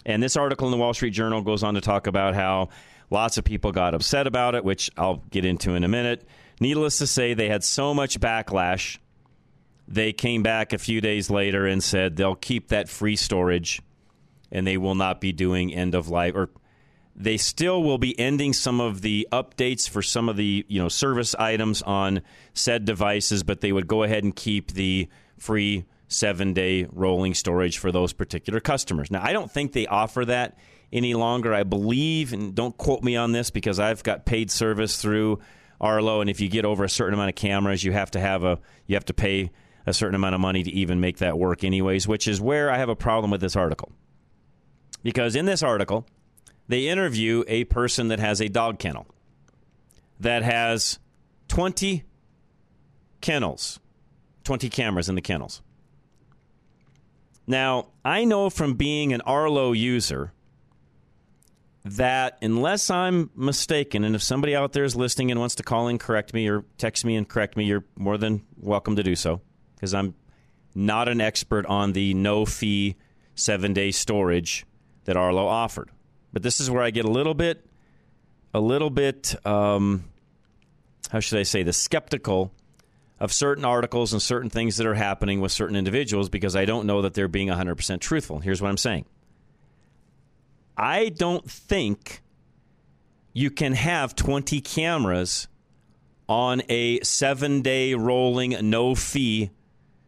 And 0.05 0.21
this 0.21 0.37
article 0.37 0.67
in 0.67 0.71
the 0.71 0.77
Wall 0.77 0.93
Street 0.93 1.11
Journal 1.11 1.41
goes 1.41 1.63
on 1.63 1.73
to 1.73 1.81
talk 1.81 2.07
about 2.07 2.35
how 2.35 2.69
Lots 3.09 3.37
of 3.37 3.43
people 3.43 3.71
got 3.71 3.93
upset 3.93 4.27
about 4.27 4.55
it, 4.55 4.63
which 4.63 4.89
I'll 4.97 5.23
get 5.29 5.45
into 5.45 5.75
in 5.75 5.83
a 5.83 5.87
minute. 5.87 6.27
Needless 6.59 6.97
to 6.99 7.07
say, 7.07 7.33
they 7.33 7.49
had 7.49 7.63
so 7.63 7.93
much 7.93 8.19
backlash. 8.19 8.97
They 9.87 10.13
came 10.13 10.41
back 10.41 10.73
a 10.73 10.77
few 10.77 11.01
days 11.01 11.29
later 11.29 11.67
and 11.67 11.83
said 11.83 12.15
they'll 12.15 12.35
keep 12.35 12.69
that 12.69 12.89
free 12.89 13.15
storage 13.15 13.81
and 14.51 14.65
they 14.65 14.77
will 14.77 14.95
not 14.95 15.21
be 15.21 15.31
doing 15.31 15.73
end 15.73 15.93
of 15.93 16.09
life 16.09 16.33
or 16.35 16.49
they 17.15 17.37
still 17.37 17.81
will 17.81 17.97
be 17.97 18.17
ending 18.19 18.51
some 18.51 18.81
of 18.81 19.01
the 19.01 19.27
updates 19.31 19.87
for 19.87 20.01
some 20.01 20.27
of 20.27 20.35
the 20.35 20.65
you 20.67 20.81
know 20.81 20.89
service 20.89 21.33
items 21.35 21.81
on 21.83 22.21
said 22.53 22.85
devices, 22.85 23.43
but 23.43 23.61
they 23.61 23.71
would 23.71 23.87
go 23.87 24.03
ahead 24.03 24.23
and 24.23 24.35
keep 24.35 24.73
the 24.73 25.07
free 25.37 25.85
seven 26.07 26.53
day 26.53 26.87
rolling 26.91 27.33
storage 27.33 27.77
for 27.77 27.91
those 27.91 28.13
particular 28.13 28.59
customers. 28.59 29.09
Now, 29.09 29.23
I 29.23 29.33
don't 29.33 29.51
think 29.51 29.71
they 29.71 29.87
offer 29.87 30.25
that 30.25 30.57
any 30.91 31.13
longer. 31.13 31.53
I 31.53 31.63
believe, 31.63 32.33
and 32.33 32.53
don't 32.53 32.77
quote 32.77 33.03
me 33.03 33.15
on 33.15 33.31
this 33.31 33.49
because 33.49 33.79
I've 33.79 34.03
got 34.03 34.25
paid 34.25 34.51
service 34.51 35.01
through 35.01 35.39
Arlo, 35.79 36.21
and 36.21 36.29
if 36.29 36.39
you 36.39 36.49
get 36.49 36.65
over 36.65 36.83
a 36.83 36.89
certain 36.89 37.13
amount 37.13 37.29
of 37.29 37.35
cameras, 37.35 37.83
you 37.83 37.91
have 37.91 38.11
to 38.11 38.19
have 38.19 38.43
a 38.43 38.59
you 38.87 38.95
have 38.95 39.05
to 39.05 39.13
pay 39.13 39.51
a 39.85 39.93
certain 39.93 40.15
amount 40.15 40.35
of 40.35 40.41
money 40.41 40.63
to 40.63 40.71
even 40.71 40.99
make 40.99 41.17
that 41.19 41.37
work, 41.37 41.63
anyways. 41.63 42.07
Which 42.07 42.27
is 42.27 42.41
where 42.41 42.69
I 42.69 42.77
have 42.77 42.89
a 42.89 42.95
problem 42.95 43.31
with 43.31 43.41
this 43.41 43.55
article, 43.55 43.91
because 45.03 45.35
in 45.35 45.45
this 45.45 45.63
article, 45.63 46.05
they 46.67 46.87
interview 46.87 47.43
a 47.47 47.63
person 47.65 48.07
that 48.07 48.19
has 48.19 48.41
a 48.41 48.47
dog 48.47 48.79
kennel 48.79 49.07
that 50.19 50.43
has 50.43 50.99
twenty 51.47 52.03
kennels, 53.21 53.79
twenty 54.43 54.69
cameras 54.69 55.09
in 55.09 55.15
the 55.15 55.21
kennels. 55.21 55.61
Now, 57.47 57.87
I 58.03 58.25
know 58.25 58.49
from 58.49 58.73
being 58.73 59.13
an 59.13 59.21
Arlo 59.21 59.71
user 59.71 60.31
that 61.83 62.39
unless 62.41 62.89
I'm 62.89 63.29
mistaken, 63.35 64.03
and 64.03 64.15
if 64.15 64.23
somebody 64.23 64.55
out 64.55 64.73
there 64.73 64.83
is 64.83 64.95
listening 64.95 65.29
and 65.29 65.39
wants 65.39 65.55
to 65.55 65.63
call 65.63 65.87
and 65.87 65.99
correct 65.99 66.33
me 66.33 66.49
or 66.49 66.65
text 66.79 67.05
me 67.05 67.15
and 67.15 67.29
correct 67.29 67.55
me, 67.55 67.65
you're 67.65 67.85
more 67.95 68.17
than 68.17 68.43
welcome 68.57 68.95
to 68.95 69.03
do 69.03 69.15
so 69.15 69.41
because 69.75 69.93
I'm 69.93 70.15
not 70.73 71.07
an 71.07 71.21
expert 71.21 71.67
on 71.67 71.93
the 71.93 72.15
no 72.15 72.45
fee 72.45 72.95
seven 73.35 73.73
day 73.73 73.91
storage 73.91 74.65
that 75.03 75.15
Arlo 75.15 75.47
offered. 75.47 75.91
But 76.35 76.43
this 76.43 76.59
is 76.59 76.69
where 76.69 76.83
I 76.83 76.91
get 76.91 77.05
a 77.05 77.09
little 77.09 77.33
bit, 77.33 77.65
a 78.53 78.59
little 78.59 78.89
bit, 78.89 79.33
um, 79.47 80.03
how 81.09 81.21
should 81.21 81.39
I 81.39 81.43
say, 81.43 81.63
the 81.63 81.71
skeptical 81.71 82.51
of 83.21 83.31
certain 83.31 83.63
articles 83.63 84.11
and 84.11 84.21
certain 84.21 84.49
things 84.49 84.75
that 84.75 84.85
are 84.85 84.95
happening 84.95 85.39
with 85.39 85.53
certain 85.53 85.77
individuals 85.77 86.27
because 86.27 86.53
I 86.53 86.65
don't 86.65 86.87
know 86.87 87.03
that 87.03 87.13
they're 87.13 87.29
being 87.29 87.47
100% 87.47 88.01
truthful. 88.01 88.39
Here's 88.39 88.61
what 88.61 88.67
I'm 88.67 88.75
saying 88.75 89.05
I 90.75 91.07
don't 91.07 91.49
think 91.49 92.21
you 93.31 93.49
can 93.49 93.71
have 93.71 94.13
20 94.13 94.59
cameras 94.59 95.47
on 96.27 96.63
a 96.67 96.99
seven 96.99 97.61
day 97.61 97.93
rolling 97.93 98.57
no 98.69 98.93
fee 98.93 99.51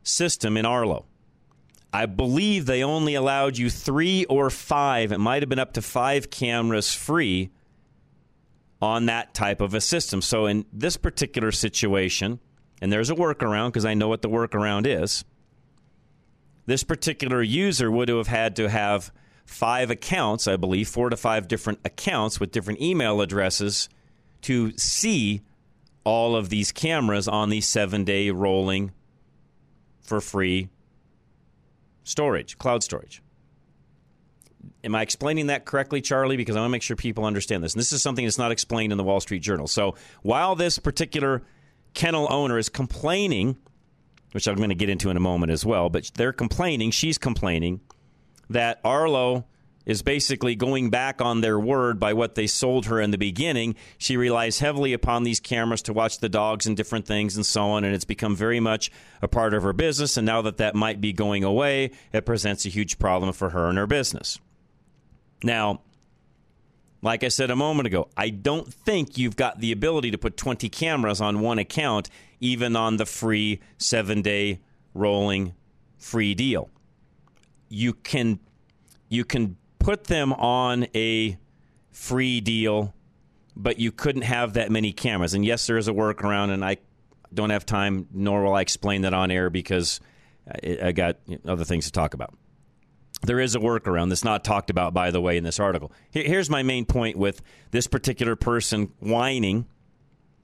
system 0.04 0.58
in 0.58 0.66
Arlo. 0.66 1.06
I 1.94 2.06
believe 2.06 2.66
they 2.66 2.84
only 2.84 3.16
allowed 3.16 3.58
you 3.58 3.70
three 3.70 4.26
or 4.26 4.50
five, 4.50 5.12
it 5.12 5.20
might 5.20 5.42
have 5.42 5.50
been 5.50 5.60
up 5.60 5.74
to 5.74 5.82
five 5.82 6.30
cameras 6.30 6.94
free 6.94 7.50
on 8.82 9.06
that 9.08 9.34
type 9.34 9.62
of 9.62 9.74
a 9.74 9.82
system. 9.82 10.22
So, 10.22 10.46
in 10.46 10.66
this 10.72 10.98
particular 10.98 11.52
situation, 11.52 12.40
and 12.82 12.92
there's 12.92 13.10
a 13.10 13.16
workaround 13.16 13.70
because 13.70 13.86
I 13.86 13.94
know 13.94 14.08
what 14.08 14.22
the 14.22 14.30
workaround 14.30 14.86
is, 14.86 15.24
this 16.66 16.84
particular 16.84 17.42
user 17.42 17.90
would 17.90 18.10
have 18.10 18.28
had 18.28 18.56
to 18.58 18.70
have 18.70 19.12
five 19.46 19.90
accounts, 19.90 20.48
I 20.48 20.58
believe, 20.58 20.90
four 20.90 21.10
to 21.10 21.18
five 21.18 21.48
different 21.48 21.80
accounts 21.86 22.40
with 22.40 22.52
different 22.52 22.82
email 22.82 23.22
addresses 23.22 23.88
to 24.42 24.78
see 24.78 25.42
all 26.04 26.36
of 26.36 26.50
these 26.50 26.72
cameras 26.72 27.28
on 27.28 27.50
the 27.50 27.62
seven 27.62 28.04
day 28.04 28.30
rolling 28.30 28.92
for 30.02 30.22
free 30.22 30.70
storage, 32.08 32.58
cloud 32.58 32.84
storage. 32.84 33.22
Am 34.84 34.96
I 34.96 35.02
explaining 35.02 35.48
that 35.48 35.66
correctly, 35.66 36.02
Charlie? 36.02 36.38
Because 36.38 36.56
I 36.56 36.60
want 36.60 36.70
to 36.70 36.72
make 36.72 36.82
sure 36.82 36.96
people 36.96 37.26
understand 37.26 37.64
this. 37.64 37.74
And 37.74 37.80
this 37.80 37.92
is 37.92 38.02
something 38.02 38.26
that's 38.26 38.38
not 38.38 38.52
explained 38.52 38.92
in 38.92 38.98
the 38.98 39.04
Wall 39.04 39.20
Street 39.20 39.42
Journal. 39.42 39.68
So 39.68 39.96
while 40.22 40.56
this 40.56 40.80
particular 40.80 41.44
kennel 41.94 42.28
owner 42.30 42.58
is 42.58 42.70
complaining, 42.70 43.58
which 44.32 44.48
I'm 44.48 44.56
going 44.56 44.70
to 44.70 44.76
get 44.76 44.90
into 44.90 45.10
in 45.10 45.18
a 45.18 45.22
moment 45.22 45.52
as 45.52 45.66
well, 45.66 45.90
but 45.90 46.12
they're 46.16 46.34
complaining, 46.34 46.92
she's 46.92 47.18
complaining 47.18 47.82
that 48.50 48.80
Arlo 48.84 49.46
is 49.88 50.02
basically 50.02 50.54
going 50.54 50.90
back 50.90 51.22
on 51.22 51.40
their 51.40 51.58
word 51.58 51.98
by 51.98 52.12
what 52.12 52.36
they 52.36 52.46
sold 52.46 52.86
her 52.88 53.00
in 53.00 53.12
the 53.12 53.18
beginning. 53.18 53.74
She 53.98 54.18
relies 54.18 54.60
heavily 54.60 54.92
upon 54.92 55.24
these 55.24 55.40
cameras 55.40 55.82
to 55.84 55.94
watch 55.94 56.20
the 56.20 56.28
dogs 56.28 56.68
and 56.68 56.76
different 56.76 57.08
things 57.08 57.38
and 57.38 57.46
so 57.46 57.64
on, 57.64 57.86
and 57.86 57.96
it's 57.96 58.06
become 58.06 58.36
very 58.36 58.60
much 58.60 58.92
a 59.22 59.30
part 59.30 59.54
of 59.54 59.64
her 59.64 59.72
business. 59.72 60.18
And 60.18 60.26
now 60.26 60.42
that 60.42 60.58
that 60.58 60.76
might 60.76 61.00
be 61.00 61.14
going 61.14 61.46
away, 61.46 61.92
it 62.12 62.26
presents 62.26 62.66
a 62.66 62.70
huge 62.70 63.00
problem 63.00 63.32
for 63.32 63.52
her 63.52 63.70
and 63.70 63.78
her 63.78 63.88
business. 63.88 64.38
Now, 65.42 65.82
like 67.02 67.24
I 67.24 67.30
said 67.30 67.50
a 67.50 67.56
moment 67.56 67.88
ago, 67.88 68.10
I 68.18 68.30
don't 68.30 68.72
think 68.72 69.18
you've 69.18 69.38
got 69.38 69.62
the 69.62 69.72
ability 69.72 70.12
to 70.12 70.18
put 70.18 70.36
20 70.36 70.68
cameras 70.68 71.22
on 71.22 71.40
one 71.40 71.60
account, 71.60 72.10
even 72.42 72.76
on 72.76 72.98
the 72.98 73.06
free 73.06 73.62
seven 73.78 74.22
day 74.22 74.60
rolling 74.94 75.54
free 75.98 76.36
deal. 76.36 76.70
You 77.70 77.94
can 77.94 78.40
you 79.10 79.24
can 79.24 79.56
put 79.88 80.04
them 80.04 80.34
on 80.34 80.86
a 80.94 81.38
free 81.92 82.42
deal, 82.42 82.94
but 83.56 83.80
you 83.80 83.90
couldn't 83.90 84.24
have 84.24 84.56
that 84.56 84.70
many 84.70 84.92
cameras. 84.92 85.34
And 85.34 85.46
yes, 85.46 85.66
there 85.66 85.78
is 85.78 85.88
a 85.88 85.94
workaround, 85.94 86.50
and 86.50 86.66
I 86.66 86.76
don't 87.34 87.52
have 87.52 87.66
time, 87.66 88.06
nor 88.12 88.44
will 88.44 88.54
I 88.54 88.60
explain 88.60 89.04
that 89.04 89.14
on 89.14 89.32
air 89.32 89.50
because 89.50 90.02
I 90.62 90.92
got 90.92 91.20
other 91.48 91.64
things 91.64 91.86
to 91.86 91.94
talk 91.94 92.14
about. 92.14 92.34
There 93.22 93.40
is 93.40 93.56
a 93.56 93.60
workaround 93.60 94.10
that's 94.10 94.26
not 94.26 94.44
talked 94.44 94.70
about, 94.70 94.94
by 94.94 95.10
the 95.10 95.22
way, 95.22 95.38
in 95.38 95.46
this 95.46 95.58
article. 95.58 95.94
Here's 96.12 96.50
my 96.50 96.64
main 96.64 96.84
point 96.84 97.16
with 97.16 97.42
this 97.72 97.88
particular 97.88 98.36
person 98.36 98.92
whining. 99.00 99.68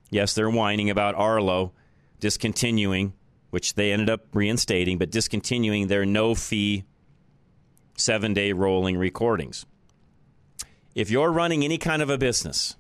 Yes, 0.10 0.36
they're 0.36 0.50
whining 0.50 0.90
about 0.90 1.16
Arlo 1.16 1.74
discontinuing, 2.22 3.12
which 3.50 3.74
they 3.74 3.92
ended 3.92 4.10
up 4.10 4.34
reinstating, 4.34 4.98
but 4.98 5.12
discontinuing 5.12 5.88
their 5.88 6.06
no 6.06 6.34
fee 6.34 6.86
seven 7.96 8.34
day 8.34 8.54
rolling 8.54 8.98
recordings. 8.98 9.66
If 10.96 11.10
you're 11.10 11.32
running 11.32 11.64
any 11.64 11.78
kind 11.78 12.02
of 12.02 12.10
a 12.10 12.18
business 12.18 12.76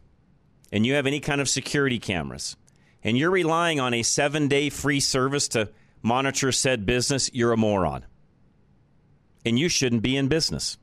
and 0.71 0.85
you 0.85 0.93
have 0.93 1.07
any 1.07 1.19
kind 1.19 1.41
of 1.41 1.49
security 1.49 1.99
cameras 1.99 2.55
and 3.03 3.17
you're 3.17 3.31
relying 3.31 3.79
on 3.79 3.93
a 3.93 4.03
seven 4.03 4.47
day 4.47 4.69
free 4.69 4.99
service 4.99 5.47
to 5.49 5.69
monitor 6.01 6.51
said 6.51 6.85
business, 6.85 7.29
you're 7.33 7.51
a 7.51 7.57
moron. 7.57 8.05
And 9.45 9.59
you 9.59 9.67
shouldn't 9.67 10.03
be 10.03 10.15
in 10.15 10.27
business. 10.27 10.77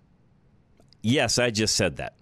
Yes, 1.03 1.39
I 1.39 1.51
just 1.51 1.77
said 1.77 1.97
that. 1.97 2.15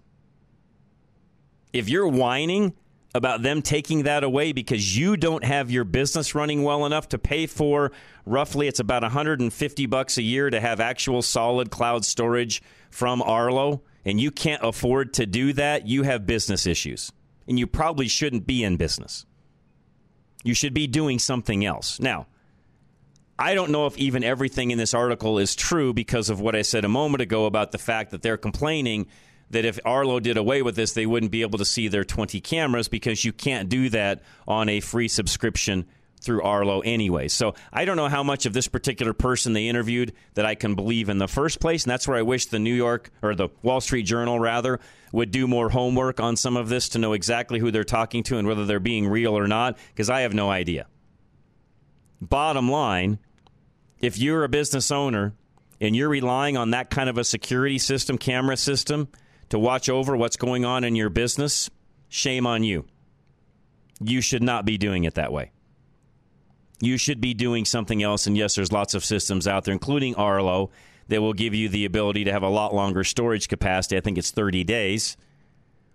If 1.73 1.89
you're 1.89 2.07
whining 2.07 2.73
about 3.13 3.41
them 3.41 3.61
taking 3.61 4.03
that 4.03 4.23
away 4.23 4.51
because 4.51 4.97
you 4.97 5.17
don't 5.17 5.43
have 5.43 5.71
your 5.71 5.83
business 5.83 6.35
running 6.35 6.63
well 6.63 6.85
enough 6.85 7.09
to 7.09 7.17
pay 7.17 7.47
for 7.47 7.91
roughly 8.25 8.67
it's 8.67 8.79
about 8.79 9.01
150 9.01 9.85
bucks 9.87 10.17
a 10.17 10.21
year 10.21 10.49
to 10.49 10.59
have 10.59 10.79
actual 10.79 11.21
solid 11.21 11.71
cloud 11.71 12.05
storage 12.05 12.61
from 12.91 13.21
Arlo 13.21 13.81
and 14.05 14.19
you 14.19 14.31
can't 14.31 14.63
afford 14.63 15.13
to 15.15 15.25
do 15.25 15.53
that, 15.53 15.87
you 15.87 16.03
have 16.03 16.25
business 16.25 16.65
issues. 16.65 17.11
And 17.47 17.59
you 17.59 17.67
probably 17.67 18.07
shouldn't 18.07 18.45
be 18.45 18.63
in 18.63 18.77
business. 18.77 19.25
You 20.43 20.53
should 20.53 20.73
be 20.73 20.87
doing 20.87 21.19
something 21.19 21.65
else. 21.65 21.99
Now, 21.99 22.27
I 23.37 23.55
don't 23.55 23.71
know 23.71 23.87
if 23.87 23.97
even 23.97 24.23
everything 24.23 24.71
in 24.71 24.77
this 24.77 24.93
article 24.93 25.39
is 25.39 25.55
true 25.55 25.93
because 25.93 26.29
of 26.29 26.39
what 26.39 26.55
I 26.55 26.61
said 26.61 26.85
a 26.85 26.89
moment 26.89 27.21
ago 27.21 27.45
about 27.45 27.71
the 27.71 27.77
fact 27.77 28.11
that 28.11 28.21
they're 28.21 28.37
complaining 28.37 29.07
that 29.51 29.65
if 29.65 29.79
Arlo 29.85 30.19
did 30.19 30.37
away 30.37 30.61
with 30.61 30.75
this, 30.75 30.93
they 30.93 31.05
wouldn't 31.05 31.31
be 31.31 31.41
able 31.41 31.59
to 31.59 31.65
see 31.65 31.87
their 31.87 32.03
20 32.03 32.39
cameras 32.41 32.87
because 32.87 33.25
you 33.25 33.33
can't 33.33 33.69
do 33.69 33.89
that 33.89 34.21
on 34.47 34.69
a 34.69 34.79
free 34.79 35.07
subscription 35.07 35.85
through 36.21 36.41
Arlo 36.41 36.81
anyway. 36.81 37.27
So 37.27 37.55
I 37.71 37.85
don't 37.85 37.97
know 37.97 38.09
how 38.09 38.23
much 38.23 38.45
of 38.45 38.53
this 38.53 38.67
particular 38.67 39.13
person 39.13 39.53
they 39.53 39.67
interviewed 39.67 40.13
that 40.33 40.45
I 40.45 40.55
can 40.55 40.75
believe 40.75 41.09
in 41.09 41.17
the 41.17 41.27
first 41.27 41.59
place. 41.59 41.83
And 41.83 41.91
that's 41.91 42.07
where 42.07 42.17
I 42.17 42.23
wish 42.23 42.47
the 42.47 42.59
New 42.59 42.73
York 42.73 43.09
or 43.21 43.35
the 43.35 43.49
Wall 43.61 43.81
Street 43.81 44.03
Journal 44.03 44.39
rather 44.39 44.79
would 45.11 45.31
do 45.31 45.47
more 45.47 45.69
homework 45.69 46.19
on 46.19 46.35
some 46.35 46.57
of 46.57 46.69
this 46.69 46.89
to 46.89 46.99
know 46.99 47.13
exactly 47.13 47.59
who 47.59 47.71
they're 47.71 47.83
talking 47.83 48.23
to 48.23 48.37
and 48.37 48.47
whether 48.47 48.65
they're 48.65 48.79
being 48.79 49.07
real 49.07 49.37
or 49.37 49.47
not, 49.47 49.77
because 49.93 50.09
I 50.09 50.21
have 50.21 50.33
no 50.33 50.49
idea. 50.49 50.87
Bottom 52.21 52.69
line, 52.69 53.17
if 53.99 54.17
you're 54.17 54.43
a 54.43 54.49
business 54.49 54.91
owner 54.91 55.33
and 55.79 55.95
you're 55.95 56.09
relying 56.09 56.57
on 56.57 56.71
that 56.71 56.89
kind 56.89 57.09
of 57.09 57.17
a 57.17 57.23
security 57.23 57.77
system, 57.77 58.17
camera 58.17 58.57
system, 58.57 59.07
to 59.49 59.59
watch 59.59 59.89
over 59.89 60.15
what's 60.15 60.37
going 60.37 60.65
on 60.65 60.83
in 60.83 60.95
your 60.95 61.09
business, 61.09 61.69
shame 62.07 62.45
on 62.45 62.63
you. 62.63 62.85
You 63.99 64.21
should 64.21 64.43
not 64.43 64.65
be 64.65 64.77
doing 64.77 65.03
it 65.03 65.15
that 65.15 65.31
way. 65.31 65.51
You 66.81 66.97
should 66.97 67.19
be 67.19 67.33
doing 67.33 67.65
something 67.65 68.01
else. 68.01 68.25
And 68.25 68.37
yes, 68.37 68.55
there's 68.55 68.71
lots 68.71 68.93
of 68.93 69.03
systems 69.03 69.47
out 69.47 69.65
there, 69.65 69.73
including 69.73 70.15
Arlo, 70.15 70.71
that 71.09 71.21
will 71.21 71.33
give 71.33 71.53
you 71.53 71.67
the 71.67 71.85
ability 71.85 72.23
to 72.25 72.31
have 72.31 72.43
a 72.43 72.49
lot 72.49 72.73
longer 72.73 73.03
storage 73.03 73.47
capacity. 73.47 73.97
I 73.97 74.01
think 74.01 74.17
it's 74.17 74.31
30 74.31 74.63
days, 74.63 75.17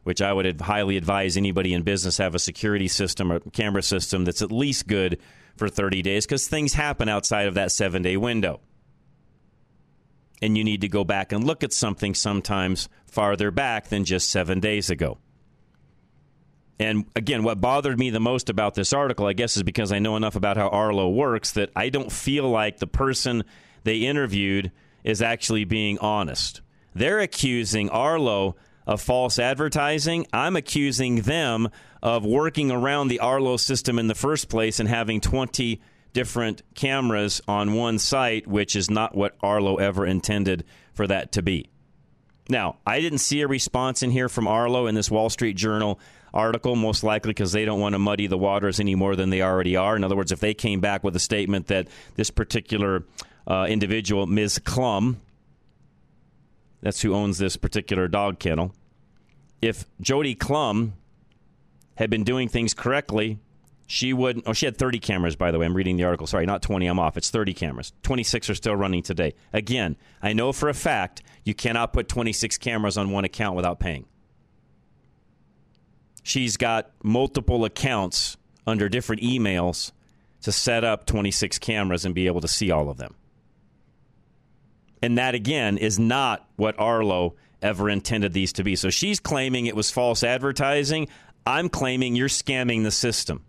which 0.02 0.20
I 0.20 0.32
would 0.32 0.60
highly 0.60 0.96
advise 0.96 1.36
anybody 1.36 1.72
in 1.72 1.82
business 1.82 2.18
have 2.18 2.34
a 2.34 2.38
security 2.38 2.88
system 2.88 3.32
or 3.32 3.40
camera 3.40 3.82
system 3.82 4.24
that's 4.24 4.42
at 4.42 4.52
least 4.52 4.86
good 4.86 5.20
for 5.56 5.68
30 5.68 6.02
days 6.02 6.26
because 6.26 6.48
things 6.48 6.74
happen 6.74 7.08
outside 7.08 7.46
of 7.46 7.54
that 7.54 7.70
seven 7.70 8.02
day 8.02 8.16
window 8.16 8.60
and 10.42 10.58
you 10.58 10.64
need 10.64 10.82
to 10.82 10.88
go 10.88 11.04
back 11.04 11.32
and 11.32 11.44
look 11.44 11.64
at 11.64 11.72
something 11.72 12.14
sometimes 12.14 12.88
farther 13.14 13.50
back 13.50 13.88
than 13.88 14.04
just 14.04 14.28
seven 14.28 14.60
days 14.60 14.90
ago. 14.90 15.18
And 16.78 17.06
again, 17.14 17.44
what 17.44 17.60
bothered 17.60 17.98
me 17.98 18.10
the 18.10 18.20
most 18.20 18.50
about 18.50 18.74
this 18.74 18.92
article, 18.92 19.26
I 19.26 19.32
guess, 19.32 19.56
is 19.56 19.62
because 19.62 19.92
I 19.92 20.00
know 20.00 20.16
enough 20.16 20.34
about 20.34 20.56
how 20.56 20.68
Arlo 20.68 21.08
works 21.08 21.52
that 21.52 21.70
I 21.76 21.88
don't 21.88 22.10
feel 22.10 22.50
like 22.50 22.78
the 22.78 22.86
person 22.86 23.44
they 23.84 23.98
interviewed 23.98 24.72
is 25.04 25.22
actually 25.22 25.64
being 25.64 25.98
honest. 25.98 26.62
They're 26.94 27.20
accusing 27.20 27.90
Arlo 27.90 28.56
of 28.86 29.00
false 29.00 29.38
advertising. 29.38 30.26
I'm 30.32 30.56
accusing 30.56 31.22
them 31.22 31.68
of 32.02 32.24
working 32.24 32.70
around 32.70 33.08
the 33.08 33.20
Arlo 33.20 33.56
system 33.56 33.98
in 33.98 34.08
the 34.08 34.14
first 34.14 34.48
place 34.48 34.80
and 34.80 34.88
having 34.88 35.20
20 35.20 35.80
different 36.12 36.62
cameras 36.74 37.40
on 37.46 37.74
one 37.74 37.98
site, 37.98 38.46
which 38.46 38.76
is 38.76 38.90
not 38.90 39.14
what 39.14 39.36
Arlo 39.40 39.76
ever 39.76 40.04
intended 40.04 40.64
for 40.92 41.06
that 41.06 41.32
to 41.32 41.42
be. 41.42 41.68
Now, 42.48 42.76
I 42.86 43.00
didn't 43.00 43.18
see 43.18 43.40
a 43.40 43.48
response 43.48 44.02
in 44.02 44.10
here 44.10 44.28
from 44.28 44.46
Arlo 44.46 44.86
in 44.86 44.94
this 44.94 45.10
Wall 45.10 45.30
Street 45.30 45.56
Journal 45.56 45.98
article, 46.32 46.76
most 46.76 47.02
likely 47.02 47.30
because 47.30 47.52
they 47.52 47.64
don't 47.64 47.80
want 47.80 47.94
to 47.94 47.98
muddy 47.98 48.26
the 48.26 48.36
waters 48.36 48.80
any 48.80 48.94
more 48.94 49.16
than 49.16 49.30
they 49.30 49.40
already 49.40 49.76
are. 49.76 49.96
In 49.96 50.04
other 50.04 50.16
words, 50.16 50.32
if 50.32 50.40
they 50.40 50.52
came 50.52 50.80
back 50.80 51.04
with 51.04 51.16
a 51.16 51.20
statement 51.20 51.68
that 51.68 51.88
this 52.16 52.30
particular 52.30 53.04
uh, 53.46 53.66
individual, 53.68 54.26
Ms. 54.26 54.58
Klum, 54.58 55.16
that's 56.82 57.00
who 57.00 57.14
owns 57.14 57.38
this 57.38 57.56
particular 57.56 58.08
dog 58.08 58.38
kennel, 58.38 58.74
if 59.62 59.86
Jody 60.00 60.34
Klum 60.34 60.92
had 61.94 62.10
been 62.10 62.24
doing 62.24 62.48
things 62.48 62.74
correctly, 62.74 63.38
she 63.86 64.12
would. 64.12 64.42
Oh, 64.46 64.52
she 64.52 64.66
had 64.66 64.76
30 64.76 64.98
cameras, 64.98 65.36
by 65.36 65.50
the 65.50 65.58
way. 65.58 65.66
I'm 65.66 65.76
reading 65.76 65.96
the 65.96 66.04
article. 66.04 66.26
Sorry, 66.26 66.46
not 66.46 66.62
20. 66.62 66.86
I'm 66.86 66.98
off. 66.98 67.16
It's 67.16 67.30
30 67.30 67.52
cameras. 67.54 67.92
26 68.02 68.50
are 68.50 68.54
still 68.54 68.76
running 68.76 69.02
today. 69.02 69.34
Again, 69.52 69.96
I 70.22 70.32
know 70.32 70.52
for 70.52 70.68
a 70.68 70.74
fact 70.74 71.22
you 71.44 71.54
cannot 71.54 71.92
put 71.92 72.08
26 72.08 72.58
cameras 72.58 72.96
on 72.96 73.10
one 73.10 73.24
account 73.24 73.56
without 73.56 73.80
paying. 73.80 74.06
She's 76.22 76.56
got 76.56 76.90
multiple 77.02 77.64
accounts 77.66 78.38
under 78.66 78.88
different 78.88 79.20
emails 79.20 79.92
to 80.42 80.52
set 80.52 80.84
up 80.84 81.04
26 81.04 81.58
cameras 81.58 82.06
and 82.06 82.14
be 82.14 82.26
able 82.26 82.40
to 82.40 82.48
see 82.48 82.70
all 82.70 82.88
of 82.88 82.96
them. 82.96 83.14
And 85.02 85.18
that, 85.18 85.34
again, 85.34 85.76
is 85.76 85.98
not 85.98 86.48
what 86.56 86.78
Arlo 86.78 87.34
ever 87.60 87.90
intended 87.90 88.32
these 88.32 88.54
to 88.54 88.64
be. 88.64 88.76
So 88.76 88.88
she's 88.88 89.20
claiming 89.20 89.66
it 89.66 89.76
was 89.76 89.90
false 89.90 90.22
advertising. 90.22 91.08
I'm 91.46 91.68
claiming 91.68 92.16
you're 92.16 92.28
scamming 92.28 92.84
the 92.84 92.90
system 92.90 93.44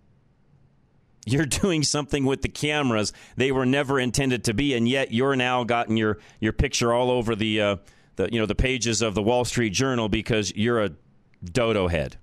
you're 1.25 1.45
doing 1.45 1.83
something 1.83 2.25
with 2.25 2.41
the 2.41 2.49
cameras 2.49 3.11
they 3.35 3.51
were 3.51 3.65
never 3.65 3.99
intended 3.99 4.43
to 4.45 4.53
be, 4.53 4.73
and 4.73 4.87
yet 4.87 5.11
you're 5.11 5.35
now 5.35 5.63
gotten 5.63 5.97
your 5.97 6.19
your 6.39 6.53
picture 6.53 6.93
all 6.93 7.09
over 7.11 7.35
the 7.35 7.61
uh, 7.61 7.75
the 8.15 8.31
you 8.31 8.39
know 8.39 8.45
the 8.45 8.55
pages 8.55 9.01
of 9.01 9.15
the 9.15 9.23
Wall 9.23 9.43
Street 9.43 9.71
Journal 9.71 10.07
because 10.07 10.55
you're 10.55 10.83
a 10.83 10.91
dodo 11.43 11.87
head, 11.87 12.17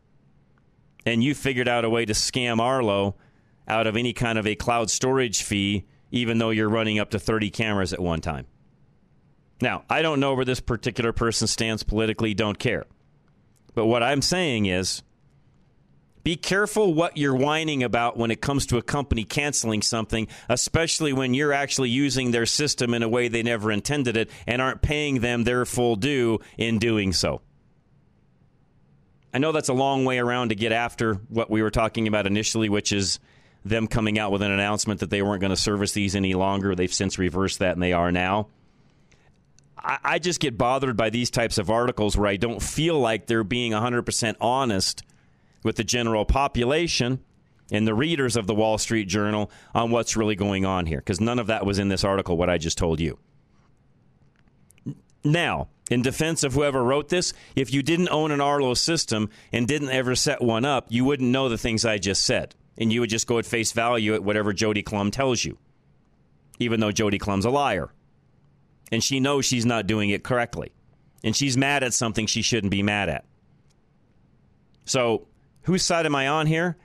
and 1.05 1.23
you 1.23 1.35
figured 1.35 1.69
out 1.69 1.85
a 1.85 1.91
way 1.91 2.05
to 2.05 2.13
scam 2.13 2.61
Arlo 2.61 3.17
out 3.69 3.87
of 3.87 3.97
any 3.97 4.13
kind 4.13 4.39
of 4.39 4.47
a 4.47 4.55
cloud 4.55 4.91
storage 4.91 5.43
fee, 5.43 5.85
even 6.11 6.39
though 6.39 6.51
you're 6.51 6.69
running 6.69 6.99
up 6.99 7.11
to 7.11 7.19
30 7.19 7.51
cameras 7.51 7.93
at 7.93 8.01
one 8.01 8.21
time. 8.21 8.47
Now, 9.61 9.85
I 9.89 10.03
don't 10.03 10.19
know 10.19 10.35
where 10.35 10.45
this 10.45 10.59
particular 10.59 11.13
person 11.13 11.47
stands 11.47 11.85
politically, 11.85 12.35
don't 12.35 12.59
care. 12.59 12.85
But 13.75 13.87
what 13.87 14.03
I'm 14.03 14.21
saying 14.21 14.67
is 14.67 15.03
be 16.25 16.37
careful 16.37 16.95
what 16.95 17.17
you're 17.17 17.35
whining 17.35 17.83
about 17.83 18.17
when 18.17 18.31
it 18.31 18.41
comes 18.41 18.67
to 18.67 18.79
a 18.79 18.83
company 18.83 19.25
canceling 19.25 19.83
something, 19.83 20.29
especially 20.49 21.13
when 21.13 21.35
you're 21.35 21.53
actually 21.53 21.91
using 21.91 22.31
their 22.31 22.47
system 22.47 22.95
in 22.95 23.03
a 23.03 23.09
way 23.09 23.29
they 23.29 23.43
never 23.43 23.73
intended 23.73 24.17
it 24.17 24.31
and 24.47 24.63
aren't 24.63 24.83
paying 24.83 25.21
them 25.21 25.45
their 25.45 25.65
full 25.65 25.97
due 25.97 26.39
in 26.57 26.79
doing 26.79 27.13
so. 27.13 27.41
I 29.35 29.39
know 29.39 29.53
that's 29.53 29.71
a 29.71 29.75
long 29.75 30.05
way 30.05 30.19
around 30.19 30.51
to 30.51 30.55
get 30.55 30.73
after 30.73 31.15
what 31.15 31.51
we 31.51 31.63
were 31.63 31.71
talking 31.71 32.07
about 32.07 32.27
initially, 32.27 32.69
which 32.69 32.93
is 32.93 33.19
them 33.65 33.87
coming 33.87 34.19
out 34.19 34.31
with 34.31 34.43
an 34.43 34.51
announcement 34.51 35.01
that 35.01 35.11
they 35.11 35.23
weren't 35.23 35.41
going 35.41 35.51
to 35.51 35.57
service 35.57 35.93
these 35.93 36.15
any 36.15 36.35
longer. 36.35 36.75
They've 36.75 36.93
since 36.93 37.19
reversed 37.19 37.61
that 37.61 37.73
and 37.73 37.83
they 37.83 37.93
are 37.93 38.13
now. 38.13 38.49
I, 39.85 40.21
just 40.21 40.39
get 40.39 40.57
bothered 40.57 40.97
by 40.97 41.11
these 41.11 41.29
types 41.29 41.59
of 41.59 41.69
articles 41.69 42.17
where 42.17 42.29
I 42.29 42.37
don't 42.37 42.63
feel 42.63 43.01
like 43.01 43.27
they're 43.27 43.43
being 43.43 43.73
100% 43.73 44.37
honest 44.41 45.03
with 45.63 45.77
the 45.77 45.85
general 45.85 46.25
population 46.25 47.21
and 47.71 47.87
the 47.87 47.95
readers 47.95 48.37
of 48.37 48.47
the 48.47 48.55
Wall 48.55 48.79
Street 48.79 49.09
Journal 49.09 49.51
on 49.75 49.91
what's 49.91 50.17
really 50.17 50.35
going 50.35 50.65
on 50.65 50.87
here, 50.87 50.99
because 50.99 51.21
none 51.21 51.39
of 51.39 51.47
that 51.47 51.65
was 51.65 51.79
in 51.79 51.89
this 51.89 52.05
article, 52.05 52.37
what 52.37 52.51
I 52.51 52.59
just 52.59 52.77
told 52.79 53.01
you. 53.01 53.19
Now, 55.25 55.69
in 55.91 56.03
defense 56.03 56.43
of 56.43 56.55
whoever 56.55 56.83
wrote 56.83 57.09
this, 57.09 57.33
if 57.55 57.73
you 57.73 57.83
didn't 57.83 58.09
own 58.09 58.31
an 58.31 58.41
Arlo 58.41 58.75
system 58.75 59.31
and 59.53 59.69
didn't 59.69 59.91
ever 59.91 60.15
set 60.15 60.43
one 60.43 60.65
up, 60.65 60.87
you 60.89 61.05
wouldn't 61.05 61.31
know 61.31 61.49
the 61.49 61.59
things 61.59 61.85
I 61.85 61.99
just 61.99 62.25
said. 62.25 62.55
And 62.79 62.93
you 62.93 63.01
would 63.01 63.11
just 63.11 63.27
go 63.27 63.39
at 63.39 63.47
face 63.47 63.73
value 63.73 64.15
at 64.15 64.25
whatever 64.25 64.53
Jody 64.53 64.83
Klum 64.83 65.13
tells 65.13 65.45
you, 65.45 65.59
even 66.59 66.81
though 66.81 66.93
Jody 66.93 67.19
Klum's 67.19 67.45
a 67.45 67.51
liar. 67.51 67.93
And 68.91 69.05
she 69.05 69.21
knows 69.21 69.45
she's 69.45 69.67
not 69.67 69.87
doing 69.87 70.11
it 70.11 70.25
correctly. 70.25 70.73
And 71.23 71.37
she's 71.37 71.57
mad 71.57 71.83
at 71.83 71.95
something 71.95 72.27
she 72.27 72.43
shouldn't 72.43 72.71
be 72.71 72.83
mad 72.83 73.09
at. 73.09 73.25
So, 74.85 75.29
whose 75.63 75.83
side 75.83 76.07
am 76.07 76.15
I 76.15 76.29
on 76.29 76.47
here? 76.47 76.77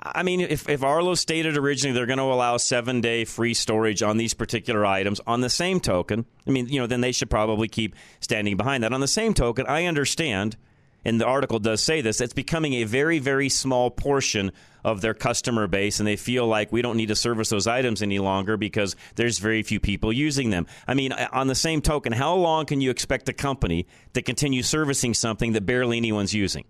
I 0.00 0.22
mean, 0.22 0.40
if, 0.40 0.68
if 0.68 0.82
Arlo 0.84 1.14
stated 1.14 1.56
originally 1.56 1.94
they're 1.94 2.06
going 2.06 2.18
to 2.18 2.24
allow 2.24 2.58
seven 2.58 3.00
day 3.00 3.24
free 3.24 3.54
storage 3.54 4.02
on 4.02 4.16
these 4.18 4.34
particular 4.34 4.84
items, 4.84 5.20
on 5.26 5.40
the 5.40 5.48
same 5.48 5.80
token, 5.80 6.26
I 6.46 6.50
mean, 6.50 6.68
you 6.68 6.80
know, 6.80 6.86
then 6.86 7.00
they 7.00 7.12
should 7.12 7.30
probably 7.30 7.68
keep 7.68 7.94
standing 8.20 8.56
behind 8.56 8.84
that. 8.84 8.92
On 8.92 9.00
the 9.00 9.08
same 9.08 9.32
token, 9.34 9.66
I 9.66 9.86
understand, 9.86 10.56
and 11.04 11.20
the 11.20 11.26
article 11.26 11.58
does 11.58 11.82
say 11.82 12.02
this, 12.02 12.20
it's 12.20 12.34
becoming 12.34 12.74
a 12.74 12.84
very, 12.84 13.18
very 13.18 13.48
small 13.48 13.90
portion 13.90 14.52
of 14.84 15.00
their 15.00 15.14
customer 15.14 15.66
base, 15.66 15.98
and 15.98 16.06
they 16.06 16.16
feel 16.16 16.46
like 16.46 16.70
we 16.70 16.82
don't 16.82 16.96
need 16.96 17.08
to 17.08 17.16
service 17.16 17.48
those 17.48 17.66
items 17.66 18.02
any 18.02 18.18
longer 18.18 18.56
because 18.56 18.94
there's 19.16 19.38
very 19.38 19.62
few 19.62 19.80
people 19.80 20.12
using 20.12 20.50
them. 20.50 20.66
I 20.86 20.94
mean, 20.94 21.12
uh, 21.12 21.28
on 21.32 21.48
the 21.48 21.54
same 21.54 21.80
token, 21.80 22.12
how 22.12 22.34
long 22.34 22.66
can 22.66 22.80
you 22.80 22.90
expect 22.90 23.28
a 23.28 23.32
company 23.32 23.86
to 24.12 24.22
continue 24.22 24.62
servicing 24.62 25.14
something 25.14 25.54
that 25.54 25.66
barely 25.66 25.96
anyone's 25.96 26.34
using? 26.34 26.64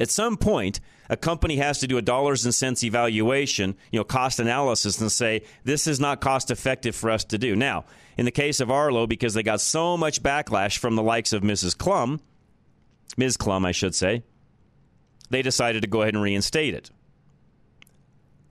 At 0.00 0.08
some 0.08 0.38
point, 0.38 0.80
a 1.10 1.16
company 1.16 1.56
has 1.56 1.78
to 1.80 1.86
do 1.86 1.98
a 1.98 2.02
dollars 2.02 2.46
and 2.46 2.54
cents 2.54 2.82
evaluation, 2.82 3.76
you 3.92 4.00
know, 4.00 4.04
cost 4.04 4.40
analysis, 4.40 4.98
and 4.98 5.12
say 5.12 5.42
this 5.64 5.86
is 5.86 6.00
not 6.00 6.22
cost 6.22 6.50
effective 6.50 6.96
for 6.96 7.10
us 7.10 7.22
to 7.24 7.38
do. 7.38 7.54
Now, 7.54 7.84
in 8.16 8.24
the 8.24 8.30
case 8.30 8.60
of 8.60 8.70
Arlo, 8.70 9.06
because 9.06 9.34
they 9.34 9.42
got 9.42 9.60
so 9.60 9.98
much 9.98 10.22
backlash 10.22 10.78
from 10.78 10.96
the 10.96 11.02
likes 11.02 11.34
of 11.34 11.42
Mrs. 11.42 11.76
Klum, 11.76 12.20
Ms. 13.18 13.36
Klum, 13.36 13.66
I 13.66 13.72
should 13.72 13.94
say, 13.94 14.22
they 15.28 15.42
decided 15.42 15.82
to 15.82 15.88
go 15.88 16.00
ahead 16.00 16.14
and 16.14 16.22
reinstate 16.22 16.72
it. 16.72 16.90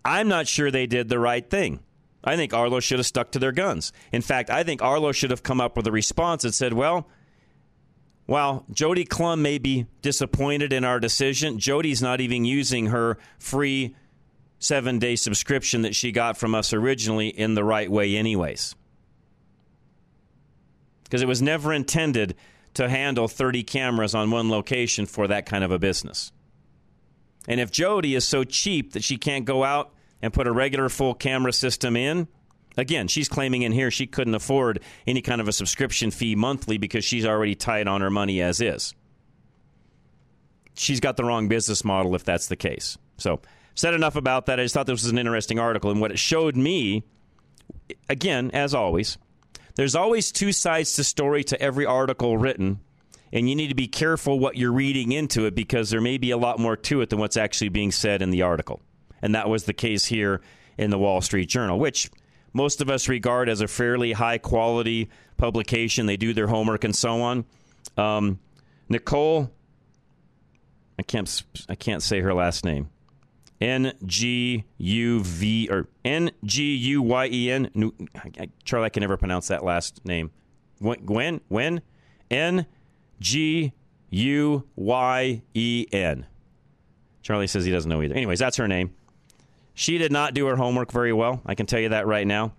I'm 0.06 0.28
not 0.28 0.48
sure 0.48 0.70
they 0.70 0.86
did 0.86 1.10
the 1.10 1.20
right 1.20 1.50
thing. 1.50 1.80
I 2.24 2.36
think 2.36 2.54
Arlo 2.54 2.80
should 2.80 3.00
have 3.00 3.06
stuck 3.06 3.32
to 3.32 3.40
their 3.40 3.52
guns. 3.52 3.92
In 4.12 4.22
fact, 4.22 4.50
I 4.50 4.64
think 4.64 4.82
Arlo 4.82 5.12
should 5.14 5.32
have 5.32 5.44
come 5.44 5.62
up 5.62 5.76
with 5.76 5.88
a 5.88 5.92
response 5.92 6.44
that 6.44 6.54
said, 6.54 6.74
well, 6.74 7.08
while 8.30 8.64
Jody 8.72 9.06
Klum 9.06 9.40
may 9.40 9.58
be 9.58 9.88
disappointed 10.04 10.72
in 10.72 10.84
our 10.84 11.00
decision, 11.00 11.58
Jody's 11.58 12.00
not 12.00 12.22
even 12.22 12.46
using 12.46 12.86
her 12.88 13.18
free 13.40 13.96
seven 14.60 15.00
day 15.00 15.16
subscription 15.16 15.82
that 15.82 15.96
she 15.96 16.12
got 16.12 16.38
from 16.38 16.54
us 16.54 16.72
originally 16.72 17.30
in 17.30 17.56
the 17.56 17.64
right 17.64 17.90
way, 17.90 18.16
anyways. 18.16 18.76
Because 21.06 21.24
it 21.24 21.28
was 21.28 21.42
never 21.42 21.74
intended 21.74 22.36
to 22.76 22.88
handle 22.88 23.28
30 23.28 23.64
cameras 23.64 24.14
on 24.14 24.30
one 24.30 24.52
location 24.52 25.08
for 25.08 25.28
that 25.28 25.48
kind 25.48 25.64
of 25.64 25.72
a 25.72 25.80
business. 25.80 26.32
And 27.48 27.60
if 27.60 27.72
Jody 27.72 28.14
is 28.14 28.28
so 28.28 28.44
cheap 28.44 28.94
that 28.94 29.04
she 29.04 29.18
can't 29.18 29.46
go 29.46 29.64
out 29.64 29.92
and 30.22 30.32
put 30.32 30.46
a 30.46 30.52
regular 30.52 30.88
full 30.90 31.16
camera 31.16 31.52
system 31.52 31.96
in, 31.96 32.28
Again, 32.80 33.10
she's 33.10 33.28
claiming 33.28 33.64
in 33.64 33.74
here 33.74 33.92
she 33.92 34.08
couldn't 34.08 34.36
afford 34.36 34.80
any 35.06 35.22
kind 35.22 35.42
of 35.42 35.50
a 35.50 35.52
subscription 35.52 36.12
fee 36.12 36.36
monthly 36.36 36.78
because 36.78 37.04
she's 37.04 37.26
already 37.26 37.54
tight 37.54 37.90
on 37.90 38.00
her 38.00 38.10
money 38.10 38.42
as 38.42 38.62
is. 38.62 38.96
She's 40.76 41.02
got 41.02 41.18
the 41.18 41.26
wrong 41.26 41.50
business 41.50 41.84
model 41.84 42.16
if 42.16 42.24
that's 42.24 42.48
the 42.48 42.56
case. 42.56 42.98
So, 43.18 43.42
said 43.76 43.94
enough 43.94 44.16
about 44.16 44.46
that. 44.46 44.62
I 44.62 44.64
just 44.64 44.74
thought 44.74 44.86
this 44.86 45.04
was 45.04 45.12
an 45.12 45.18
interesting 45.18 45.60
article. 45.60 45.92
And 45.92 46.00
what 46.00 46.12
it 46.12 46.20
showed 46.20 46.56
me, 46.56 47.04
again, 48.08 48.50
as 48.54 48.74
always, 48.74 49.18
there's 49.76 49.96
always 49.96 50.32
two 50.32 50.54
sides 50.54 50.94
to 50.94 51.04
story 51.04 51.44
to 51.46 51.62
every 51.62 51.86
article 51.86 52.38
written. 52.38 52.80
And 53.34 53.50
you 53.50 53.58
need 53.58 53.68
to 53.68 53.76
be 53.76 53.90
careful 53.90 54.40
what 54.40 54.56
you're 54.56 54.72
reading 54.72 55.12
into 55.12 55.46
it 55.46 55.54
because 55.54 55.90
there 55.90 56.02
may 56.02 56.18
be 56.18 56.32
a 56.32 56.38
lot 56.38 56.60
more 56.60 56.78
to 56.78 57.02
it 57.02 57.10
than 57.10 57.20
what's 57.20 57.38
actually 57.38 57.70
being 57.70 57.92
said 57.92 58.22
in 58.22 58.30
the 58.30 58.44
article. 58.44 58.82
And 59.22 59.36
that 59.36 59.50
was 59.50 59.66
the 59.66 59.74
case 59.74 60.06
here 60.06 60.40
in 60.78 60.92
the 60.92 60.98
Wall 60.98 61.20
Street 61.20 61.50
Journal, 61.50 61.78
which 61.78 62.10
most 62.54 62.82
of 62.82 62.90
us 62.90 63.08
regard 63.08 63.50
as 63.50 63.62
a 63.62 63.68
fairly 63.68 64.14
high 64.14 64.38
quality 64.38 65.10
publication. 65.38 66.06
They 66.06 66.18
do 66.18 66.34
their 66.34 66.48
homework 66.48 66.84
and 66.84 66.96
so 66.96 67.22
on. 67.22 67.46
Um, 67.98 68.40
Nicole, 68.90 69.52
I 70.98 71.04
can't 71.04 71.44
I 71.68 71.76
can't 71.76 72.04
say 72.04 72.22
her 72.22 72.34
last 72.34 72.66
name. 72.66 72.90
N 73.62 73.94
G 74.06 74.64
U 74.78 75.22
V 75.22 75.68
or 75.70 75.88
N 76.06 76.32
G 76.44 76.76
U 76.76 77.02
Y 77.02 77.30
E 77.32 77.52
N. 77.52 77.92
Charlie, 78.64 78.86
I 78.86 78.90
can 78.90 79.02
never 79.02 79.18
pronounce 79.18 79.50
that 79.50 79.64
last 79.64 80.06
name. 80.06 80.32
Gwen, 80.82 81.42
when, 81.50 81.82
N 82.32 82.66
G 83.20 83.74
U 84.10 84.68
Y 84.76 85.42
E 85.54 85.86
N. 85.92 86.26
Charlie 87.22 87.48
says 87.48 87.66
he 87.66 87.72
doesn't 87.72 87.90
know 87.90 88.02
either. 88.02 88.16
Anyways, 88.16 88.40
that's 88.40 88.58
her 88.58 88.68
name. 88.68 88.96
She 89.80 89.98
did 89.98 90.12
not 90.12 90.34
do 90.34 90.46
her 90.48 90.58
homework 90.58 90.92
very 90.92 91.14
well. 91.14 91.42
I 91.46 91.56
can 91.56 91.66
tell 91.66 91.80
you 91.80 91.88
that 91.88 92.06
right 92.06 92.28
now. 92.28 92.52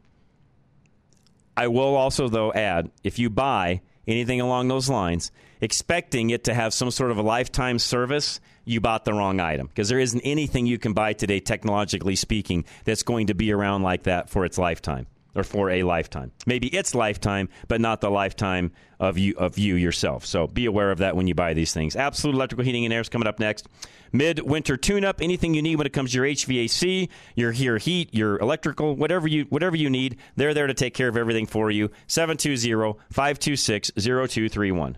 I 1.54 1.68
will 1.68 1.94
also, 1.94 2.28
though, 2.28 2.50
add 2.50 2.90
if 3.04 3.18
you 3.18 3.28
buy 3.28 3.82
anything 4.08 4.40
along 4.40 4.68
those 4.68 4.88
lines, 4.88 5.30
expecting 5.60 6.30
it 6.30 6.44
to 6.44 6.54
have 6.54 6.72
some 6.72 6.90
sort 6.90 7.10
of 7.10 7.18
a 7.18 7.22
lifetime 7.22 7.78
service, 7.78 8.40
you 8.64 8.80
bought 8.80 9.04
the 9.04 9.12
wrong 9.12 9.38
item 9.38 9.66
because 9.66 9.90
there 9.90 9.98
isn't 9.98 10.22
anything 10.22 10.64
you 10.64 10.78
can 10.78 10.94
buy 10.94 11.12
today, 11.12 11.40
technologically 11.40 12.16
speaking, 12.16 12.64
that's 12.84 13.02
going 13.02 13.26
to 13.26 13.34
be 13.34 13.52
around 13.52 13.82
like 13.82 14.04
that 14.04 14.30
for 14.30 14.46
its 14.46 14.56
lifetime 14.56 15.06
or 15.35 15.45
for 15.45 15.70
a 15.70 15.83
lifetime. 15.83 16.33
Maybe 16.47 16.68
its 16.68 16.95
lifetime, 16.95 17.49
but 17.68 17.81
not 17.81 18.01
the 18.01 18.11
lifetime 18.11 18.72
of 18.99 19.18
you 19.18 19.35
of 19.37 19.59
you 19.59 19.76
yourself. 19.76 20.26
So 20.26 20.47
be 20.47 20.66
aware 20.66 20.91
of 20.91 20.99
that 20.99 21.16
when 21.16 21.26
you 21.26 21.35
buy 21.35 21.55
these 21.55 21.72
things. 21.72 21.97
Absolute 21.97 22.35
Electrical 22.35 22.64
Heating 22.64 22.85
and 22.85 22.93
Air 22.93 23.01
is 23.01 23.09
coming 23.09 23.28
up 23.28 23.41
next. 23.41 23.66
Mid-winter 24.12 24.76
tune-up, 24.76 25.22
anything 25.22 25.55
you 25.55 25.62
need 25.62 25.76
when 25.76 25.87
it 25.87 25.93
comes 25.93 26.11
to 26.11 26.16
your 26.16 26.26
HVAC, 26.26 27.09
your 27.37 27.53
your 27.53 27.78
heat, 27.78 28.12
your 28.12 28.39
electrical, 28.39 28.97
whatever 28.97 29.28
you 29.28 29.45
whatever 29.45 29.76
you 29.76 29.89
need, 29.89 30.16
they're 30.37 30.53
there 30.53 30.66
to 30.66 30.74
take 30.74 30.95
care 30.95 31.09
of 31.09 31.16
everything 31.16 31.47
for 31.47 31.70
you. 31.70 31.91
720-526-0231. 32.09 34.97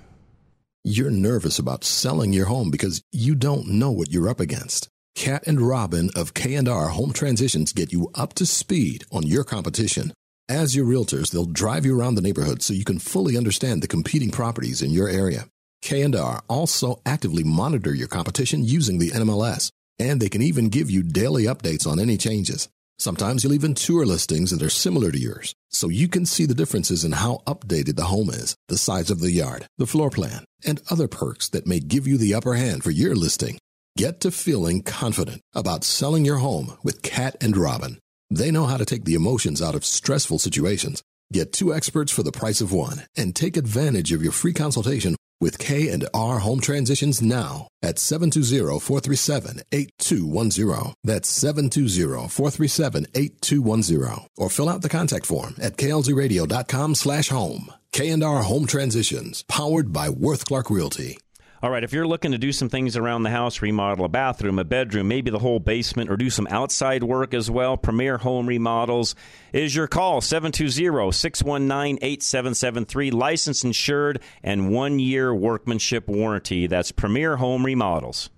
You're 0.86 1.12
nervous 1.12 1.60
about 1.60 1.84
selling 1.84 2.32
your 2.32 2.46
home 2.46 2.72
because 2.72 3.02
you 3.12 3.36
don't 3.36 3.68
know 3.68 3.92
what 3.92 4.12
you're 4.12 4.30
up 4.30 4.40
against. 4.40 4.88
Cat 5.16 5.44
and 5.46 5.60
Robin 5.60 6.10
of 6.16 6.34
K&R 6.34 6.88
Home 6.90 7.12
Transitions 7.12 7.74
get 7.74 7.92
you 7.92 8.10
up 8.16 8.34
to 8.36 8.46
speed 8.46 9.04
on 9.12 9.28
your 9.28 9.44
competition 9.44 10.14
As 10.50 10.76
your 10.76 10.88
realtors, 10.88 11.30
they'll 11.30 11.45
drive 11.45 11.86
you 11.86 11.97
around 11.97 12.16
the 12.16 12.24
neighborhood 12.24 12.64
so 12.64 12.74
you 12.74 12.84
can 12.84 12.97
fully 12.97 13.38
understand 13.38 13.84
the 13.84 13.88
competing 13.88 14.32
properties 14.32 14.82
in 14.82 14.89
your 14.89 15.08
area. 15.08 15.47
K&R 15.84 16.41
also 16.47 17.02
actively 17.06 17.43
monitor 17.43 17.93
your 17.93 18.08
competition 18.08 18.64
using 18.64 18.97
the 18.97 19.12
NMLS, 19.12 19.70
and 20.00 20.20
they 20.20 20.28
can 20.28 20.41
even 20.41 20.70
give 20.70 20.89
you 20.89 21.04
daily 21.04 21.43
updates 21.43 21.86
on 21.86 22.00
any 22.00 22.18
changes. 22.18 22.68
Sometimes 22.97 23.43
you'll 23.43 23.54
even 23.54 23.76
tour 23.76 24.08
listings 24.08 24.50
that 24.50 24.64
are 24.64 24.72
similar 24.72 25.12
to 25.12 25.20
yours, 25.20 25.54
so 25.70 25.88
you 25.88 26.08
can 26.08 26.26
see 26.26 26.47
the 26.47 26.56
differences 26.56 27.06
in 27.06 27.12
how 27.12 27.43
updated 27.45 27.95
the 27.95 28.06
home 28.06 28.32
is, 28.32 28.56
the 28.70 28.78
size 28.78 29.12
of 29.12 29.20
the 29.20 29.32
yard, 29.32 29.68
the 29.78 29.86
floor 29.86 30.10
plan, 30.10 30.45
and 30.66 30.82
other 30.89 31.08
perks 31.08 31.47
that 31.50 31.68
may 31.68 31.80
give 31.80 32.08
you 32.08 32.18
the 32.18 32.34
upper 32.34 32.56
hand 32.56 32.84
for 32.84 32.89
your 32.89 33.16
listing. 33.16 33.60
Get 33.95 34.20
to 34.22 34.32
feeling 34.32 34.82
confident 34.82 35.41
about 35.54 35.84
selling 35.84 36.26
your 36.26 36.38
home 36.38 36.76
with 36.82 37.04
Cat 37.04 37.36
and 37.39 37.56
Robin. 37.56 38.00
They 38.30 38.51
know 38.51 38.65
how 38.65 38.77
to 38.77 38.86
take 38.86 39.03
the 39.05 39.15
emotions 39.15 39.59
out 39.61 39.75
of 39.75 39.84
stressful 39.84 40.39
situations. 40.39 41.03
Get 41.32 41.53
two 41.53 41.71
experts 41.73 42.11
for 42.11 42.23
the 42.23 42.32
price 42.32 42.61
of 42.61 42.71
one 42.71 43.03
and 43.15 43.36
take 43.36 43.57
advantage 43.57 44.11
of 44.11 44.23
your 44.23 44.32
free 44.32 44.53
consultation 44.53 45.15
with 45.41 45.57
K 45.57 45.89
and 45.89 46.07
R 46.13 46.38
Home 46.39 46.59
Transitions 46.59 47.21
now 47.21 47.69
at 47.82 47.95
720-437-8210. 47.95 50.93
That's 51.03 51.43
720-437-8210 51.43 54.27
or 54.38 54.49
fill 54.49 54.69
out 54.69 54.82
the 54.82 54.89
contact 54.89 55.25
form 55.25 55.55
at 55.61 55.77
klzradio.com 55.77 56.95
slash 56.95 57.30
home. 57.30 57.71
K 57.91 58.09
and 58.09 58.23
R 58.23 58.43
Home 58.43 58.67
Transitions, 58.67 59.43
powered 59.47 59.93
by 59.93 60.09
Worth 60.09 60.45
Clark 60.45 60.69
Realty. 60.69 61.17
All 61.62 61.70
right, 61.70 61.84
if 61.84 61.91
you're 61.91 62.07
looking 62.07 62.32
to 62.32 62.38
do 62.38 62.53
some 62.53 62.70
things 62.70 62.95
around 62.95 63.24
the 63.24 63.30
house, 63.30 63.62
remodel 63.62 64.05
a 64.05 64.10
bathroom, 64.10 64.60
a 64.60 64.64
bedroom, 64.64 65.10
maybe 65.10 65.30
the 65.30 65.39
whole 65.39 65.60
basement, 65.60 66.10
or 66.10 66.16
do 66.16 66.30
some 66.30 66.47
outside 66.49 67.03
work 67.03 67.34
as 67.34 67.51
well, 67.51 67.76
Premier 67.76 68.18
Home 68.18 68.47
Remodels 68.47 69.14
is 69.51 69.76
your 69.76 69.88
call 69.88 70.22
720 70.22 71.12
619 71.12 71.99
8773. 72.01 73.12
Licensed, 73.12 73.66
insured, 73.66 74.22
and 74.41 74.72
one 74.72 74.99
year 74.99 75.36
workmanship 75.36 76.07
warranty. 76.07 76.68
That's 76.68 76.93
Premier 76.93 77.36
Home 77.36 77.66
Remodels. 77.66 78.30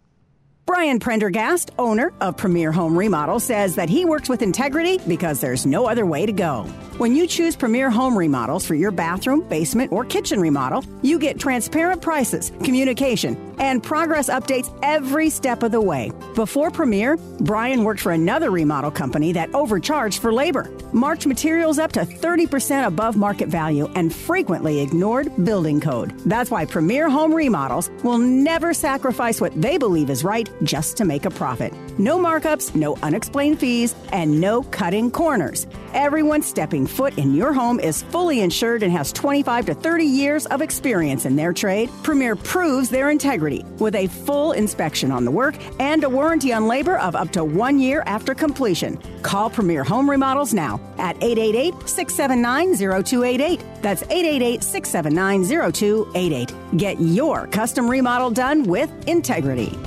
Brian 0.65 0.99
Prendergast, 0.99 1.69
owner 1.77 2.13
of 2.21 2.37
Premier 2.37 2.71
Home 2.71 2.97
Remodel, 2.97 3.39
says 3.39 3.75
that 3.75 3.89
he 3.89 4.03
works 4.03 4.29
with 4.29 4.41
integrity 4.41 4.97
because 5.07 5.41
there's 5.41 5.67
no 5.67 5.85
other 5.85 6.07
way 6.07 6.25
to 6.25 6.31
go. 6.31 6.65
When 7.01 7.15
you 7.15 7.25
choose 7.25 7.55
Premier 7.55 7.89
Home 7.89 8.15
Remodels 8.15 8.63
for 8.63 8.75
your 8.75 8.91
bathroom, 8.91 9.41
basement, 9.49 9.91
or 9.91 10.05
kitchen 10.05 10.39
remodel, 10.39 10.85
you 11.01 11.17
get 11.17 11.39
transparent 11.39 11.99
prices, 11.99 12.51
communication, 12.63 13.55
and 13.57 13.81
progress 13.81 14.29
updates 14.29 14.71
every 14.83 15.31
step 15.31 15.63
of 15.63 15.71
the 15.71 15.81
way. 15.81 16.11
Before 16.35 16.69
Premier, 16.69 17.17
Brian 17.39 17.83
worked 17.83 18.01
for 18.01 18.11
another 18.11 18.51
remodel 18.51 18.91
company 18.91 19.31
that 19.31 19.51
overcharged 19.55 20.21
for 20.21 20.31
labor, 20.31 20.69
marked 20.93 21.25
materials 21.25 21.79
up 21.79 21.91
to 21.93 22.01
30% 22.01 22.85
above 22.85 23.17
market 23.17 23.49
value, 23.49 23.89
and 23.95 24.13
frequently 24.13 24.81
ignored 24.81 25.31
building 25.43 25.81
code. 25.81 26.13
That's 26.19 26.51
why 26.51 26.65
Premier 26.65 27.09
Home 27.09 27.33
Remodels 27.33 27.89
will 28.03 28.19
never 28.19 28.75
sacrifice 28.75 29.41
what 29.41 29.59
they 29.59 29.79
believe 29.79 30.11
is 30.11 30.23
right 30.23 30.47
just 30.61 30.97
to 30.97 31.05
make 31.05 31.25
a 31.25 31.31
profit. 31.31 31.73
No 31.97 32.19
markups, 32.19 32.75
no 32.75 32.95
unexplained 33.01 33.59
fees, 33.59 33.95
and 34.11 34.39
no 34.39 34.61
cutting 34.61 35.09
corners. 35.09 35.65
Everyone 35.93 36.41
stepping 36.41 36.87
foot 36.91 37.17
in 37.17 37.33
your 37.33 37.53
home 37.53 37.79
is 37.79 38.03
fully 38.03 38.41
insured 38.41 38.83
and 38.83 38.91
has 38.91 39.11
25 39.11 39.65
to 39.67 39.73
30 39.73 40.05
years 40.05 40.45
of 40.47 40.61
experience 40.61 41.25
in 41.25 41.35
their 41.35 41.53
trade. 41.53 41.89
Premier 42.03 42.35
proves 42.35 42.89
their 42.89 43.09
integrity 43.09 43.63
with 43.79 43.95
a 43.95 44.07
full 44.07 44.51
inspection 44.51 45.11
on 45.11 45.25
the 45.25 45.31
work 45.31 45.55
and 45.79 46.03
a 46.03 46.09
warranty 46.09 46.53
on 46.53 46.67
labor 46.67 46.97
of 46.99 47.15
up 47.15 47.31
to 47.31 47.43
one 47.43 47.79
year 47.79 48.03
after 48.05 48.35
completion. 48.35 48.97
Call 49.21 49.49
Premier 49.49 49.83
Home 49.83 50.09
Remodels 50.09 50.53
now 50.53 50.79
at 50.97 51.15
888 51.23 51.87
679 51.87 52.75
0288. 53.03 53.63
That's 53.81 54.03
888 54.03 54.63
679 54.63 55.71
0288. 55.73 56.53
Get 56.77 56.99
your 56.99 57.47
custom 57.47 57.89
remodel 57.89 58.31
done 58.31 58.63
with 58.63 58.91
integrity. 59.07 59.77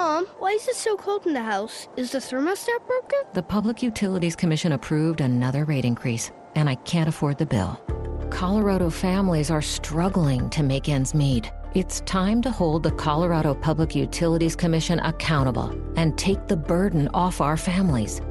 Mom, 0.00 0.24
why 0.38 0.52
is 0.52 0.66
it 0.66 0.76
so 0.76 0.96
cold 0.96 1.26
in 1.26 1.34
the 1.34 1.42
house? 1.42 1.86
Is 1.94 2.12
the 2.12 2.20
thermostat 2.20 2.86
broken? 2.86 3.18
The 3.34 3.42
Public 3.42 3.82
Utilities 3.82 4.34
Commission 4.34 4.72
approved 4.72 5.20
another 5.20 5.66
rate 5.66 5.84
increase, 5.84 6.32
and 6.54 6.70
I 6.70 6.76
can't 6.76 7.06
afford 7.06 7.36
the 7.36 7.44
bill. 7.44 7.78
Colorado 8.30 8.88
families 8.88 9.50
are 9.50 9.60
struggling 9.60 10.48
to 10.56 10.62
make 10.62 10.88
ends 10.88 11.12
meet. 11.12 11.52
It's 11.74 12.00
time 12.06 12.40
to 12.40 12.50
hold 12.50 12.82
the 12.82 12.92
Colorado 12.92 13.54
Public 13.54 13.94
Utilities 13.94 14.56
Commission 14.56 15.00
accountable 15.00 15.78
and 15.96 16.16
take 16.16 16.48
the 16.48 16.56
burden 16.56 17.10
off 17.12 17.42
our 17.42 17.58
families. 17.58 18.22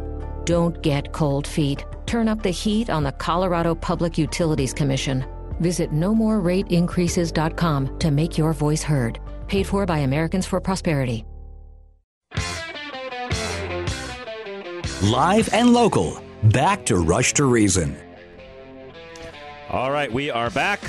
Don't 0.46 0.82
get 0.82 1.14
cold 1.14 1.46
feet. 1.46 1.86
Turn 2.08 2.28
up 2.28 2.42
the 2.42 2.50
heat 2.50 2.90
on 2.90 3.04
the 3.04 3.12
Colorado 3.12 3.76
Public 3.76 4.18
Utilities 4.18 4.74
Commission. 4.74 5.24
Visit 5.60 5.92
nomorerateincreases.com 5.92 8.00
to 8.00 8.10
make 8.10 8.40
your 8.40 8.54
voice 8.54 8.82
heard. 8.82 9.20
Paid 9.48 9.68
for 9.68 9.86
by 9.86 10.00
Americans 10.00 10.48
for 10.48 10.60
Prosperity. 10.60 11.26
Live 15.04 15.54
and 15.54 15.72
local. 15.72 16.22
Back 16.44 16.86
to 16.88 16.98
Rush 16.98 17.32
to 17.36 17.46
Reason. 17.46 17.96
All 19.70 19.92
right, 19.92 20.12
we 20.12 20.30
are 20.30 20.50
back. 20.50 20.82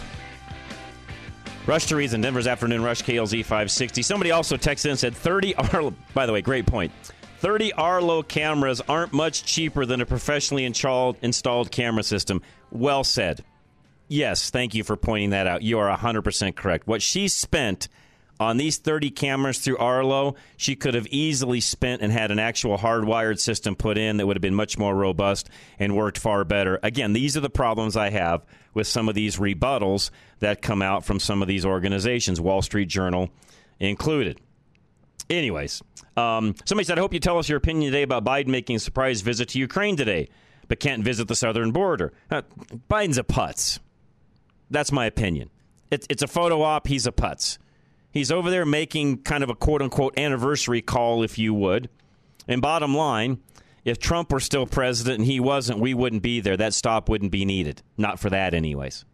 Rush 1.64 1.86
to 1.86 1.96
Reason, 1.96 2.20
Denver's 2.20 2.48
Afternoon 2.48 2.82
Rush, 2.82 3.02
KLZ 3.04 3.42
560. 3.44 4.02
Somebody 4.02 4.32
also 4.32 4.56
texted 4.56 4.86
in 4.86 4.90
and 4.90 4.98
said 4.98 5.14
30 5.14 5.54
Arlo, 5.54 5.94
by 6.12 6.26
the 6.26 6.32
way, 6.32 6.42
great 6.42 6.66
point. 6.66 6.90
30 7.38 7.72
Arlo 7.74 8.24
cameras 8.24 8.80
aren't 8.88 9.12
much 9.12 9.44
cheaper 9.44 9.86
than 9.86 10.00
a 10.00 10.06
professionally 10.06 10.64
installed, 10.64 11.70
camera 11.70 12.02
system. 12.02 12.42
Well 12.72 13.04
said. 13.04 13.44
Yes, 14.08 14.50
thank 14.50 14.74
you 14.74 14.82
for 14.82 14.96
pointing 14.96 15.30
that 15.30 15.46
out. 15.46 15.62
You 15.62 15.78
are 15.78 15.96
100% 15.96 16.56
correct. 16.56 16.88
What 16.88 17.00
she 17.00 17.28
spent 17.28 17.88
on 18.40 18.56
these 18.56 18.78
30 18.78 19.10
cameras 19.10 19.58
through 19.58 19.76
Arlo, 19.76 20.34
she 20.56 20.74
could 20.74 20.94
have 20.94 21.06
easily 21.08 21.60
spent 21.60 22.00
and 22.00 22.10
had 22.10 22.30
an 22.30 22.38
actual 22.38 22.78
hardwired 22.78 23.38
system 23.38 23.76
put 23.76 23.98
in 23.98 24.16
that 24.16 24.26
would 24.26 24.36
have 24.36 24.42
been 24.42 24.54
much 24.54 24.78
more 24.78 24.94
robust 24.94 25.50
and 25.78 25.94
worked 25.94 26.16
far 26.16 26.42
better. 26.44 26.80
Again, 26.82 27.12
these 27.12 27.36
are 27.36 27.40
the 27.40 27.50
problems 27.50 27.98
I 27.98 28.08
have 28.08 28.42
with 28.72 28.86
some 28.86 29.10
of 29.10 29.14
these 29.14 29.36
rebuttals 29.36 30.10
that 30.38 30.62
come 30.62 30.80
out 30.80 31.04
from 31.04 31.20
some 31.20 31.42
of 31.42 31.48
these 31.48 31.66
organizations, 31.66 32.40
Wall 32.40 32.62
Street 32.62 32.88
Journal 32.88 33.28
included. 33.78 34.40
Anyways, 35.28 35.82
um, 36.16 36.54
somebody 36.64 36.86
said, 36.86 36.98
I 36.98 37.02
hope 37.02 37.12
you 37.12 37.20
tell 37.20 37.38
us 37.38 37.48
your 37.48 37.58
opinion 37.58 37.92
today 37.92 38.02
about 38.02 38.24
Biden 38.24 38.48
making 38.48 38.76
a 38.76 38.80
surprise 38.80 39.20
visit 39.20 39.50
to 39.50 39.58
Ukraine 39.58 39.96
today, 39.96 40.30
but 40.66 40.80
can't 40.80 41.04
visit 41.04 41.28
the 41.28 41.36
southern 41.36 41.72
border. 41.72 42.14
Uh, 42.30 42.42
Biden's 42.88 43.18
a 43.18 43.22
putz. 43.22 43.80
That's 44.70 44.90
my 44.90 45.04
opinion. 45.04 45.50
It, 45.90 46.06
it's 46.08 46.22
a 46.22 46.26
photo 46.26 46.62
op. 46.62 46.86
He's 46.86 47.06
a 47.06 47.12
putz. 47.12 47.58
He's 48.12 48.32
over 48.32 48.50
there 48.50 48.66
making 48.66 49.22
kind 49.22 49.44
of 49.44 49.50
a 49.50 49.54
quote 49.54 49.82
unquote 49.82 50.18
anniversary 50.18 50.82
call, 50.82 51.22
if 51.22 51.38
you 51.38 51.54
would. 51.54 51.88
And 52.48 52.60
bottom 52.60 52.96
line, 52.96 53.38
if 53.84 53.98
Trump 53.98 54.32
were 54.32 54.40
still 54.40 54.66
president 54.66 55.18
and 55.20 55.26
he 55.26 55.40
wasn't, 55.40 55.78
we 55.78 55.94
wouldn't 55.94 56.22
be 56.22 56.40
there. 56.40 56.56
That 56.56 56.74
stop 56.74 57.08
wouldn't 57.08 57.30
be 57.30 57.44
needed. 57.44 57.82
Not 57.96 58.18
for 58.18 58.30
that, 58.30 58.54
anyways. 58.54 59.04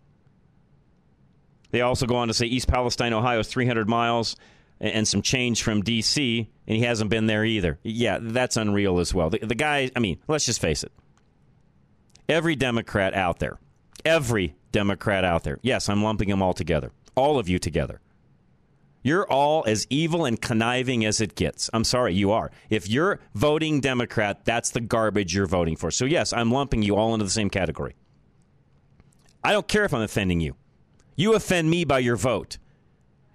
They 1.70 1.82
also 1.82 2.06
go 2.06 2.16
on 2.16 2.28
to 2.28 2.34
say 2.34 2.46
East 2.46 2.68
Palestine, 2.68 3.12
Ohio 3.12 3.40
is 3.40 3.48
300 3.48 3.88
miles 3.88 4.36
and 4.80 5.06
some 5.08 5.22
change 5.22 5.62
from 5.62 5.82
D.C., 5.82 6.50
and 6.66 6.76
he 6.76 6.82
hasn't 6.82 7.10
been 7.10 7.26
there 7.26 7.44
either. 7.44 7.78
Yeah, 7.82 8.18
that's 8.20 8.56
unreal 8.56 8.98
as 8.98 9.14
well. 9.14 9.30
The, 9.30 9.38
the 9.38 9.54
guy, 9.54 9.90
I 9.96 10.00
mean, 10.00 10.18
let's 10.28 10.44
just 10.44 10.60
face 10.60 10.84
it. 10.84 10.92
Every 12.28 12.56
Democrat 12.56 13.14
out 13.14 13.38
there, 13.38 13.58
every 14.04 14.54
Democrat 14.72 15.24
out 15.24 15.44
there, 15.44 15.58
yes, 15.62 15.88
I'm 15.88 16.02
lumping 16.02 16.28
them 16.28 16.42
all 16.42 16.52
together, 16.52 16.90
all 17.14 17.38
of 17.38 17.48
you 17.48 17.58
together. 17.58 18.00
You're 19.06 19.30
all 19.30 19.62
as 19.68 19.86
evil 19.88 20.24
and 20.24 20.40
conniving 20.42 21.04
as 21.04 21.20
it 21.20 21.36
gets. 21.36 21.70
I'm 21.72 21.84
sorry, 21.84 22.12
you 22.12 22.32
are. 22.32 22.50
If 22.70 22.88
you're 22.88 23.20
voting 23.36 23.80
Democrat, 23.80 24.44
that's 24.44 24.70
the 24.70 24.80
garbage 24.80 25.32
you're 25.32 25.46
voting 25.46 25.76
for. 25.76 25.92
So, 25.92 26.06
yes, 26.06 26.32
I'm 26.32 26.50
lumping 26.50 26.82
you 26.82 26.96
all 26.96 27.14
into 27.14 27.24
the 27.24 27.30
same 27.30 27.48
category. 27.48 27.94
I 29.44 29.52
don't 29.52 29.68
care 29.68 29.84
if 29.84 29.94
I'm 29.94 30.02
offending 30.02 30.40
you. 30.40 30.56
You 31.14 31.36
offend 31.36 31.70
me 31.70 31.84
by 31.84 32.00
your 32.00 32.16
vote. 32.16 32.58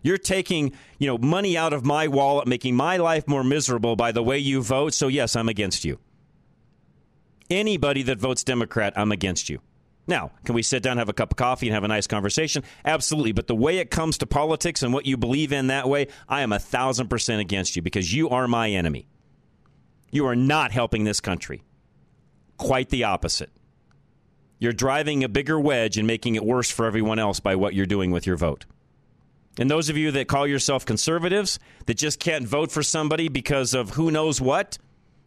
You're 0.01 0.17
taking, 0.17 0.73
you 0.99 1.07
know, 1.07 1.17
money 1.17 1.55
out 1.55 1.71
of 1.71 1.85
my 1.85 2.09
wallet, 2.09 2.49
making 2.49 2.75
my 2.75 2.97
life 2.97 3.25
more 3.25 3.41
miserable 3.45 3.95
by 3.95 4.11
the 4.11 4.21
way 4.21 4.39
you 4.39 4.61
vote. 4.61 4.93
So 4.93 5.07
yes, 5.07 5.37
I'm 5.37 5.47
against 5.47 5.85
you. 5.85 5.99
Anybody 7.49 8.03
that 8.03 8.19
votes 8.19 8.43
Democrat, 8.43 8.91
I'm 8.97 9.13
against 9.13 9.49
you. 9.49 9.61
Now, 10.11 10.31
can 10.43 10.55
we 10.55 10.61
sit 10.61 10.83
down, 10.83 10.97
have 10.97 11.07
a 11.07 11.13
cup 11.13 11.31
of 11.31 11.37
coffee, 11.37 11.67
and 11.67 11.73
have 11.73 11.85
a 11.85 11.87
nice 11.87 12.05
conversation? 12.05 12.65
Absolutely. 12.83 13.31
But 13.31 13.47
the 13.47 13.55
way 13.55 13.77
it 13.77 13.89
comes 13.89 14.17
to 14.17 14.25
politics 14.25 14.83
and 14.83 14.93
what 14.93 15.05
you 15.05 15.15
believe 15.15 15.53
in 15.53 15.67
that 15.67 15.87
way, 15.87 16.07
I 16.27 16.41
am 16.41 16.51
a 16.51 16.59
thousand 16.59 17.07
percent 17.07 17.39
against 17.39 17.77
you 17.77 17.81
because 17.81 18.13
you 18.13 18.27
are 18.27 18.45
my 18.45 18.69
enemy. 18.69 19.07
You 20.11 20.27
are 20.27 20.35
not 20.35 20.73
helping 20.73 21.05
this 21.05 21.21
country. 21.21 21.63
Quite 22.57 22.89
the 22.89 23.05
opposite. 23.05 23.51
You're 24.59 24.73
driving 24.73 25.23
a 25.23 25.29
bigger 25.29 25.57
wedge 25.57 25.97
and 25.97 26.05
making 26.05 26.35
it 26.35 26.43
worse 26.43 26.69
for 26.69 26.85
everyone 26.85 27.17
else 27.17 27.39
by 27.39 27.55
what 27.55 27.73
you're 27.73 27.85
doing 27.85 28.11
with 28.11 28.27
your 28.27 28.35
vote. 28.35 28.65
And 29.57 29.71
those 29.71 29.87
of 29.87 29.95
you 29.95 30.11
that 30.11 30.27
call 30.27 30.45
yourself 30.45 30.85
conservatives 30.85 31.57
that 31.85 31.95
just 31.95 32.19
can't 32.19 32.45
vote 32.45 32.69
for 32.69 32.83
somebody 32.83 33.29
because 33.29 33.73
of 33.73 33.91
who 33.91 34.11
knows 34.11 34.41
what, 34.41 34.77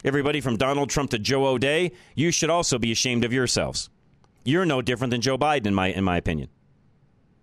everybody 0.04 0.42
from 0.42 0.58
Donald 0.58 0.90
Trump 0.90 1.08
to 1.12 1.18
Joe 1.18 1.46
O'Dea, 1.46 1.90
you 2.14 2.30
should 2.30 2.50
also 2.50 2.78
be 2.78 2.92
ashamed 2.92 3.24
of 3.24 3.32
yourselves. 3.32 3.88
You're 4.44 4.66
no 4.66 4.82
different 4.82 5.10
than 5.10 5.20
Joe 5.20 5.38
Biden, 5.38 5.66
in 5.66 5.74
my, 5.74 5.88
in 5.88 6.04
my 6.04 6.16
opinion. 6.16 6.48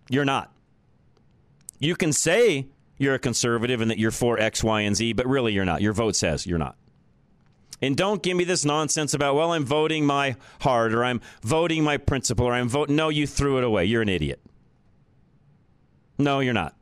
You're 0.09 0.25
not. 0.25 0.51
You 1.79 1.95
can 1.95 2.13
say 2.13 2.67
you're 2.97 3.15
a 3.15 3.19
conservative 3.19 3.81
and 3.81 3.89
that 3.89 3.97
you're 3.97 4.11
for 4.11 4.39
X, 4.39 4.63
Y, 4.63 4.81
and 4.81 4.95
Z, 4.95 5.13
but 5.13 5.25
really 5.25 5.53
you're 5.53 5.65
not. 5.65 5.81
Your 5.81 5.93
vote 5.93 6.15
says 6.15 6.45
you're 6.45 6.59
not. 6.59 6.75
And 7.81 7.97
don't 7.97 8.21
give 8.21 8.37
me 8.37 8.43
this 8.43 8.63
nonsense 8.63 9.15
about, 9.15 9.33
well, 9.33 9.53
I'm 9.53 9.65
voting 9.65 10.05
my 10.05 10.35
heart 10.59 10.93
or 10.93 11.03
I'm 11.03 11.19
voting 11.41 11.83
my 11.83 11.97
principle 11.97 12.45
or 12.45 12.53
I'm 12.53 12.69
voting. 12.69 12.95
No, 12.95 13.09
you 13.09 13.25
threw 13.25 13.57
it 13.57 13.63
away. 13.63 13.85
You're 13.85 14.03
an 14.03 14.09
idiot. 14.09 14.39
No, 16.19 16.39
you're 16.39 16.53
not. 16.53 16.75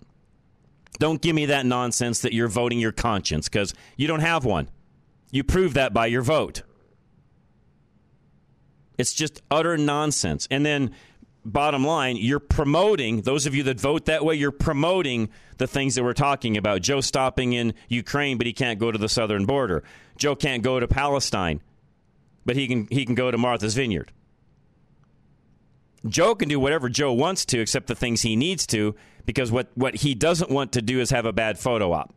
Don't 1.00 1.22
give 1.22 1.34
me 1.34 1.46
that 1.46 1.66
nonsense 1.66 2.20
that 2.20 2.34
you're 2.34 2.50
voting 2.50 2.80
your 2.80 2.92
conscience 2.92 3.48
because 3.48 3.74
you 3.96 4.08
don't 4.08 4.20
have 4.20 4.44
one. 4.44 4.70
You 5.32 5.46
prove 5.46 5.76
that 5.76 5.94
by 5.94 6.08
your 6.08 6.22
vote. 6.22 6.64
It's 9.00 9.14
just 9.14 9.42
utter 9.50 9.78
nonsense. 9.78 10.46
And 10.52 10.66
then, 10.66 10.92
bottom 11.46 11.86
line, 11.86 12.18
you're 12.18 12.42
promoting, 12.42 13.22
those 13.22 13.46
of 13.46 13.56
you 13.56 13.64
that 13.64 13.80
vote 13.80 14.06
that 14.06 14.26
way, 14.26 14.36
you're 14.36 14.52
promoting 14.52 15.30
the 15.58 15.68
things 15.68 15.96
that 15.96 16.04
we're 16.04 16.14
talking 16.14 16.58
about. 16.58 16.82
Joe 16.82 17.00
stopping 17.00 17.54
in 17.54 17.74
Ukraine, 17.88 18.38
but 18.38 18.46
he 18.46 18.52
can't 18.52 18.78
go 18.78 18.92
to 18.92 18.98
the 18.98 19.08
southern 19.08 19.46
border. 19.46 19.86
Joe 20.18 20.36
can't 20.36 20.62
go 20.62 20.82
to 20.82 20.88
Palestine, 20.88 21.62
but 22.46 22.58
he 22.58 22.68
can, 22.68 22.88
he 22.92 23.06
can 23.06 23.16
go 23.16 23.32
to 23.32 23.38
Martha's 23.38 23.74
Vineyard. 23.74 24.12
Joe 26.06 26.36
can 26.36 26.50
do 26.50 26.60
whatever 26.60 26.90
Joe 26.90 27.14
wants 27.14 27.46
to, 27.46 27.60
except 27.60 27.88
the 27.88 27.96
things 27.96 28.22
he 28.22 28.36
needs 28.36 28.68
to, 28.68 28.96
because 29.26 29.50
what, 29.50 29.70
what 29.76 29.96
he 29.96 30.14
doesn't 30.14 30.52
want 30.52 30.74
to 30.74 30.82
do 30.82 31.00
is 31.00 31.10
have 31.12 31.26
a 31.26 31.34
bad 31.34 31.58
photo 31.58 31.94
op. 31.94 32.14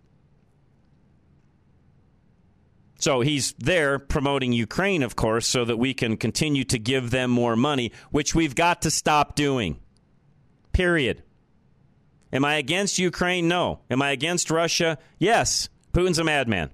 So 3.03 3.21
he's 3.21 3.53
there 3.59 3.99
promoting 3.99 4.53
Ukraine, 4.53 5.03
of 5.03 5.17
course, 5.17 5.49
so 5.49 5.65
that 5.65 5.77
we 5.77 5.93
can 5.93 6.17
continue 6.17 6.63
to 6.67 6.79
give 6.79 7.11
them 7.11 7.33
more 7.33 7.57
money, 7.57 7.91
which 8.13 8.33
we've 8.33 8.55
got 8.55 8.83
to 8.83 8.93
stop 8.93 9.35
doing. 9.35 9.81
Period. 10.73 11.25
Am 12.33 12.45
I 12.45 12.55
against 12.55 13.01
Ukraine? 13.01 13.49
No. 13.49 13.81
Am 13.91 14.01
I 14.01 14.13
against 14.13 14.53
Russia? 14.53 14.99
Yes. 15.19 15.69
Putin's 15.93 16.21
a 16.21 16.25
madman. 16.25 16.71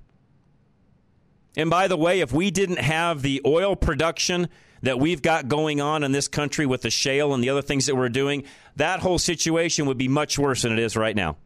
And 1.57 1.71
by 1.71 1.89
the 1.89 1.97
way, 1.97 2.21
if 2.21 2.31
we 2.31 2.51
didn't 2.51 2.81
have 2.81 3.23
the 3.23 3.41
oil 3.47 3.75
production 3.75 4.51
that 4.83 5.01
we've 5.01 5.23
got 5.23 5.49
going 5.49 5.81
on 5.81 6.05
in 6.05 6.13
this 6.13 6.29
country 6.29 6.67
with 6.67 6.83
the 6.83 6.91
shale 6.91 7.33
and 7.33 7.43
the 7.43 7.49
other 7.49 7.63
things 7.63 7.87
that 7.87 7.97
we're 7.97 8.11
doing, 8.11 8.45
that 8.77 9.01
whole 9.01 9.19
situation 9.19 9.87
would 9.87 9.97
be 9.97 10.09
much 10.09 10.39
worse 10.39 10.61
than 10.61 10.75
it 10.75 10.79
is 10.79 10.95
right 10.95 11.17
now. 11.17 11.39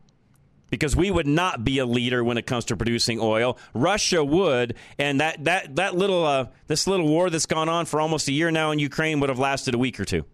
Because 0.72 0.96
we 0.96 1.10
would 1.10 1.26
not 1.26 1.64
be 1.64 1.78
a 1.78 1.84
leader 1.84 2.24
when 2.24 2.38
it 2.38 2.46
comes 2.46 2.64
to 2.66 2.76
producing 2.78 3.20
oil. 3.20 3.58
Russia 3.74 4.24
would, 4.24 4.74
and 4.98 5.20
that 5.20 5.44
that 5.44 5.76
that 5.76 5.94
little 5.94 6.24
uh, 6.24 6.46
this 6.66 6.86
little 6.86 7.06
war 7.06 7.28
that's 7.28 7.44
gone 7.44 7.68
on 7.68 7.84
for 7.84 8.00
almost 8.00 8.26
a 8.28 8.32
year 8.32 8.50
now 8.50 8.70
in 8.70 8.78
Ukraine 8.78 9.20
would 9.20 9.28
have 9.28 9.38
lasted 9.38 9.74
a 9.74 9.78
week 9.78 10.00
or 10.00 10.06
two. 10.06 10.24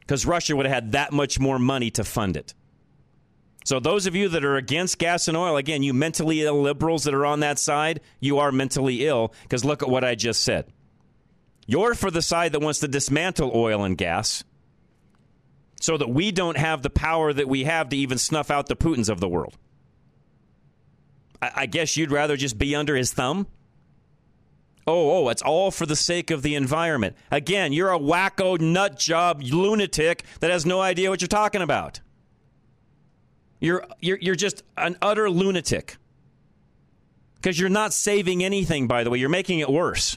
Because 0.00 0.24
Russia 0.24 0.56
would 0.56 0.64
have 0.64 0.74
had 0.74 0.92
that 0.92 1.12
much 1.12 1.38
more 1.38 1.58
money 1.58 1.90
to 1.90 2.04
fund 2.04 2.38
it. 2.38 2.54
So, 3.66 3.80
those 3.80 4.06
of 4.06 4.16
you 4.16 4.30
that 4.30 4.44
are 4.46 4.56
against 4.56 4.98
gas 4.98 5.28
and 5.28 5.36
oil, 5.36 5.58
again, 5.58 5.82
you 5.82 5.92
mentally 5.92 6.42
ill 6.42 6.62
liberals 6.62 7.04
that 7.04 7.14
are 7.14 7.26
on 7.26 7.40
that 7.40 7.58
side, 7.58 8.00
you 8.20 8.38
are 8.38 8.50
mentally 8.50 9.06
ill 9.06 9.34
because 9.42 9.62
look 9.62 9.82
at 9.82 9.90
what 9.90 10.04
I 10.04 10.14
just 10.14 10.42
said. 10.42 10.72
You're 11.66 11.94
for 11.94 12.10
the 12.10 12.22
side 12.22 12.52
that 12.52 12.60
wants 12.60 12.80
to 12.80 12.88
dismantle 12.88 13.52
oil 13.54 13.84
and 13.84 13.96
gas 13.96 14.42
so 15.84 15.98
that 15.98 16.08
we 16.08 16.32
don't 16.32 16.56
have 16.56 16.80
the 16.80 16.88
power 16.88 17.30
that 17.30 17.46
we 17.46 17.64
have 17.64 17.90
to 17.90 17.96
even 17.96 18.16
snuff 18.16 18.50
out 18.50 18.68
the 18.68 18.74
Putins 18.74 19.10
of 19.10 19.20
the 19.20 19.28
world. 19.28 19.58
I, 21.42 21.50
I 21.56 21.66
guess 21.66 21.94
you'd 21.94 22.10
rather 22.10 22.38
just 22.38 22.56
be 22.56 22.74
under 22.74 22.96
his 22.96 23.12
thumb? 23.12 23.46
Oh, 24.86 25.26
oh, 25.26 25.28
it's 25.28 25.42
all 25.42 25.70
for 25.70 25.84
the 25.84 25.94
sake 25.94 26.30
of 26.30 26.40
the 26.40 26.54
environment. 26.54 27.16
Again, 27.30 27.74
you're 27.74 27.92
a 27.92 27.98
wacko 27.98 28.58
nut 28.58 28.98
job 28.98 29.42
lunatic 29.42 30.24
that 30.40 30.50
has 30.50 30.64
no 30.64 30.80
idea 30.80 31.10
what 31.10 31.20
you're 31.20 31.28
talking 31.28 31.60
about. 31.60 32.00
You're, 33.60 33.84
you're, 34.00 34.18
you're 34.22 34.34
just 34.34 34.62
an 34.78 34.96
utter 35.02 35.28
lunatic. 35.28 35.98
Because 37.36 37.60
you're 37.60 37.68
not 37.68 37.92
saving 37.92 38.42
anything, 38.42 38.86
by 38.86 39.04
the 39.04 39.10
way. 39.10 39.18
You're 39.18 39.28
making 39.28 39.58
it 39.58 39.68
worse. 39.68 40.16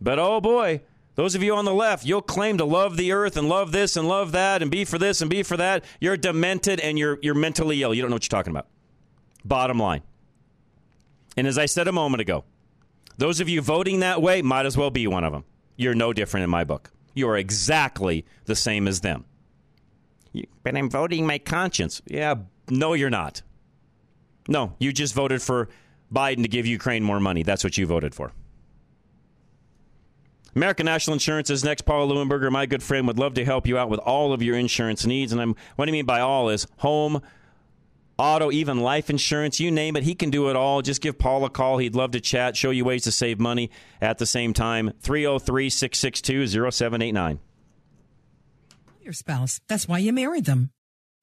But 0.00 0.18
oh 0.18 0.40
boy, 0.40 0.80
those 1.16 1.34
of 1.34 1.42
you 1.42 1.54
on 1.54 1.64
the 1.64 1.74
left, 1.74 2.04
you'll 2.04 2.22
claim 2.22 2.58
to 2.58 2.64
love 2.64 2.96
the 2.96 3.12
earth 3.12 3.36
and 3.36 3.48
love 3.48 3.72
this 3.72 3.96
and 3.96 4.08
love 4.08 4.32
that 4.32 4.62
and 4.62 4.70
be 4.70 4.84
for 4.84 4.98
this 4.98 5.20
and 5.20 5.28
be 5.28 5.42
for 5.42 5.56
that. 5.56 5.84
You're 6.00 6.16
demented 6.16 6.80
and 6.80 6.98
you're, 6.98 7.18
you're 7.22 7.34
mentally 7.34 7.82
ill. 7.82 7.92
You 7.92 8.02
don't 8.02 8.10
know 8.10 8.16
what 8.16 8.24
you're 8.24 8.38
talking 8.38 8.52
about. 8.52 8.68
Bottom 9.44 9.78
line. 9.78 10.02
And 11.36 11.46
as 11.46 11.58
I 11.58 11.66
said 11.66 11.88
a 11.88 11.92
moment 11.92 12.20
ago, 12.20 12.44
those 13.18 13.40
of 13.40 13.48
you 13.48 13.60
voting 13.60 14.00
that 14.00 14.22
way 14.22 14.40
might 14.40 14.66
as 14.66 14.76
well 14.76 14.90
be 14.90 15.06
one 15.06 15.24
of 15.24 15.32
them. 15.32 15.44
You're 15.76 15.94
no 15.94 16.12
different 16.12 16.44
in 16.44 16.50
my 16.50 16.64
book. 16.64 16.90
You 17.14 17.28
are 17.28 17.36
exactly 17.36 18.24
the 18.44 18.56
same 18.56 18.86
as 18.86 19.00
them. 19.00 19.24
But 20.62 20.76
I'm 20.76 20.88
voting 20.88 21.26
my 21.26 21.38
conscience. 21.38 22.00
Yeah, 22.06 22.36
no, 22.68 22.94
you're 22.94 23.10
not. 23.10 23.42
No, 24.48 24.74
you 24.78 24.92
just 24.92 25.14
voted 25.14 25.42
for 25.42 25.68
Biden 26.12 26.42
to 26.42 26.48
give 26.48 26.66
Ukraine 26.66 27.02
more 27.02 27.20
money. 27.20 27.42
That's 27.42 27.64
what 27.64 27.76
you 27.76 27.86
voted 27.86 28.14
for. 28.14 28.32
American 30.54 30.86
National 30.86 31.14
Insurance 31.14 31.50
is 31.50 31.62
next. 31.62 31.82
Paul 31.82 32.08
Leuenberger, 32.08 32.50
my 32.50 32.66
good 32.66 32.82
friend, 32.82 33.06
would 33.06 33.18
love 33.18 33.34
to 33.34 33.44
help 33.44 33.66
you 33.66 33.78
out 33.78 33.88
with 33.88 34.00
all 34.00 34.32
of 34.32 34.42
your 34.42 34.56
insurance 34.56 35.06
needs. 35.06 35.32
And 35.32 35.40
I'm, 35.40 35.54
what 35.76 35.88
I 35.88 35.92
mean 35.92 36.06
by 36.06 36.20
all 36.20 36.48
is 36.48 36.66
home, 36.78 37.22
auto, 38.18 38.50
even 38.50 38.80
life 38.80 39.10
insurance, 39.10 39.60
you 39.60 39.70
name 39.70 39.96
it. 39.96 40.02
He 40.02 40.14
can 40.14 40.30
do 40.30 40.50
it 40.50 40.56
all. 40.56 40.82
Just 40.82 41.00
give 41.00 41.18
Paul 41.18 41.44
a 41.44 41.50
call. 41.50 41.78
He'd 41.78 41.94
love 41.94 42.10
to 42.12 42.20
chat, 42.20 42.56
show 42.56 42.70
you 42.70 42.84
ways 42.84 43.04
to 43.04 43.12
save 43.12 43.38
money 43.38 43.70
at 44.00 44.18
the 44.18 44.26
same 44.26 44.52
time. 44.52 44.92
303 45.00 45.70
662 45.70 46.70
0789. 46.70 47.38
Your 49.02 49.12
spouse. 49.12 49.60
That's 49.68 49.88
why 49.88 49.98
you 49.98 50.12
married 50.12 50.44
them. 50.44 50.70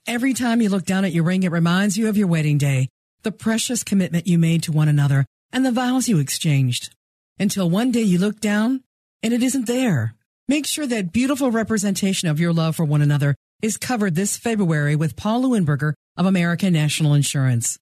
Every 0.08 0.34
time 0.34 0.62
you 0.62 0.70
look 0.70 0.86
down 0.86 1.04
at 1.04 1.12
your 1.12 1.26
ring, 1.26 1.44
it 1.44 1.52
reminds 1.52 1.98
you 1.98 2.08
of 2.08 2.18
your 2.18 2.28
wedding 2.28 2.58
day, 2.58 2.88
the 3.24 3.32
precious 3.32 3.84
commitment 3.84 4.26
you 4.26 4.38
made 4.38 4.64
to 4.64 4.72
one 4.72 4.88
another, 4.88 5.26
and 5.52 5.66
the 5.66 5.72
vows 5.72 6.08
you 6.08 6.18
exchanged. 6.18 6.96
Until 7.38 7.70
one 7.70 7.92
day 7.92 8.02
you 8.02 8.18
look 8.18 8.40
down 8.40 8.84
and 9.24 9.34
it 9.34 9.44
isn't 9.44 9.68
there. 9.68 10.16
Make 10.48 10.66
sure 10.66 10.88
that 10.88 11.12
beautiful 11.12 11.52
representation 11.52 12.30
of 12.30 12.40
your 12.40 12.54
love 12.54 12.76
for 12.76 12.86
one 12.86 13.02
another 13.02 13.36
is 13.62 13.78
covered 13.78 14.16
this 14.16 14.38
February 14.38 14.96
with 14.96 15.16
Paul 15.16 15.44
Leuenberger 15.44 15.94
of 16.16 16.26
American 16.26 16.74
National 16.74 17.14
Insurance. 17.14 17.78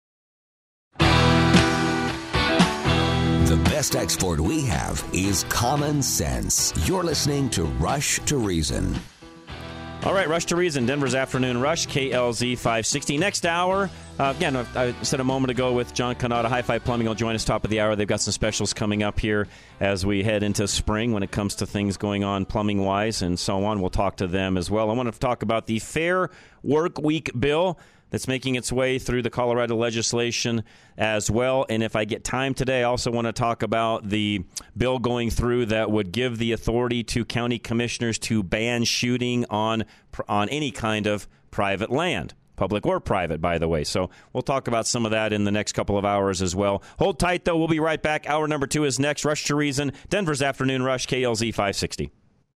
The 3.54 3.64
best 3.66 3.96
export 3.96 4.40
we 4.40 4.66
have 4.66 5.08
is 5.14 5.44
common 5.44 6.02
sense. 6.02 6.74
You're 6.88 7.04
listening 7.04 7.52
to 7.52 7.66
Rush 7.66 8.18
to 8.22 8.40
Reason. 8.40 8.96
All 10.04 10.14
right, 10.16 10.28
Rush 10.28 10.46
to 10.46 10.56
Reason, 10.56 10.88
Denver's 10.88 11.14
Afternoon 11.14 11.62
Rush, 11.62 11.86
KLZ 11.86 12.58
560. 12.58 13.20
Next 13.20 13.46
hour, 13.46 13.92
uh, 14.18 14.34
again, 14.36 14.56
I 14.56 14.92
said 15.04 15.20
a 15.20 15.24
moment 15.24 15.52
ago 15.52 15.72
with 15.72 15.94
John 15.94 16.16
Canada, 16.16 16.50
High 16.50 16.64
Five 16.64 16.84
Plumbing 16.84 17.06
will 17.06 17.14
join 17.14 17.36
us 17.36 17.46
top 17.46 17.64
of 17.64 17.70
the 17.70 17.80
hour. 17.80 17.96
They've 17.96 18.08
got 18.08 18.22
some 18.22 18.32
specials 18.32 18.74
coming 18.74 19.04
up 19.04 19.20
here 19.20 19.48
as 19.80 20.04
we 20.04 20.24
head 20.24 20.42
into 20.42 20.68
spring 20.68 21.14
when 21.14 21.22
it 21.22 21.30
comes 21.30 21.54
to 21.58 21.68
things 21.68 21.96
going 21.98 22.24
on 22.24 22.46
plumbing 22.46 22.84
wise 22.84 23.22
and 23.22 23.38
so 23.38 23.66
on. 23.66 23.82
We'll 23.82 23.92
talk 23.92 24.18
to 24.18 24.26
them 24.26 24.58
as 24.58 24.72
well. 24.72 24.90
I 24.90 24.94
want 24.94 25.14
to 25.14 25.20
talk 25.20 25.44
about 25.44 25.68
the 25.68 25.78
Fair 25.78 26.32
Work 26.64 27.00
Week 27.00 27.30
bill 27.40 27.78
that's 28.14 28.28
making 28.28 28.54
its 28.54 28.72
way 28.72 29.00
through 29.00 29.24
the 29.24 29.30
Colorado 29.32 29.76
legislation 29.76 30.64
as 31.00 31.32
well. 31.32 31.66
And 31.68 31.82
if 31.82 31.96
I 31.96 32.06
get 32.06 32.24
time 32.24 32.54
today, 32.54 32.82
I 32.82 32.84
also 32.84 33.10
want 33.10 33.26
to 33.26 33.34
talk 33.34 33.64
about 33.64 34.08
the 34.08 34.46
bill 34.78 35.00
going 35.00 35.32
through 35.32 35.66
that 35.66 35.90
would 35.90 36.12
give 36.12 36.38
the 36.38 36.52
authority 36.52 37.04
to 37.06 37.26
county 37.26 37.58
commissioners 37.58 38.20
to 38.20 38.44
ban 38.44 38.84
shooting 38.84 39.48
on 39.50 39.86
on 40.30 40.48
any 40.50 40.70
kind 40.70 41.08
of 41.08 41.28
private 41.50 41.90
land. 41.90 42.36
Public 42.56 42.86
or 42.86 43.00
private, 43.00 43.42
by 43.42 43.58
the 43.58 43.68
way. 43.68 43.84
So 43.84 44.12
we'll 44.32 44.44
talk 44.44 44.68
about 44.68 44.86
some 44.86 45.06
of 45.06 45.12
that 45.12 45.34
in 45.34 45.44
the 45.44 45.52
next 45.52 45.72
couple 45.72 45.98
of 45.98 46.06
hours 46.06 46.44
as 46.44 46.56
well. 46.56 46.84
Hold 47.00 47.18
tight, 47.18 47.46
though. 47.46 47.58
We'll 47.58 47.68
be 47.68 47.80
right 47.80 48.00
back. 48.00 48.30
Hour 48.30 48.48
number 48.48 48.68
two 48.68 48.84
is 48.84 49.00
next. 49.00 49.26
Rush 49.26 49.46
to 49.46 49.56
Reason, 49.56 49.92
Denver's 50.10 50.44
Afternoon 50.44 50.84
Rush, 50.84 51.08
KLZ 51.08 51.50
560. 51.50 52.12